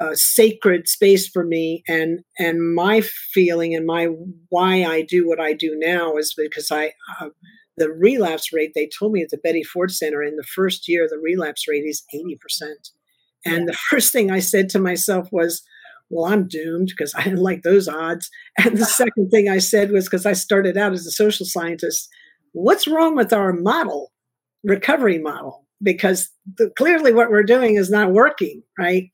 a 0.00 0.16
sacred 0.16 0.88
space 0.88 1.28
for 1.28 1.44
me. 1.44 1.82
And 1.86 2.20
and 2.38 2.74
my 2.74 3.02
feeling 3.32 3.74
and 3.74 3.86
my 3.86 4.06
why 4.48 4.84
I 4.84 5.02
do 5.02 5.28
what 5.28 5.40
I 5.40 5.52
do 5.52 5.76
now 5.78 6.16
is 6.16 6.34
because 6.36 6.70
I 6.70 6.92
uh, 7.20 7.28
the 7.76 7.90
relapse 7.90 8.52
rate 8.52 8.72
they 8.74 8.88
told 8.98 9.12
me 9.12 9.22
at 9.22 9.30
the 9.30 9.38
Betty 9.38 9.62
Ford 9.62 9.90
Center 9.90 10.22
in 10.22 10.36
the 10.36 10.46
first 10.54 10.88
year 10.88 11.06
the 11.08 11.18
relapse 11.18 11.66
rate 11.68 11.84
is 11.84 12.04
80% 12.14 12.90
and 13.44 13.68
the 13.68 13.72
first 13.90 14.12
thing 14.12 14.30
I 14.30 14.40
said 14.40 14.68
to 14.70 14.78
myself 14.78 15.28
was 15.30 15.62
well 16.08 16.32
I'm 16.32 16.48
doomed 16.48 16.88
because 16.88 17.14
I 17.14 17.22
didn't 17.24 17.42
like 17.42 17.62
those 17.62 17.88
odds. 17.88 18.28
And 18.58 18.78
the 18.78 18.84
second 19.02 19.30
thing 19.30 19.48
I 19.48 19.58
said 19.58 19.92
was 19.92 20.06
because 20.06 20.26
I 20.26 20.32
started 20.32 20.76
out 20.76 20.92
as 20.92 21.06
a 21.06 21.12
social 21.12 21.46
scientist 21.46 22.08
what's 22.52 22.88
wrong 22.88 23.14
with 23.14 23.32
our 23.32 23.52
model 23.52 24.12
recovery 24.64 25.18
model 25.18 25.66
because 25.82 26.28
the, 26.56 26.70
clearly 26.76 27.12
what 27.12 27.30
we're 27.30 27.42
doing 27.42 27.76
is 27.76 27.90
not 27.90 28.12
working, 28.12 28.62
right? 28.78 29.10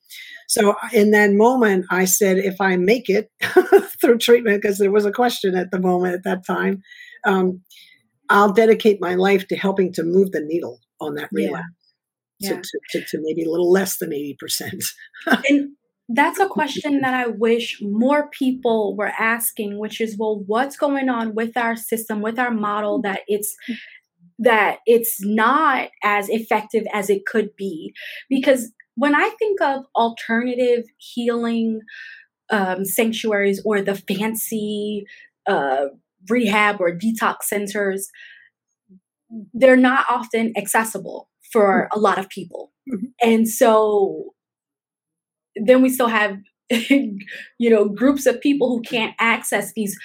So 0.49 0.77
in 0.93 1.11
that 1.11 1.33
moment, 1.33 1.87
I 1.91 2.05
said, 2.05 2.39
if 2.39 2.61
I 2.61 2.77
make 2.77 3.09
it 3.09 3.31
through 4.01 4.19
treatment, 4.19 4.63
because 4.63 4.79
there 4.79 4.93
was 4.93 5.05
a 5.05 5.13
question 5.13 5.55
at 5.55 5.71
the 5.71 5.81
moment 5.81 6.15
at 6.15 6.25
that 6.25 6.47
time, 6.47 6.83
um, 7.25 7.63
I'll 8.29 8.53
dedicate 8.53 9.01
my 9.01 9.15
life 9.15 9.47
to 9.49 9.57
helping 9.57 9.93
to 9.95 10.03
move 10.03 10.33
the 10.33 10.41
needle 10.41 10.81
on 11.01 11.15
that 11.15 11.29
relapse. 11.33 11.67
Yeah. 12.39 12.61
To, 12.61 12.63
to, 12.91 13.05
to, 13.05 13.19
maybe 13.23 13.45
a 13.45 13.51
little 13.51 13.71
less 13.71 13.99
than 13.99 14.11
80%. 14.11 14.85
and 15.49 15.71
that's 16.09 16.39
a 16.39 16.47
question 16.47 17.01
that 17.01 17.15
I 17.15 17.29
wish 17.29 17.81
more 17.81 18.29
people 18.29 18.95
were 18.95 19.13
asking, 19.19 19.79
which 19.79 20.01
is, 20.01 20.17
well, 20.19 20.43
what's 20.47 20.77
going 20.77 21.09
on 21.09 21.35
with 21.35 21.57
our 21.57 21.77
system, 21.77 22.21
with 22.21 22.39
our 22.39 22.51
model 22.51 23.01
that 23.03 23.21
it's 23.27 23.57
that 24.39 24.79
it's 24.87 25.25
not 25.25 25.89
as 26.03 26.29
effective 26.29 26.85
as 26.93 27.09
it 27.11 27.27
could 27.27 27.55
be. 27.57 27.95
Because 28.29 28.73
when 28.95 29.15
I 29.15 29.31
think 29.39 29.61
of 29.61 29.85
alternative 29.95 30.85
healing 30.99 31.81
um, 32.51 32.85
sanctuaries 32.85 33.61
or 33.65 33.83
the 33.83 33.95
fancy 33.95 35.07
uh, 35.47 35.87
rehab 36.29 36.81
or 36.81 36.93
detox 36.93 37.45
centers, 37.45 38.09
they're 39.53 39.77
not 39.77 40.07
often 40.09 40.53
accessible 40.57 41.29
for 41.53 41.89
a 41.93 41.99
lot 41.99 42.19
of 42.19 42.29
people. 42.29 42.73
Mm-hmm. 42.93 43.07
And 43.23 43.49
so 43.49 44.35
then 45.57 45.83
we 45.83 45.89
still 45.89 46.09
have 46.09 46.39
you 46.71 47.21
know 47.61 47.89
groups 47.89 48.27
of 48.27 48.41
people 48.41 48.69
who 48.69 48.83
can't 48.83 49.15
access 49.21 49.73
these 49.75 49.97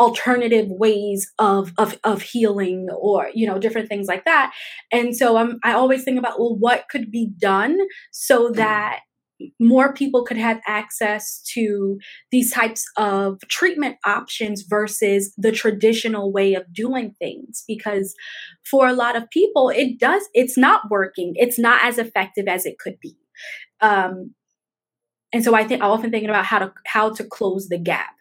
alternative 0.00 0.66
ways 0.70 1.30
of, 1.38 1.72
of 1.76 1.98
of 2.04 2.22
healing 2.22 2.88
or 2.98 3.30
you 3.34 3.46
know 3.46 3.58
different 3.58 3.88
things 3.88 4.08
like 4.08 4.24
that. 4.24 4.52
And 4.90 5.14
so 5.14 5.36
I'm, 5.36 5.60
i 5.62 5.72
always 5.72 6.02
think 6.02 6.18
about 6.18 6.40
well 6.40 6.56
what 6.56 6.86
could 6.90 7.10
be 7.10 7.30
done 7.38 7.78
so 8.10 8.50
that 8.52 9.00
more 9.58 9.94
people 9.94 10.24
could 10.24 10.36
have 10.36 10.60
access 10.66 11.40
to 11.54 11.98
these 12.30 12.52
types 12.52 12.84
of 12.96 13.38
treatment 13.48 13.96
options 14.04 14.62
versus 14.62 15.32
the 15.38 15.52
traditional 15.52 16.32
way 16.32 16.54
of 16.54 16.72
doing 16.74 17.14
things? 17.18 17.64
Because 17.68 18.14
for 18.70 18.86
a 18.86 18.92
lot 18.94 19.16
of 19.16 19.30
people 19.30 19.68
it 19.68 19.98
does 19.98 20.22
it's 20.32 20.56
not 20.56 20.90
working. 20.90 21.34
It's 21.36 21.58
not 21.58 21.84
as 21.84 21.98
effective 21.98 22.48
as 22.48 22.64
it 22.64 22.78
could 22.78 22.98
be. 23.00 23.16
Um, 23.82 24.34
and 25.32 25.44
so 25.44 25.54
i 25.54 25.62
think 25.62 25.82
i 25.82 25.86
often 25.86 26.10
thinking 26.10 26.30
about 26.30 26.44
how 26.44 26.58
to 26.58 26.72
how 26.86 27.10
to 27.10 27.24
close 27.24 27.68
the 27.68 27.78
gap 27.78 28.14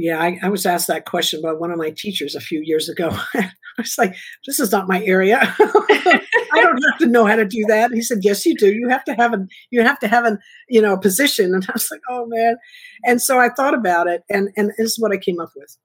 yeah, 0.00 0.18
I, 0.18 0.38
I, 0.42 0.48
was 0.48 0.64
asked 0.64 0.86
that 0.86 1.04
question 1.04 1.42
by 1.42 1.52
one 1.52 1.70
of 1.70 1.76
my 1.76 1.90
teachers 1.90 2.34
a 2.34 2.40
few 2.40 2.62
years 2.64 2.88
ago. 2.88 3.10
I 3.34 3.50
was 3.76 3.98
like, 3.98 4.16
"This 4.46 4.58
is 4.58 4.72
not 4.72 4.88
my 4.88 5.04
area. 5.04 5.38
I 5.58 6.20
don't 6.54 6.82
have 6.90 6.98
to 7.00 7.06
know 7.06 7.26
how 7.26 7.36
to 7.36 7.44
do 7.44 7.66
that." 7.68 7.92
He 7.92 8.00
said, 8.00 8.20
"Yes, 8.22 8.46
you 8.46 8.56
do. 8.56 8.72
You 8.72 8.88
have 8.88 9.04
to 9.04 9.14
have 9.14 9.34
a 9.34 9.46
you 9.70 9.82
have 9.82 9.98
to 9.98 10.08
have 10.08 10.24
a 10.24 10.38
you 10.70 10.80
know 10.80 10.96
position." 10.96 11.52
And 11.52 11.66
I 11.68 11.72
was 11.74 11.90
like, 11.90 12.00
"Oh 12.08 12.24
man!" 12.28 12.56
And 13.04 13.20
so 13.20 13.38
I 13.38 13.50
thought 13.50 13.74
about 13.74 14.06
it, 14.06 14.22
and 14.30 14.48
and 14.56 14.70
this 14.78 14.92
is 14.92 14.98
what 14.98 15.12
I 15.12 15.18
came 15.18 15.38
up 15.38 15.50
with. 15.54 15.76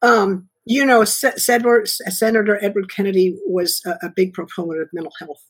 Um, 0.00 0.48
you 0.64 0.86
know, 0.86 1.04
Senator, 1.04 1.84
Senator 1.84 2.58
Edward 2.64 2.90
Kennedy 2.90 3.36
was 3.46 3.82
a, 3.84 4.06
a, 4.06 4.10
big 4.14 4.32
proponent 4.32 4.80
of 4.80 4.88
mental 4.94 5.12
health, 5.18 5.44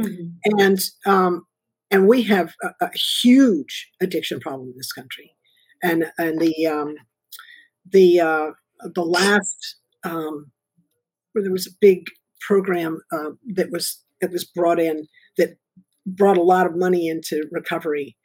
mm-hmm. 0.00 0.58
and 0.60 0.80
um, 1.06 1.46
and 1.90 2.06
we 2.06 2.24
have 2.24 2.52
a, 2.62 2.72
a 2.82 2.90
huge 3.22 3.90
addiction 4.02 4.38
problem 4.38 4.68
in 4.68 4.74
this 4.76 4.92
country 4.92 5.33
and 5.84 6.06
and 6.18 6.40
the 6.40 6.66
um, 6.66 6.96
the 7.92 8.18
uh, 8.18 8.50
the 8.94 9.04
last 9.04 9.76
um, 10.02 10.50
where 11.32 11.42
there 11.42 11.52
was 11.52 11.66
a 11.66 11.76
big 11.80 12.06
program 12.40 13.00
uh, 13.12 13.30
that 13.54 13.70
was 13.70 14.02
that 14.20 14.32
was 14.32 14.44
brought 14.44 14.80
in 14.80 15.06
that 15.36 15.56
brought 16.06 16.38
a 16.38 16.42
lot 16.42 16.66
of 16.66 16.76
money 16.76 17.06
into 17.06 17.44
recovery 17.52 18.16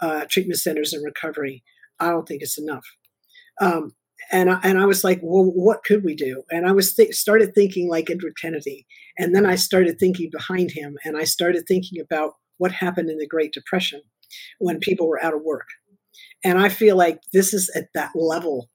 uh, 0.00 0.24
treatment 0.28 0.58
centers 0.58 0.92
and 0.92 1.04
recovery. 1.04 1.62
I 2.00 2.08
don't 2.08 2.26
think 2.26 2.42
it's 2.42 2.58
enough. 2.58 2.84
Um, 3.60 3.92
and 4.30 4.50
I, 4.50 4.60
and 4.62 4.78
I 4.78 4.86
was 4.86 5.04
like, 5.04 5.20
well, 5.22 5.44
what 5.44 5.84
could 5.84 6.04
we 6.04 6.14
do? 6.14 6.42
And 6.50 6.66
I 6.66 6.72
was 6.72 6.94
th- 6.94 7.14
started 7.14 7.54
thinking 7.54 7.88
like 7.88 8.10
Edward 8.10 8.34
Kennedy, 8.40 8.86
and 9.18 9.34
then 9.34 9.44
I 9.44 9.56
started 9.56 9.98
thinking 9.98 10.30
behind 10.32 10.70
him, 10.70 10.96
and 11.04 11.16
I 11.16 11.24
started 11.24 11.64
thinking 11.68 12.00
about 12.00 12.32
what 12.56 12.72
happened 12.72 13.10
in 13.10 13.18
the 13.18 13.26
Great 13.26 13.52
Depression 13.52 14.00
when 14.58 14.78
people 14.78 15.06
were 15.06 15.22
out 15.22 15.34
of 15.34 15.42
work 15.42 15.66
and 16.44 16.58
I 16.58 16.68
feel 16.68 16.96
like 16.96 17.18
this 17.32 17.54
is 17.54 17.70
at 17.74 17.88
that 17.94 18.10
level. 18.14 18.68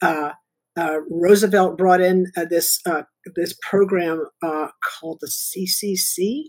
Uh, 0.00 0.30
uh, 0.76 0.98
Roosevelt 1.10 1.76
brought 1.76 2.00
in 2.00 2.26
uh, 2.36 2.46
this 2.48 2.80
uh, 2.86 3.02
this 3.36 3.54
program 3.68 4.24
uh, 4.42 4.68
called 4.82 5.18
the 5.20 5.28
CCC, 5.30 6.44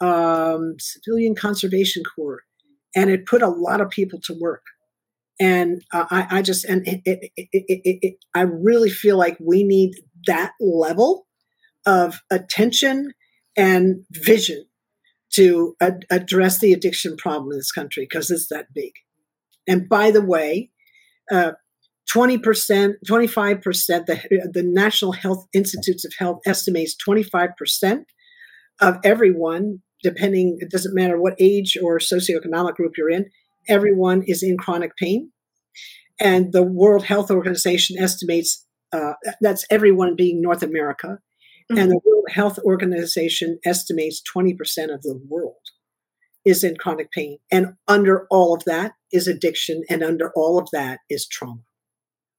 um, 0.00 0.76
Civilian 0.78 1.34
Conservation 1.34 2.02
Corps, 2.16 2.40
and 2.96 3.10
it 3.10 3.26
put 3.26 3.42
a 3.42 3.48
lot 3.48 3.80
of 3.80 3.90
people 3.90 4.18
to 4.24 4.34
work. 4.40 4.62
And 5.38 5.82
uh, 5.92 6.04
I, 6.10 6.38
I, 6.38 6.42
just 6.42 6.64
and 6.66 6.86
it, 6.86 7.00
it, 7.04 7.30
it, 7.36 8.14
I 8.34 8.42
really 8.42 8.90
feel 8.90 9.16
like 9.16 9.38
we 9.40 9.64
need 9.64 9.92
that 10.26 10.52
level 10.60 11.26
of 11.86 12.20
attention 12.30 13.12
and 13.56 14.04
vision 14.10 14.66
to 15.32 15.76
ad- 15.80 16.04
address 16.10 16.58
the 16.58 16.72
addiction 16.72 17.16
problem 17.16 17.52
in 17.52 17.58
this 17.58 17.72
country 17.72 18.06
because 18.08 18.30
it's 18.30 18.48
that 18.48 18.66
big. 18.74 18.92
And 19.70 19.88
by 19.88 20.10
the 20.10 20.20
way, 20.20 20.70
uh, 21.30 21.52
20%, 22.12 22.94
25%, 23.08 24.06
the, 24.06 24.50
the 24.52 24.64
National 24.64 25.12
Health 25.12 25.46
Institutes 25.52 26.04
of 26.04 26.12
Health 26.18 26.40
estimates 26.44 26.96
25% 27.08 28.02
of 28.80 28.96
everyone, 29.04 29.80
depending, 30.02 30.58
it 30.60 30.72
doesn't 30.72 30.92
matter 30.92 31.20
what 31.20 31.36
age 31.38 31.78
or 31.80 31.98
socioeconomic 31.98 32.74
group 32.74 32.94
you're 32.98 33.10
in, 33.10 33.30
everyone 33.68 34.24
is 34.26 34.42
in 34.42 34.58
chronic 34.58 34.96
pain. 34.96 35.30
And 36.18 36.52
the 36.52 36.64
World 36.64 37.04
Health 37.04 37.30
Organization 37.30 37.96
estimates 37.96 38.66
uh, 38.92 39.12
that's 39.40 39.64
everyone 39.70 40.16
being 40.16 40.42
North 40.42 40.64
America. 40.64 41.18
Mm-hmm. 41.70 41.78
And 41.78 41.92
the 41.92 42.00
World 42.04 42.26
Health 42.28 42.58
Organization 42.58 43.60
estimates 43.64 44.20
20% 44.36 44.52
of 44.92 45.02
the 45.02 45.20
world 45.28 45.54
is 46.50 46.64
in 46.64 46.76
chronic 46.76 47.10
pain. 47.12 47.38
And 47.50 47.74
under 47.88 48.26
all 48.30 48.54
of 48.54 48.64
that 48.64 48.92
is 49.12 49.26
addiction. 49.26 49.82
And 49.88 50.02
under 50.02 50.30
all 50.34 50.58
of 50.58 50.68
that 50.72 51.00
is 51.08 51.26
trauma. 51.26 51.62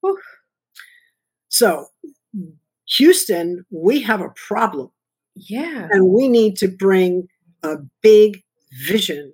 Whew. 0.02 0.20
So, 1.50 1.88
Houston, 2.98 3.66
we 3.72 4.02
have 4.02 4.22
a 4.22 4.34
problem. 4.48 4.92
Yeah. 5.36 5.88
And 5.92 6.10
we 6.10 6.28
need 6.28 6.58
to 6.58 6.68
bring 6.68 7.28
a 7.64 7.78
big 8.02 8.44
vision 8.88 9.34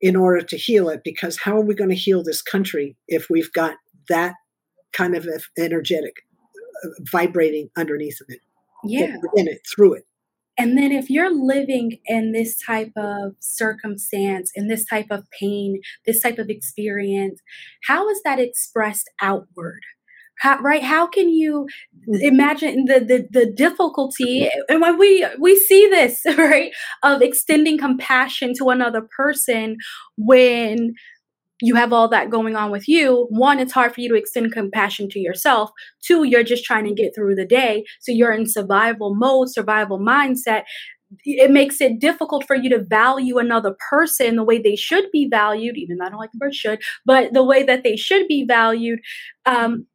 in 0.00 0.16
order 0.16 0.42
to 0.42 0.56
heal 0.56 0.88
it 0.88 1.00
because 1.04 1.38
how 1.38 1.56
are 1.56 1.64
we 1.64 1.74
going 1.74 1.90
to 1.90 1.96
heal 1.96 2.22
this 2.22 2.42
country 2.42 2.96
if 3.08 3.30
we've 3.30 3.52
got 3.52 3.76
that 4.08 4.34
kind 4.92 5.16
of 5.16 5.26
energetic 5.58 6.16
uh, 6.84 6.88
vibrating 7.10 7.70
underneath 7.76 8.20
of 8.20 8.26
it? 8.28 8.40
Yeah. 8.84 9.16
In 9.34 9.48
it, 9.48 9.60
through 9.74 9.94
it. 9.94 10.04
And 10.56 10.78
then 10.78 10.92
if 10.92 11.10
you're 11.10 11.34
living 11.34 11.98
in 12.06 12.32
this 12.32 12.56
type 12.56 12.92
of 12.96 13.34
circumstance, 13.40 14.52
in 14.54 14.68
this 14.68 14.84
type 14.84 15.08
of 15.10 15.24
pain, 15.30 15.80
this 16.06 16.20
type 16.20 16.38
of 16.38 16.48
experience, 16.48 17.40
how 17.84 18.08
is 18.08 18.20
that 18.24 18.38
expressed 18.38 19.10
outward? 19.20 19.80
How, 20.40 20.58
right 20.58 20.82
how 20.82 21.06
can 21.06 21.28
you 21.28 21.68
mm. 22.08 22.20
imagine 22.20 22.86
the, 22.86 22.98
the 22.98 23.28
the 23.30 23.52
difficulty 23.52 24.50
and 24.68 24.80
when 24.80 24.98
we 24.98 25.24
we 25.38 25.56
see 25.56 25.88
this 25.88 26.22
right 26.36 26.72
of 27.04 27.22
extending 27.22 27.78
compassion 27.78 28.52
to 28.58 28.70
another 28.70 29.06
person 29.16 29.76
when 30.16 30.94
you 31.60 31.74
have 31.76 31.92
all 31.92 32.08
that 32.08 32.30
going 32.30 32.56
on 32.56 32.70
with 32.70 32.88
you, 32.88 33.26
one, 33.30 33.60
it's 33.60 33.72
hard 33.72 33.94
for 33.94 34.00
you 34.00 34.08
to 34.08 34.16
extend 34.16 34.52
compassion 34.52 35.08
to 35.10 35.20
yourself. 35.20 35.70
Two, 36.02 36.24
you're 36.24 36.42
just 36.42 36.64
trying 36.64 36.84
to 36.84 36.94
get 36.94 37.14
through 37.14 37.36
the 37.36 37.46
day. 37.46 37.84
So 38.00 38.12
you're 38.12 38.32
in 38.32 38.48
survival 38.48 39.14
mode, 39.14 39.50
survival 39.50 39.98
mindset. 39.98 40.64
It 41.24 41.52
makes 41.52 41.80
it 41.80 42.00
difficult 42.00 42.44
for 42.46 42.56
you 42.56 42.68
to 42.70 42.82
value 42.82 43.38
another 43.38 43.76
person 43.88 44.34
the 44.34 44.42
way 44.42 44.60
they 44.60 44.74
should 44.74 45.10
be 45.12 45.28
valued, 45.28 45.76
even 45.76 45.98
though 45.98 46.06
I 46.06 46.08
don't 46.08 46.18
like 46.18 46.32
the 46.32 46.38
word 46.40 46.54
should, 46.54 46.82
but 47.06 47.32
the 47.32 47.44
way 47.44 47.62
that 47.62 47.84
they 47.84 47.94
should 47.94 48.26
be 48.26 48.44
valued, 48.44 48.98
um, 49.46 49.86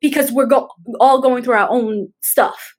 because 0.00 0.32
we're 0.32 0.46
go- 0.46 0.70
all 0.98 1.20
going 1.20 1.44
through 1.44 1.54
our 1.54 1.68
own 1.68 2.12
stuff. 2.22 2.74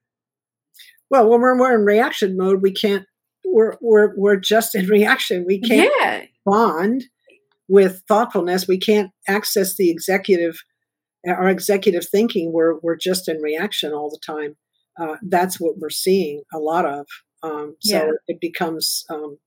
Well, 1.12 1.30
when 1.30 1.42
we're, 1.42 1.58
we're 1.58 1.76
in 1.76 1.86
reaction 1.86 2.36
mode, 2.36 2.64
we 2.64 2.72
can't. 2.72 3.06
We're 3.46 3.78
we're 3.82 4.14
we're 4.18 4.38
just 4.38 4.74
in 4.74 4.88
reaction. 4.88 5.46
We 5.46 5.62
can't 5.62 5.94
yeah. 6.02 6.24
bond 6.44 7.04
with 7.68 8.04
thoughtfulness, 8.08 8.68
we 8.68 8.78
can't 8.78 9.12
access 9.28 9.76
the 9.76 9.90
executive, 9.90 10.58
our 11.28 11.50
executive 11.50 12.08
thinking. 12.08 12.52
We're 12.52 12.80
we're 12.80 12.98
just 12.98 13.28
in 13.28 13.42
reaction 13.42 13.94
all 13.94 14.10
the 14.10 14.20
time. 14.26 14.56
Uh, 15.00 15.16
that's 15.24 15.60
what 15.60 15.78
we're 15.78 15.90
seeing 15.90 16.44
a 16.54 16.60
lot 16.60 16.86
of. 16.86 17.08
Um, 17.42 17.76
so 17.80 17.98
yeah. 17.98 18.12
it 18.28 18.40
becomes 18.40 19.06
um, 19.10 19.38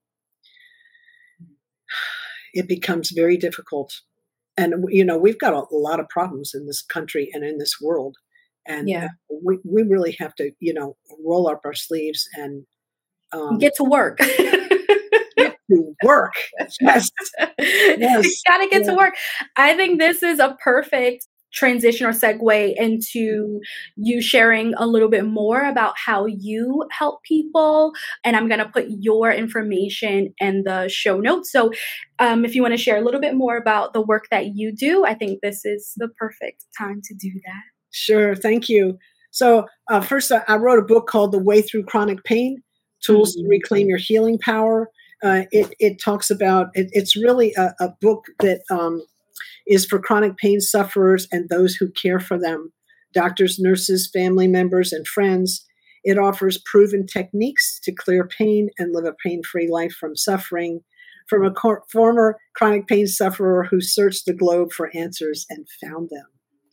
it 2.53 2.67
becomes 2.67 3.11
very 3.11 3.37
difficult, 3.37 4.01
and 4.55 4.85
you 4.89 5.05
know 5.05 5.17
we've 5.17 5.39
got 5.39 5.53
a, 5.53 5.63
lot 5.71 5.99
of 5.99 6.09
problems 6.09 6.51
in 6.53 6.65
this 6.65 6.81
country 6.81 7.29
and 7.33 7.43
in 7.43 7.57
this 7.57 7.79
world, 7.81 8.17
and 8.67 8.89
yeah. 8.89 9.09
we 9.43 9.59
we 9.63 9.83
really 9.83 10.15
have 10.19 10.35
to 10.35 10.51
you 10.59 10.73
know 10.73 10.97
roll 11.23 11.47
up 11.47 11.61
our 11.65 11.73
sleeves 11.73 12.27
and 12.35 12.65
um, 13.31 13.57
get 13.57 13.75
to 13.75 13.83
work. 13.83 14.19
to 15.69 15.93
work. 16.03 16.33
Yes. 16.79 17.09
yes. 17.57 18.25
you 18.25 18.35
gotta 18.47 18.67
get 18.69 18.83
yeah. 18.83 18.91
to 18.91 18.95
work. 18.95 19.15
I 19.55 19.75
think 19.75 19.99
this 19.99 20.23
is 20.23 20.39
a 20.39 20.57
perfect 20.63 21.27
transition 21.53 22.05
or 22.05 22.11
segue 22.11 22.73
into 22.77 23.59
you 23.95 24.21
sharing 24.21 24.73
a 24.75 24.85
little 24.85 25.09
bit 25.09 25.25
more 25.25 25.63
about 25.63 25.93
how 25.97 26.25
you 26.25 26.85
help 26.91 27.23
people. 27.23 27.93
And 28.23 28.35
I'm 28.35 28.47
going 28.47 28.59
to 28.59 28.69
put 28.69 28.85
your 28.89 29.31
information 29.31 30.33
in 30.39 30.63
the 30.63 30.87
show 30.89 31.19
notes. 31.19 31.51
So 31.51 31.71
um, 32.19 32.45
if 32.45 32.53
you 32.53 32.61
want 32.61 32.73
to 32.73 32.77
share 32.77 32.97
a 32.97 33.01
little 33.01 33.21
bit 33.21 33.35
more 33.35 33.57
about 33.57 33.93
the 33.93 34.01
work 34.01 34.25
that 34.29 34.55
you 34.55 34.73
do, 34.73 35.05
I 35.05 35.13
think 35.13 35.39
this 35.41 35.65
is 35.65 35.93
the 35.97 36.09
perfect 36.19 36.65
time 36.77 37.01
to 37.05 37.15
do 37.15 37.31
that. 37.45 37.63
Sure. 37.91 38.35
Thank 38.35 38.69
you. 38.69 38.97
So, 39.31 39.65
uh, 39.89 40.01
first, 40.01 40.31
I 40.31 40.55
wrote 40.55 40.79
a 40.79 40.85
book 40.85 41.07
called 41.07 41.31
The 41.31 41.39
Way 41.39 41.61
Through 41.61 41.83
Chronic 41.83 42.23
Pain 42.23 42.61
Tools 43.03 43.35
mm-hmm. 43.35 43.45
to 43.45 43.49
Reclaim 43.49 43.87
Your 43.87 43.99
Healing 43.99 44.39
Power. 44.39 44.89
Uh, 45.23 45.43
it, 45.51 45.73
it 45.79 46.01
talks 46.03 46.29
about 46.29 46.67
it, 46.73 46.89
it's 46.91 47.15
really 47.15 47.53
a, 47.55 47.73
a 47.79 47.89
book 48.01 48.25
that 48.39 48.61
um, 48.69 49.01
is 49.65 49.85
for 49.85 49.99
chronic 49.99 50.37
pain 50.37 50.59
sufferers 50.59 51.27
and 51.31 51.49
those 51.49 51.75
who 51.75 51.89
care 51.91 52.19
for 52.19 52.39
them 52.39 52.71
doctors 53.13 53.57
nurses 53.59 54.09
family 54.13 54.47
members 54.47 54.93
and 54.93 55.07
friends. 55.07 55.65
It 56.03 56.17
offers 56.17 56.61
proven 56.65 57.05
techniques 57.05 57.79
to 57.83 57.91
clear 57.91 58.27
pain 58.27 58.69
and 58.77 58.93
live 58.93 59.05
a 59.05 59.15
pain-free 59.25 59.69
life 59.71 59.93
from 59.93 60.15
suffering. 60.15 60.81
From 61.27 61.45
a 61.45 61.51
cor- 61.51 61.83
former 61.91 62.37
chronic 62.55 62.87
pain 62.87 63.05
sufferer 63.05 63.67
who 63.69 63.81
searched 63.81 64.25
the 64.25 64.33
globe 64.33 64.71
for 64.71 64.95
answers 64.95 65.45
and 65.49 65.67
found 65.83 66.09
them. 66.09 66.25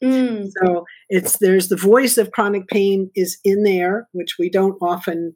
Mm. 0.03 0.51
so 0.61 0.85
it's 1.09 1.39
there's 1.39 1.69
the 1.69 1.77
voice 1.77 2.19
of 2.19 2.33
chronic 2.33 2.67
pain 2.67 3.11
is 3.15 3.39
in 3.45 3.63
there 3.63 4.09
which 4.13 4.37
we 4.39 4.51
don't 4.51 4.77
often 4.83 5.35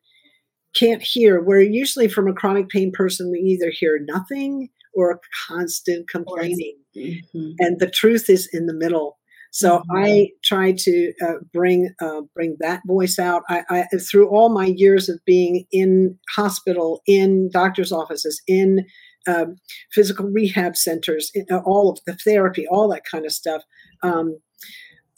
can't 0.78 1.02
hear. 1.02 1.40
Where 1.40 1.60
usually 1.60 2.08
from 2.08 2.28
a 2.28 2.32
chronic 2.32 2.68
pain 2.68 2.92
person, 2.92 3.30
we 3.30 3.38
either 3.38 3.70
hear 3.70 3.98
nothing 4.02 4.68
or 4.94 5.20
constant 5.48 6.08
complaining. 6.08 6.76
Mm-hmm. 6.96 7.50
And 7.58 7.78
the 7.78 7.90
truth 7.90 8.28
is 8.28 8.48
in 8.52 8.66
the 8.66 8.74
middle. 8.74 9.18
So 9.50 9.78
mm-hmm. 9.78 9.96
I 9.96 10.28
try 10.44 10.74
to 10.76 11.12
uh, 11.22 11.34
bring 11.52 11.94
uh, 12.00 12.22
bring 12.34 12.56
that 12.60 12.82
voice 12.86 13.18
out. 13.18 13.42
I, 13.48 13.62
I, 13.70 13.84
through 14.10 14.28
all 14.28 14.48
my 14.50 14.66
years 14.66 15.08
of 15.08 15.20
being 15.24 15.64
in 15.72 16.18
hospital, 16.36 17.00
in 17.06 17.50
doctors' 17.52 17.92
offices, 17.92 18.42
in 18.46 18.84
um, 19.26 19.56
physical 19.92 20.26
rehab 20.26 20.76
centers, 20.76 21.30
in, 21.34 21.46
uh, 21.50 21.60
all 21.64 21.90
of 21.90 21.98
the 22.06 22.14
therapy, 22.14 22.66
all 22.66 22.88
that 22.88 23.02
kind 23.10 23.24
of 23.24 23.32
stuff. 23.32 23.62
Um, 24.02 24.38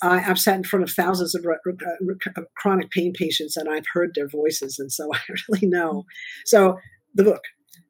I, 0.03 0.18
have 0.18 0.38
sat 0.38 0.57
in 0.57 0.64
front 0.64 0.82
of 0.82 0.90
thousands 0.90 1.34
of 1.34 1.44
re- 1.44 1.59
re- 1.64 2.16
uh, 2.36 2.42
chronic 2.57 2.90
pain 2.90 3.12
patients, 3.12 3.57
and 3.57 3.68
I've 3.68 3.86
heard 3.92 4.12
their 4.14 4.28
voices, 4.28 4.78
and 4.78 4.92
so 4.92 5.11
I 5.14 5.20
really 5.48 5.66
know. 5.66 6.05
So 6.44 6.78
the 7.14 7.24
book. 7.24 7.42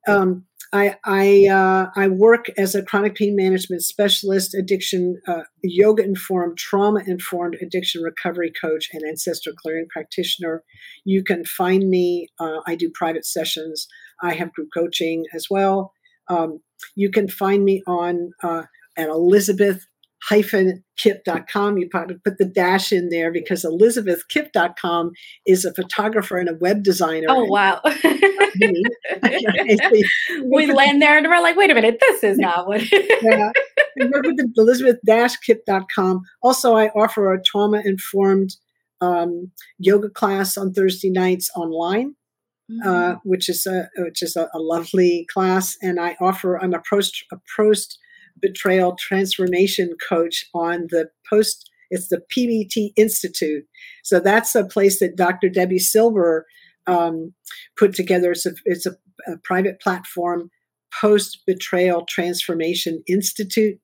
Um, 0.09 0.47
I 0.73 0.97
I, 1.05 1.47
uh, 1.49 1.91
I 1.97 2.09
work 2.09 2.47
as 2.57 2.75
a 2.75 2.83
chronic 2.83 3.17
pain 3.17 3.35
management 3.35 3.83
specialist, 3.83 4.55
addiction, 4.55 5.21
uh, 5.27 5.43
yoga 5.63 6.05
informed, 6.05 6.59
trauma 6.59 7.03
informed 7.07 7.57
addiction 7.61 8.03
recovery 8.03 8.53
coach, 8.61 8.89
and 8.93 9.03
ancestral 9.03 9.55
clearing 9.57 9.87
practitioner. 9.91 10.63
You 11.05 11.25
can 11.25 11.45
find 11.45 11.89
me. 11.91 12.29
Uh, 12.39 12.61
I 12.67 12.77
do 12.77 12.91
private 12.95 13.27
sessions. 13.27 13.89
I 14.23 14.35
have 14.35 14.53
group 14.53 14.69
coaching 14.73 15.25
as 15.35 15.47
well. 15.51 15.93
Um, 16.29 16.61
you 16.95 17.11
can 17.11 17.29
find 17.29 17.65
me 17.65 17.83
on 17.87 18.33
uh, 18.43 18.63
at 18.97 19.09
Elizabeth 19.09 19.87
kipp.com. 20.29 21.79
You 21.79 21.89
probably 21.89 22.17
put 22.25 22.39
the 22.39 22.45
dash 22.45 22.93
in 22.93 23.09
there 23.09 23.33
because 23.33 23.65
Elizabeth 23.65 24.23
elizabethkip.com 24.31 25.13
is 25.47 25.65
a 25.65 25.73
photographer 25.75 26.39
and 26.39 26.49
a 26.49 26.55
web 26.55 26.83
designer. 26.83 27.27
Oh, 27.29 27.45
wow. 27.45 27.81
we 30.45 30.67
land 30.67 31.03
there 31.03 31.17
and 31.19 31.27
we're 31.27 31.43
like, 31.43 31.57
wait 31.57 31.71
a 31.71 31.75
minute, 31.75 31.99
this 32.01 32.23
is 32.23 32.39
not 32.39 32.67
what. 32.67 32.83
yeah. 33.23 33.51
I 34.01 34.05
work 34.07 34.25
with 34.25 34.39
elizabeth-kipp.com. 34.57 36.23
Also, 36.43 36.77
I 36.77 36.89
offer 36.89 37.33
a 37.33 37.43
trauma-informed 37.43 38.57
um, 39.01 39.51
yoga 39.79 40.11
class 40.11 40.57
on 40.57 40.73
Thursday 40.73 41.11
nights 41.11 41.51
online. 41.57 42.15
Uh, 42.71 42.87
mm-hmm. 42.87 42.89
Uh, 42.89 43.17
which 43.25 43.49
is 43.49 43.67
a 43.67 43.89
which 43.97 44.23
is 44.23 44.37
a, 44.37 44.49
a, 44.55 44.61
lovely 44.61 45.27
class, 45.33 45.77
and 45.83 45.99
I 45.99 46.17
offer 46.21 46.57
I'm 46.57 46.73
a 46.73 46.81
post 46.89 47.25
a 47.33 47.37
post 47.57 47.99
betrayal 48.41 48.97
transformation 48.99 49.95
coach 50.09 50.45
on 50.55 50.87
the 50.91 51.11
post 51.29 51.71
it's 51.93 52.07
the 52.07 52.23
pbt 52.33 52.93
institute. 52.97 53.65
So 54.05 54.21
that's 54.21 54.55
a 54.55 54.65
place 54.65 55.01
that 55.01 55.17
dr 55.17 55.49
Debi 55.49 55.81
Silber 55.81 56.47
um, 56.87 57.35
put 57.77 57.95
together. 57.95 58.33
It's 58.33 58.47
a, 58.47 58.53
it's 58.65 58.87
a, 58.87 58.93
a 59.27 59.37
private 59.45 59.81
platform 59.81 60.51
post 61.01 61.43
betrayal 61.47 62.05
transformation 62.09 63.03
institute 63.09 63.79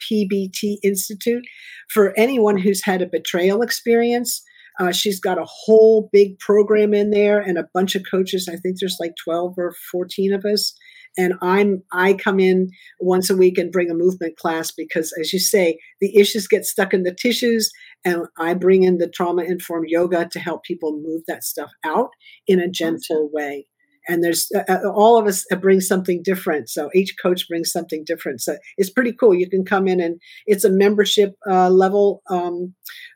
pbt 0.00 0.76
institute. 0.82 1.44
For 1.90 2.14
anyone 2.16 2.58
who's 2.58 2.84
had 2.84 3.02
a 3.02 3.06
betrayal 3.06 3.62
experience 3.62 4.42
uh, 4.78 4.92
she's 4.92 5.18
got 5.18 5.38
a 5.38 5.46
whole 5.46 6.08
big 6.12 6.38
program 6.38 6.94
in 6.94 7.10
there 7.10 7.40
and 7.40 7.58
a 7.58 7.68
bunch 7.74 7.96
of 7.96 8.04
coaches. 8.08 8.48
I 8.48 8.56
think 8.56 8.78
there's 8.78 8.98
like 9.00 9.14
12 9.22 9.54
or 9.58 9.74
14 9.90 10.32
of 10.32 10.44
us 10.44 10.74
and 11.18 11.34
i'm 11.42 11.82
i 11.92 12.14
come 12.14 12.40
in 12.40 12.70
once 13.00 13.28
a 13.28 13.36
week 13.36 13.58
and 13.58 13.72
bring 13.72 13.90
a 13.90 13.94
movement 13.94 14.36
class 14.38 14.70
because 14.70 15.12
as 15.20 15.32
you 15.32 15.38
say 15.38 15.76
the 16.00 16.16
issues 16.16 16.48
get 16.48 16.64
stuck 16.64 16.94
in 16.94 17.02
the 17.02 17.14
tissues 17.14 17.70
and 18.04 18.26
i 18.38 18.54
bring 18.54 18.84
in 18.84 18.96
the 18.96 19.08
trauma 19.08 19.42
informed 19.42 19.88
yoga 19.88 20.26
to 20.30 20.38
help 20.38 20.62
people 20.64 21.00
move 21.02 21.22
that 21.26 21.44
stuff 21.44 21.70
out 21.84 22.10
in 22.46 22.60
a 22.60 22.68
gentle 22.68 23.30
way. 23.32 23.66
And 24.10 24.24
there's 24.24 24.48
uh, 24.56 24.62
uh, 24.70 24.88
all 24.90 25.18
of 25.18 25.26
us 25.26 25.44
bring 25.60 25.82
something 25.82 26.22
different. 26.24 26.70
So 26.70 26.88
each 26.94 27.14
coach 27.20 27.46
brings 27.46 27.70
something 27.70 28.04
different. 28.06 28.40
So 28.40 28.56
it's 28.78 28.88
pretty 28.88 29.12
cool. 29.12 29.34
You 29.34 29.50
can 29.50 29.66
come 29.66 29.86
in 29.86 30.00
and 30.00 30.18
it's 30.46 30.64
a 30.64 30.70
membership 30.70 31.34
uh, 31.46 31.68
level 31.68 32.22
um, 32.30 32.74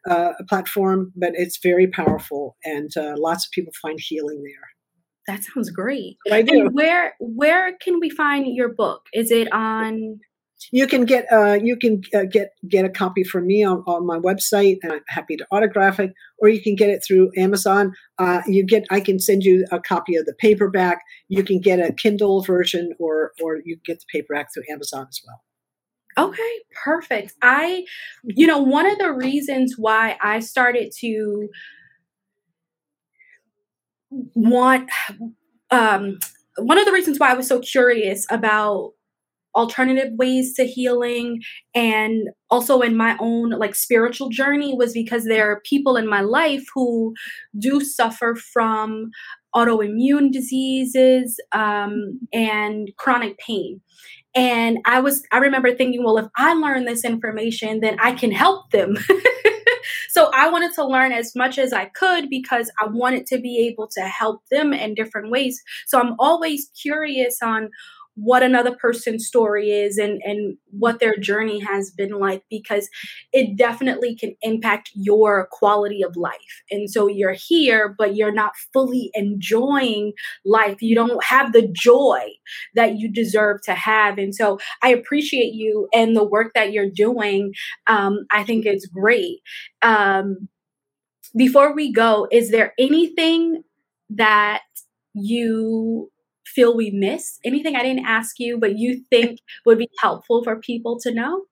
uh, 0.08 0.32
platform 0.48 1.12
but 1.16 1.30
it's 1.34 1.58
very 1.62 1.86
powerful 1.86 2.56
and 2.64 2.90
uh, 2.96 3.14
lots 3.16 3.46
of 3.46 3.52
people 3.52 3.72
find 3.80 3.98
healing 4.00 4.42
there 4.42 4.71
that 5.26 5.44
sounds 5.44 5.70
great. 5.70 6.16
I 6.30 6.42
do. 6.42 6.60
And 6.60 6.74
where 6.74 7.14
where 7.20 7.76
can 7.78 8.00
we 8.00 8.10
find 8.10 8.46
your 8.54 8.68
book? 8.68 9.02
Is 9.12 9.30
it 9.30 9.52
on? 9.52 10.20
You 10.70 10.86
can 10.86 11.04
get 11.04 11.26
uh, 11.32 11.58
you 11.62 11.76
can 11.76 12.02
uh, 12.14 12.24
get 12.30 12.50
get 12.68 12.84
a 12.84 12.88
copy 12.88 13.24
from 13.24 13.46
me 13.46 13.64
on, 13.64 13.82
on 13.86 14.06
my 14.06 14.18
website, 14.18 14.78
and 14.82 14.92
I'm 14.92 15.00
happy 15.08 15.36
to 15.36 15.46
autograph 15.50 15.98
it. 15.98 16.12
Or 16.38 16.48
you 16.48 16.62
can 16.62 16.76
get 16.76 16.88
it 16.88 17.02
through 17.06 17.30
Amazon. 17.36 17.92
Uh, 18.18 18.42
you 18.46 18.64
get 18.64 18.84
I 18.90 19.00
can 19.00 19.18
send 19.18 19.42
you 19.42 19.66
a 19.72 19.80
copy 19.80 20.14
of 20.16 20.24
the 20.26 20.34
paperback. 20.38 20.98
You 21.28 21.42
can 21.42 21.60
get 21.60 21.80
a 21.80 21.92
Kindle 21.92 22.42
version, 22.42 22.92
or 22.98 23.32
or 23.42 23.56
you 23.64 23.76
can 23.76 23.82
get 23.94 23.98
the 23.98 24.06
paperback 24.12 24.48
through 24.54 24.64
Amazon 24.70 25.06
as 25.08 25.20
well. 25.26 25.42
Okay, 26.18 26.60
perfect. 26.84 27.34
I, 27.40 27.84
you 28.22 28.46
know, 28.46 28.58
one 28.58 28.86
of 28.86 28.98
the 28.98 29.12
reasons 29.12 29.76
why 29.78 30.18
I 30.22 30.40
started 30.40 30.92
to 31.00 31.48
want 34.34 34.90
um, 35.70 36.18
one 36.56 36.78
of 36.78 36.84
the 36.84 36.92
reasons 36.92 37.18
why 37.18 37.30
I 37.30 37.34
was 37.34 37.48
so 37.48 37.60
curious 37.60 38.26
about 38.30 38.92
alternative 39.54 40.12
ways 40.14 40.54
to 40.54 40.64
healing 40.64 41.42
and 41.74 42.28
also 42.50 42.80
in 42.80 42.96
my 42.96 43.16
own 43.20 43.50
like 43.50 43.74
spiritual 43.74 44.30
journey 44.30 44.74
was 44.74 44.92
because 44.92 45.24
there 45.24 45.50
are 45.50 45.60
people 45.60 45.96
in 45.96 46.08
my 46.08 46.20
life 46.20 46.64
who 46.74 47.12
do 47.58 47.80
suffer 47.80 48.34
from 48.34 49.10
autoimmune 49.54 50.32
diseases 50.32 51.38
um, 51.52 52.18
and 52.32 52.90
chronic 52.96 53.36
pain. 53.38 53.80
And 54.34 54.78
i 54.86 54.98
was 54.98 55.22
i 55.30 55.36
remember 55.36 55.74
thinking 55.74 56.02
well 56.02 56.16
if 56.16 56.26
i 56.38 56.54
learn 56.54 56.86
this 56.86 57.04
information 57.04 57.80
then 57.80 57.98
i 58.00 58.12
can 58.12 58.32
help 58.32 58.70
them 58.70 58.96
So 60.12 60.30
I 60.34 60.50
wanted 60.50 60.74
to 60.74 60.84
learn 60.86 61.12
as 61.12 61.34
much 61.34 61.58
as 61.58 61.72
I 61.72 61.86
could 61.86 62.28
because 62.28 62.70
I 62.80 62.86
wanted 62.86 63.26
to 63.28 63.38
be 63.38 63.66
able 63.66 63.88
to 63.94 64.02
help 64.02 64.42
them 64.50 64.74
in 64.74 64.94
different 64.94 65.30
ways. 65.30 65.60
So 65.86 65.98
I'm 65.98 66.14
always 66.18 66.70
curious 66.80 67.38
on 67.42 67.70
what 68.14 68.42
another 68.42 68.76
person's 68.76 69.26
story 69.26 69.70
is 69.70 69.96
and 69.96 70.20
and 70.24 70.56
what 70.70 71.00
their 71.00 71.16
journey 71.16 71.60
has 71.60 71.90
been 71.90 72.18
like 72.18 72.42
because 72.50 72.88
it 73.32 73.56
definitely 73.56 74.14
can 74.14 74.34
impact 74.42 74.90
your 74.94 75.48
quality 75.50 76.02
of 76.02 76.16
life. 76.16 76.62
And 76.70 76.90
so 76.90 77.06
you're 77.08 77.32
here 77.34 77.94
but 77.96 78.14
you're 78.14 78.32
not 78.32 78.52
fully 78.72 79.10
enjoying 79.14 80.12
life. 80.44 80.82
You 80.82 80.94
don't 80.94 81.24
have 81.24 81.52
the 81.52 81.66
joy 81.72 82.20
that 82.74 82.98
you 82.98 83.10
deserve 83.10 83.62
to 83.64 83.74
have. 83.74 84.18
And 84.18 84.34
so 84.34 84.58
i 84.82 84.90
appreciate 84.90 85.54
you 85.54 85.88
and 85.94 86.14
the 86.16 86.24
work 86.24 86.52
that 86.54 86.72
you're 86.72 86.90
doing. 86.90 87.52
Um, 87.86 88.26
i 88.30 88.44
think 88.44 88.66
it's 88.66 88.86
great. 88.86 89.38
Um, 89.80 90.48
before 91.34 91.74
we 91.74 91.92
go 91.92 92.28
is 92.30 92.50
there 92.50 92.74
anything 92.78 93.62
that 94.10 94.62
you 95.14 96.11
feel 96.54 96.76
we 96.76 96.90
missed? 96.90 97.40
Anything 97.44 97.76
I 97.76 97.82
didn't 97.82 98.06
ask 98.06 98.38
you, 98.38 98.58
but 98.58 98.78
you 98.78 99.02
think 99.10 99.38
would 99.66 99.78
be 99.78 99.88
helpful 100.00 100.42
for 100.44 100.60
people 100.60 100.98
to 101.00 101.12
know? 101.12 101.44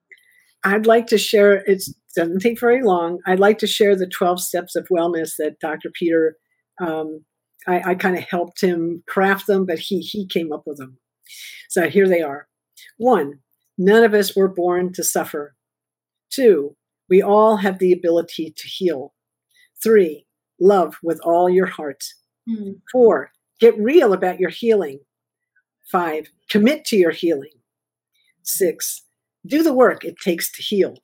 I'd 0.64 0.86
like 0.86 1.06
to 1.08 1.18
share, 1.18 1.64
it 1.66 1.82
doesn't 2.14 2.40
take 2.40 2.60
very 2.60 2.82
long. 2.82 3.18
I'd 3.26 3.40
like 3.40 3.58
to 3.58 3.66
share 3.66 3.96
the 3.96 4.06
12 4.06 4.40
steps 4.40 4.76
of 4.76 4.88
wellness 4.88 5.32
that 5.38 5.58
Dr. 5.60 5.90
Peter, 5.90 6.36
um, 6.80 7.24
I, 7.66 7.90
I 7.90 7.94
kind 7.94 8.16
of 8.16 8.24
helped 8.24 8.62
him 8.62 9.02
craft 9.06 9.46
them, 9.46 9.64
but 9.66 9.78
he, 9.78 10.00
he 10.00 10.26
came 10.26 10.52
up 10.52 10.62
with 10.66 10.78
them. 10.78 10.98
So 11.68 11.88
here 11.88 12.08
they 12.08 12.20
are. 12.20 12.48
One, 12.98 13.40
none 13.78 14.04
of 14.04 14.14
us 14.14 14.36
were 14.36 14.48
born 14.48 14.92
to 14.94 15.04
suffer. 15.04 15.54
Two, 16.30 16.76
we 17.08 17.22
all 17.22 17.56
have 17.56 17.78
the 17.78 17.92
ability 17.92 18.54
to 18.56 18.68
heal. 18.68 19.14
Three, 19.82 20.26
love 20.60 20.96
with 21.02 21.20
all 21.24 21.48
your 21.48 21.66
heart. 21.66 22.04
Mm. 22.48 22.80
Four, 22.92 23.32
Get 23.60 23.78
real 23.78 24.12
about 24.12 24.40
your 24.40 24.50
healing. 24.50 25.00
Five, 25.90 26.28
commit 26.48 26.84
to 26.86 26.96
your 26.96 27.10
healing. 27.10 27.52
Six, 28.42 29.02
do 29.46 29.62
the 29.62 29.74
work 29.74 30.04
it 30.04 30.16
takes 30.18 30.50
to 30.52 30.62
heal. 30.62 30.96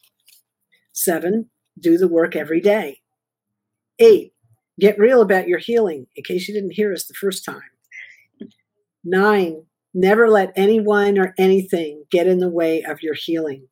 Seven, 0.93 1.51
do 1.79 1.99
the 1.99 2.09
work 2.09 2.35
every 2.35 2.61
day. 2.61 3.01
Eight, 3.99 4.33
get 4.81 4.99
real 4.99 5.21
about 5.21 5.49
your 5.49 5.59
healing 5.59 6.07
in 6.17 6.25
case 6.25 6.49
you 6.49 6.55
didn't 6.55 6.75
hear 6.75 6.93
us 6.93 7.07
the 7.07 7.15
first 7.15 7.45
time. 7.45 7.61
Nine, 9.05 9.65
never 9.95 10.29
let 10.29 10.53
anyone 10.57 11.19
or 11.19 11.35
anything 11.39 12.05
get 12.11 12.27
in 12.27 12.39
the 12.39 12.49
way 12.49 12.83
of 12.83 13.03
your 13.03 13.15
healing. 13.15 13.69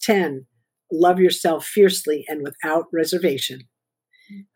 10, 0.00 0.46
love 0.90 1.20
yourself 1.20 1.64
fiercely 1.64 2.24
and 2.28 2.42
without 2.42 2.86
reservation. 2.92 3.62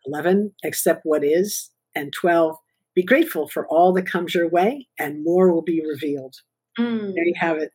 11, 0.05 0.53
accept 0.63 1.01
what 1.03 1.23
is. 1.23 1.71
And 1.95 2.13
12, 2.13 2.57
be 2.97 3.03
grateful 3.03 3.47
for 3.47 3.67
all 3.67 3.93
that 3.93 4.09
comes 4.09 4.33
your 4.33 4.49
way, 4.49 4.87
and 4.97 5.23
more 5.23 5.53
will 5.53 5.61
be 5.61 5.85
revealed. 5.87 6.33
Mm. 6.79 7.13
There 7.13 7.25
you 7.25 7.35
have 7.37 7.57
it. 7.59 7.71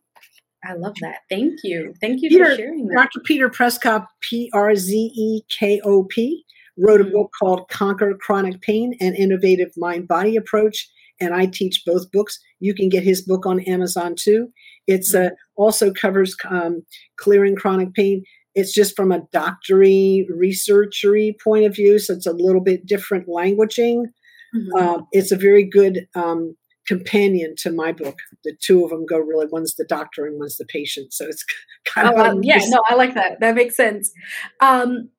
I 0.65 0.75
love 0.75 0.95
that. 1.01 1.19
Thank 1.31 1.61
you. 1.63 1.95
Thank 2.01 2.23
you 2.23 2.29
Peter, 2.29 2.51
for 2.51 2.57
sharing 2.57 2.89
that. 2.89 2.95
Dr. 2.97 3.21
Peter 3.21 3.49
Przekop, 3.49 4.07
P 4.21 4.51
R 4.53 4.75
Z 4.75 5.13
E 5.15 5.43
K 5.49 5.81
O 5.85 6.03
P. 6.03 6.45
wrote 6.77 7.01
a 7.01 7.05
book 7.05 7.31
called 7.39 7.69
Conquer 7.69 8.17
Chronic 8.21 8.61
Pain 8.63 8.97
and 9.01 9.15
Innovative 9.15 9.71
Mind 9.77 10.09
Body 10.09 10.35
Approach. 10.35 10.89
And 11.21 11.33
I 11.33 11.47
teach 11.47 11.85
both 11.87 12.11
books. 12.11 12.41
You 12.59 12.75
can 12.75 12.89
get 12.89 13.05
his 13.05 13.23
book 13.23 13.47
on 13.47 13.61
Amazon 13.61 14.17
too. 14.19 14.49
It's 14.89 15.15
uh, 15.15 15.31
also 15.55 15.93
covers 15.93 16.35
um, 16.51 16.83
clearing 17.17 17.55
chronic 17.55 17.95
pain. 17.95 18.25
It's 18.57 18.75
just 18.75 18.97
from 18.97 19.13
a 19.13 19.23
doctory, 19.33 20.29
researchery 20.33 21.41
point 21.41 21.65
of 21.65 21.77
view, 21.77 22.01
so 22.01 22.13
it's 22.13 22.27
a 22.27 22.33
little 22.33 22.61
bit 22.61 22.87
different 22.87 23.29
languaging. 23.29 24.07
Mm-hmm. 24.55 24.77
Uh, 24.77 25.03
it's 25.13 25.33
a 25.33 25.37
very 25.37 25.65
good 25.65 26.07
um, 26.15 26.57
companion 26.87 27.55
to 27.59 27.73
my 27.73 27.93
book. 27.93 28.19
The 28.45 28.55
two 28.61 28.85
of 28.85 28.91
them 28.91 29.07
go 29.07 29.19
really. 29.19 29.47
One's 29.47 29.75
the 29.75 29.85
doctor 29.85 30.27
and 30.27 30.39
one's 30.39 30.57
the 30.57 30.67
patient. 30.67 31.13
So 31.13 31.27
it's 31.27 31.45
kind 31.85 32.09
oh, 32.09 32.39
of 32.39 32.45
yeah. 32.45 32.61
No, 32.67 32.83
I 32.89 32.95
like 32.95 33.15
that. 33.15 33.41
That 33.41 33.55
makes 33.55 33.77
sense. 33.77 34.13
Um, 34.61 35.11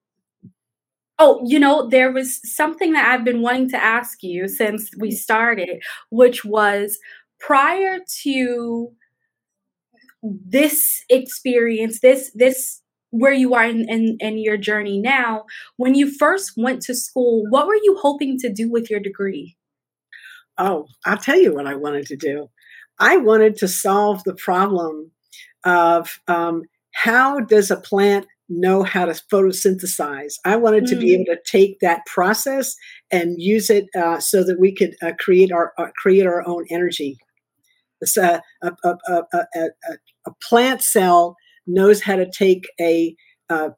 oh, 1.19 1.41
you 1.45 1.59
know, 1.59 1.87
there 1.87 2.11
was 2.11 2.39
something 2.43 2.93
that 2.93 3.09
I've 3.09 3.25
been 3.25 3.41
wanting 3.41 3.69
to 3.71 3.83
ask 3.83 4.23
you 4.23 4.47
since 4.47 4.89
we 4.97 5.11
started, 5.11 5.81
which 6.09 6.43
was 6.43 6.97
prior 7.39 7.99
to 8.23 8.91
this 10.23 11.03
experience, 11.09 11.99
this 11.99 12.31
this 12.33 12.81
where 13.13 13.31
you 13.31 13.53
are 13.53 13.65
in, 13.65 13.87
in, 13.87 14.17
in 14.19 14.39
your 14.39 14.57
journey 14.57 14.99
now. 14.99 15.45
When 15.77 15.93
you 15.93 16.11
first 16.11 16.53
went 16.57 16.81
to 16.83 16.95
school, 16.95 17.45
what 17.49 17.67
were 17.67 17.75
you 17.75 17.95
hoping 18.01 18.39
to 18.39 18.51
do 18.51 18.71
with 18.71 18.89
your 18.89 18.99
degree? 18.99 19.55
Oh, 20.57 20.87
I'll 21.05 21.17
tell 21.17 21.37
you 21.37 21.53
what 21.53 21.67
I 21.67 21.75
wanted 21.75 22.07
to 22.07 22.15
do. 22.15 22.49
I 22.99 23.17
wanted 23.17 23.55
to 23.57 23.67
solve 23.67 24.23
the 24.23 24.33
problem 24.33 25.11
of 25.63 26.19
um, 26.27 26.63
how 26.93 27.39
does 27.39 27.69
a 27.69 27.77
plant 27.77 28.25
know 28.49 28.81
how 28.81 29.05
to 29.05 29.13
photosynthesize. 29.31 30.33
I 30.43 30.55
wanted 30.55 30.85
mm. 30.85 30.89
to 30.89 30.95
be 30.95 31.11
mm. 31.11 31.13
able 31.21 31.25
to 31.25 31.39
take 31.45 31.79
that 31.81 32.05
process 32.07 32.75
and 33.11 33.39
use 33.39 33.69
it 33.69 33.85
uh, 33.95 34.19
so 34.19 34.43
that 34.43 34.59
we 34.59 34.73
could 34.73 34.95
uh, 35.03 35.11
create 35.19 35.51
our 35.51 35.71
uh, 35.77 35.87
create 36.01 36.25
our 36.25 36.45
own 36.47 36.65
energy. 36.71 37.17
It's 38.01 38.17
a 38.17 38.41
A, 38.63 38.71
a, 38.83 38.95
a, 39.33 39.69
a, 40.25 40.31
plant 40.41 40.81
cell 40.81 41.37
knows 41.67 42.01
how 42.01 42.15
to 42.15 42.29
take 42.29 42.65
a, 42.79 43.15
a, 43.49 43.71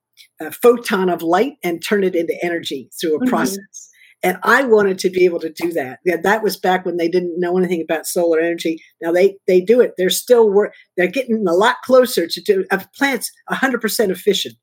photon 0.62 1.10
of 1.10 1.22
light 1.22 1.54
and 1.64 1.84
turn 1.84 2.04
it 2.04 2.16
into 2.16 2.38
energy 2.44 2.90
through 3.00 3.16
a 3.16 3.20
mm-hmm. 3.20 3.30
process. 3.30 3.90
And 4.24 4.38
I 4.44 4.64
wanted 4.64 4.98
to 5.00 5.10
be 5.10 5.26
able 5.26 5.40
to 5.42 5.52
do 5.52 5.72
that. 5.74 6.00
Yeah, 6.04 6.16
that 6.24 6.42
was 6.42 6.58
back 6.58 6.86
when 6.86 6.98
they 6.98 7.08
didn't 7.08 7.40
know 7.40 7.58
anything 7.58 7.82
about 7.82 8.08
solar 8.08 8.40
energy. 8.40 8.82
Now 9.02 9.12
they 9.12 9.38
they 9.46 9.62
do 9.62 9.82
it. 9.82 9.94
They're 9.98 10.10
still 10.10 10.50
work. 10.50 10.74
They're 10.98 11.08
getting 11.08 11.46
a 11.48 11.54
lot 11.54 11.76
closer 11.84 12.26
to 12.26 12.42
do. 12.42 12.66
Uh, 12.72 12.84
plants 12.98 13.32
100 13.50 13.82
percent 13.82 14.12
efficient, 14.12 14.56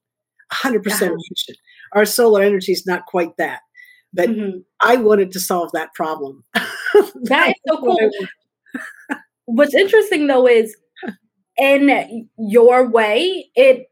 100 0.50 0.82
percent 0.82 1.14
efficient. 1.16 1.58
Our 1.92 2.04
solar 2.04 2.42
energy 2.42 2.72
is 2.72 2.86
not 2.86 3.06
quite 3.06 3.36
that, 3.38 3.60
but 4.12 4.30
mm-hmm. 4.30 4.58
I 4.80 4.96
wanted 4.96 5.30
to 5.32 5.40
solve 5.40 5.70
that 5.74 5.94
problem. 5.94 6.42
that 6.54 7.50
is 7.50 7.54
so 7.68 7.76
cool. 7.76 8.10
What's 9.44 9.74
interesting 9.74 10.26
though 10.26 10.48
is 10.48 10.74
in 11.62 12.28
your 12.36 12.90
way, 12.90 13.50
it 13.54 13.86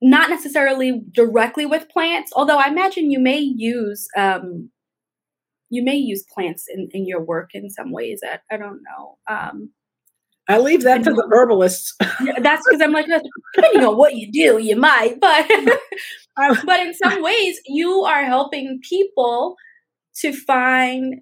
not 0.00 0.30
necessarily 0.30 1.02
directly 1.12 1.66
with 1.66 1.90
plants, 1.90 2.32
although 2.34 2.56
I 2.56 2.68
imagine 2.68 3.10
you 3.10 3.18
may 3.18 3.38
use 3.38 4.08
um, 4.16 4.70
you 5.68 5.84
may 5.84 5.96
use 5.96 6.24
plants 6.32 6.64
in, 6.72 6.88
in 6.92 7.06
your 7.06 7.22
work 7.22 7.50
in 7.52 7.68
some 7.68 7.92
ways. 7.92 8.20
I, 8.24 8.38
I 8.50 8.56
don't 8.56 8.80
know. 8.82 9.18
Um, 9.28 9.70
I 10.48 10.58
leave 10.58 10.84
that 10.84 11.02
to 11.04 11.10
the 11.10 11.28
herbalists. 11.30 11.94
that's 12.00 12.62
because 12.66 12.80
I'm 12.80 12.92
like, 12.92 13.06
depending 13.54 13.84
on 13.84 13.96
what 13.98 14.14
you 14.14 14.30
do, 14.32 14.58
you 14.58 14.76
might, 14.76 15.20
but 15.20 15.46
but 16.64 16.80
in 16.80 16.94
some 16.94 17.22
ways, 17.22 17.60
you 17.66 18.04
are 18.04 18.24
helping 18.24 18.80
people 18.88 19.56
to 20.20 20.32
find 20.32 21.20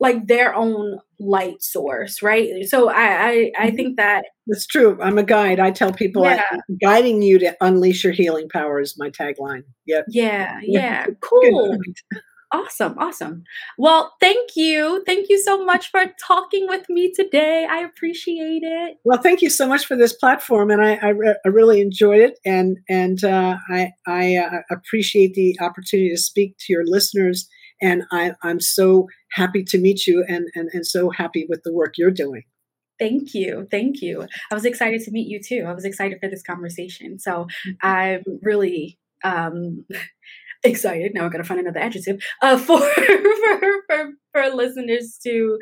like 0.00 0.26
their 0.26 0.54
own 0.54 0.98
light 1.18 1.62
source, 1.62 2.22
right? 2.22 2.50
So 2.66 2.90
I 2.90 2.94
I, 2.94 3.52
I 3.58 3.66
mm-hmm. 3.66 3.76
think 3.76 3.96
that 3.96 4.24
it's 4.46 4.66
true. 4.66 4.98
I'm 5.00 5.18
a 5.18 5.22
guide. 5.22 5.60
I 5.60 5.70
tell 5.70 5.92
people 5.92 6.24
yeah. 6.24 6.42
Guiding 6.82 7.22
you 7.22 7.38
to 7.38 7.56
unleash 7.60 8.04
your 8.04 8.12
healing 8.12 8.48
power 8.48 8.80
is 8.80 8.96
my 8.98 9.10
tagline. 9.10 9.64
Yep. 9.86 10.06
Yeah, 10.08 10.60
yeah. 10.62 11.06
Cool. 11.20 11.78
Awesome, 12.52 12.96
awesome. 12.98 13.42
Well, 13.78 14.14
thank 14.20 14.50
you. 14.54 15.02
Thank 15.06 15.28
you 15.28 15.42
so 15.42 15.64
much 15.64 15.90
for 15.90 16.04
talking 16.24 16.68
with 16.68 16.88
me 16.88 17.12
today. 17.12 17.66
I 17.68 17.78
appreciate 17.78 18.62
it. 18.62 18.98
Well, 19.02 19.20
thank 19.20 19.42
you 19.42 19.50
so 19.50 19.66
much 19.66 19.86
for 19.86 19.96
this 19.96 20.12
platform, 20.12 20.70
and 20.70 20.80
I, 20.80 20.94
I, 21.02 21.08
re- 21.08 21.36
I 21.44 21.48
really 21.48 21.80
enjoyed 21.80 22.20
it, 22.20 22.38
and 22.44 22.78
and 22.88 23.24
uh, 23.24 23.56
I 23.68 23.90
I 24.06 24.36
uh, 24.36 24.60
appreciate 24.70 25.34
the 25.34 25.58
opportunity 25.60 26.10
to 26.10 26.16
speak 26.16 26.56
to 26.60 26.72
your 26.72 26.84
listeners 26.86 27.48
and 27.84 28.02
I, 28.10 28.32
I'm 28.42 28.60
so 28.60 29.08
happy 29.32 29.62
to 29.64 29.78
meet 29.78 30.06
you 30.06 30.24
and, 30.26 30.48
and, 30.54 30.70
and 30.72 30.86
so 30.86 31.10
happy 31.10 31.46
with 31.48 31.62
the 31.64 31.72
work 31.72 31.94
you're 31.98 32.10
doing. 32.10 32.44
Thank 32.98 33.34
you. 33.34 33.68
Thank 33.70 34.00
you. 34.00 34.26
I 34.50 34.54
was 34.54 34.64
excited 34.64 35.02
to 35.02 35.10
meet 35.10 35.28
you 35.28 35.40
too. 35.40 35.66
I 35.68 35.72
was 35.74 35.84
excited 35.84 36.18
for 36.20 36.30
this 36.30 36.42
conversation. 36.42 37.18
So 37.18 37.46
mm-hmm. 37.66 37.86
I'm 37.86 38.22
really 38.42 38.98
um, 39.22 39.84
excited. 40.64 41.12
Now 41.14 41.26
I 41.26 41.28
gotta 41.28 41.44
find 41.44 41.60
another 41.60 41.80
adjective 41.80 42.22
uh, 42.40 42.56
for, 42.66 42.80
for, 42.80 43.82
for 43.86 44.12
for 44.32 44.50
listeners 44.50 45.18
to 45.24 45.58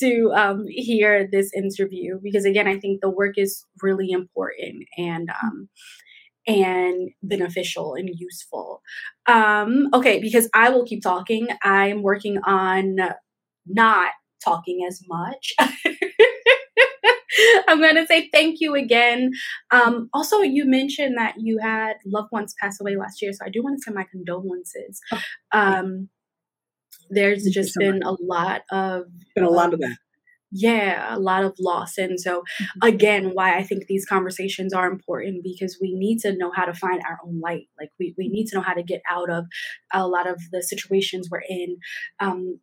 to 0.00 0.32
um, 0.34 0.64
hear 0.68 1.28
this 1.30 1.52
interview 1.54 2.18
because 2.22 2.44
again, 2.44 2.66
I 2.66 2.78
think 2.78 3.00
the 3.00 3.10
work 3.10 3.34
is 3.36 3.64
really 3.82 4.10
important 4.10 4.84
and 4.96 5.28
um, 5.42 5.68
and 6.46 7.10
beneficial 7.22 7.94
and 7.94 8.08
useful. 8.14 8.82
Um, 9.26 9.88
okay, 9.92 10.20
because 10.20 10.48
I 10.54 10.70
will 10.70 10.84
keep 10.84 11.02
talking. 11.02 11.48
I'm 11.62 12.02
working 12.02 12.38
on 12.44 12.98
not 13.66 14.12
talking 14.44 14.86
as 14.86 15.00
much. 15.08 15.54
I'm 17.68 17.80
going 17.80 17.96
to 17.96 18.06
say 18.06 18.30
thank 18.32 18.60
you 18.60 18.74
again. 18.74 19.32
Um, 19.70 20.08
also, 20.14 20.40
you 20.40 20.64
mentioned 20.64 21.18
that 21.18 21.34
you 21.38 21.58
had 21.58 21.94
loved 22.06 22.32
ones 22.32 22.54
pass 22.60 22.80
away 22.80 22.96
last 22.96 23.20
year, 23.20 23.32
so 23.32 23.44
I 23.44 23.50
do 23.50 23.62
want 23.62 23.78
to 23.78 23.82
send 23.82 23.94
my 23.94 24.06
condolences. 24.10 25.00
Oh, 25.12 25.20
um, 25.52 26.08
there's 27.10 27.44
just 27.44 27.76
been 27.78 28.02
a 28.02 28.16
lot 28.20 28.62
of 28.70 29.04
been 29.34 29.44
a 29.44 29.50
lot 29.50 29.72
of 29.74 29.80
that 29.80 29.96
yeah 30.56 31.14
a 31.14 31.18
lot 31.18 31.44
of 31.44 31.54
loss. 31.58 31.98
And 31.98 32.20
so 32.20 32.40
mm-hmm. 32.40 32.88
again 32.88 33.30
why 33.34 33.56
i 33.56 33.62
think 33.62 33.86
these 33.86 34.06
conversations 34.06 34.72
are 34.72 34.90
important 34.90 35.42
because 35.42 35.78
we 35.80 35.94
need 35.94 36.18
to 36.20 36.36
know 36.36 36.50
how 36.54 36.64
to 36.64 36.74
find 36.74 37.00
our 37.08 37.18
own 37.24 37.40
light. 37.40 37.68
Like 37.78 37.90
we, 37.98 38.14
we 38.16 38.28
need 38.28 38.46
to 38.46 38.56
know 38.56 38.62
how 38.62 38.74
to 38.74 38.82
get 38.82 39.02
out 39.10 39.30
of 39.30 39.46
a 39.92 40.06
lot 40.06 40.28
of 40.28 40.40
the 40.52 40.62
situations 40.62 41.28
we're 41.30 41.42
in 41.48 41.76
um, 42.20 42.60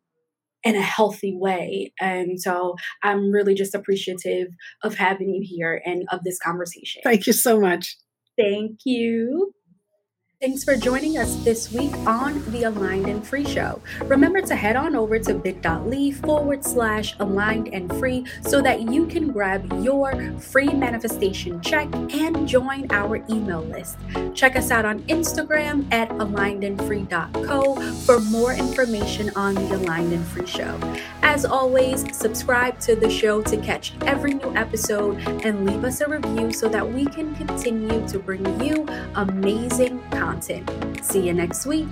in 0.62 0.76
a 0.76 0.82
healthy 0.82 1.34
way. 1.36 1.92
And 2.00 2.40
so 2.40 2.74
i'm 3.02 3.30
really 3.30 3.54
just 3.54 3.74
appreciative 3.74 4.48
of 4.82 4.94
having 4.94 5.28
you 5.34 5.42
here 5.44 5.80
and 5.84 6.04
of 6.10 6.24
this 6.24 6.38
conversation. 6.38 7.02
Thank 7.04 7.26
you 7.26 7.32
so 7.32 7.60
much. 7.60 7.96
Thank 8.36 8.80
you 8.84 9.54
Thanks 10.44 10.62
for 10.62 10.76
joining 10.76 11.16
us 11.16 11.36
this 11.36 11.72
week 11.72 11.96
on 12.06 12.44
the 12.52 12.64
Aligned 12.64 13.06
and 13.06 13.26
Free 13.26 13.46
Show. 13.46 13.80
Remember 14.02 14.42
to 14.42 14.54
head 14.54 14.76
on 14.76 14.94
over 14.94 15.18
to 15.18 15.32
bit.ly 15.32 16.10
forward 16.10 16.62
slash 16.62 17.16
aligned 17.18 17.68
and 17.72 17.90
free 17.98 18.26
so 18.42 18.60
that 18.60 18.82
you 18.82 19.06
can 19.06 19.32
grab 19.32 19.66
your 19.82 20.32
free 20.32 20.68
manifestation 20.68 21.62
check 21.62 21.88
and 21.94 22.46
join 22.46 22.86
our 22.90 23.24
email 23.30 23.62
list. 23.62 23.96
Check 24.34 24.54
us 24.54 24.70
out 24.70 24.84
on 24.84 24.98
Instagram 25.04 25.90
at 25.90 26.10
alignedandfree.co 26.10 27.76
for 28.04 28.20
more 28.20 28.52
information 28.52 29.30
on 29.36 29.54
the 29.54 29.76
Aligned 29.76 30.12
and 30.12 30.26
Free 30.26 30.46
Show. 30.46 30.78
As 31.22 31.46
always, 31.46 32.04
subscribe 32.14 32.78
to 32.80 32.94
the 32.94 33.08
show 33.08 33.40
to 33.40 33.56
catch 33.62 33.94
every 34.02 34.34
new 34.34 34.54
episode 34.54 35.16
and 35.26 35.64
leave 35.64 35.84
us 35.84 36.02
a 36.02 36.06
review 36.06 36.52
so 36.52 36.68
that 36.68 36.86
we 36.86 37.06
can 37.06 37.34
continue 37.34 38.06
to 38.08 38.18
bring 38.18 38.44
you 38.62 38.86
amazing 39.14 40.02
content 40.10 40.33
content. 40.34 40.68
See 41.04 41.26
you 41.26 41.32
next 41.32 41.64
week. 41.66 41.88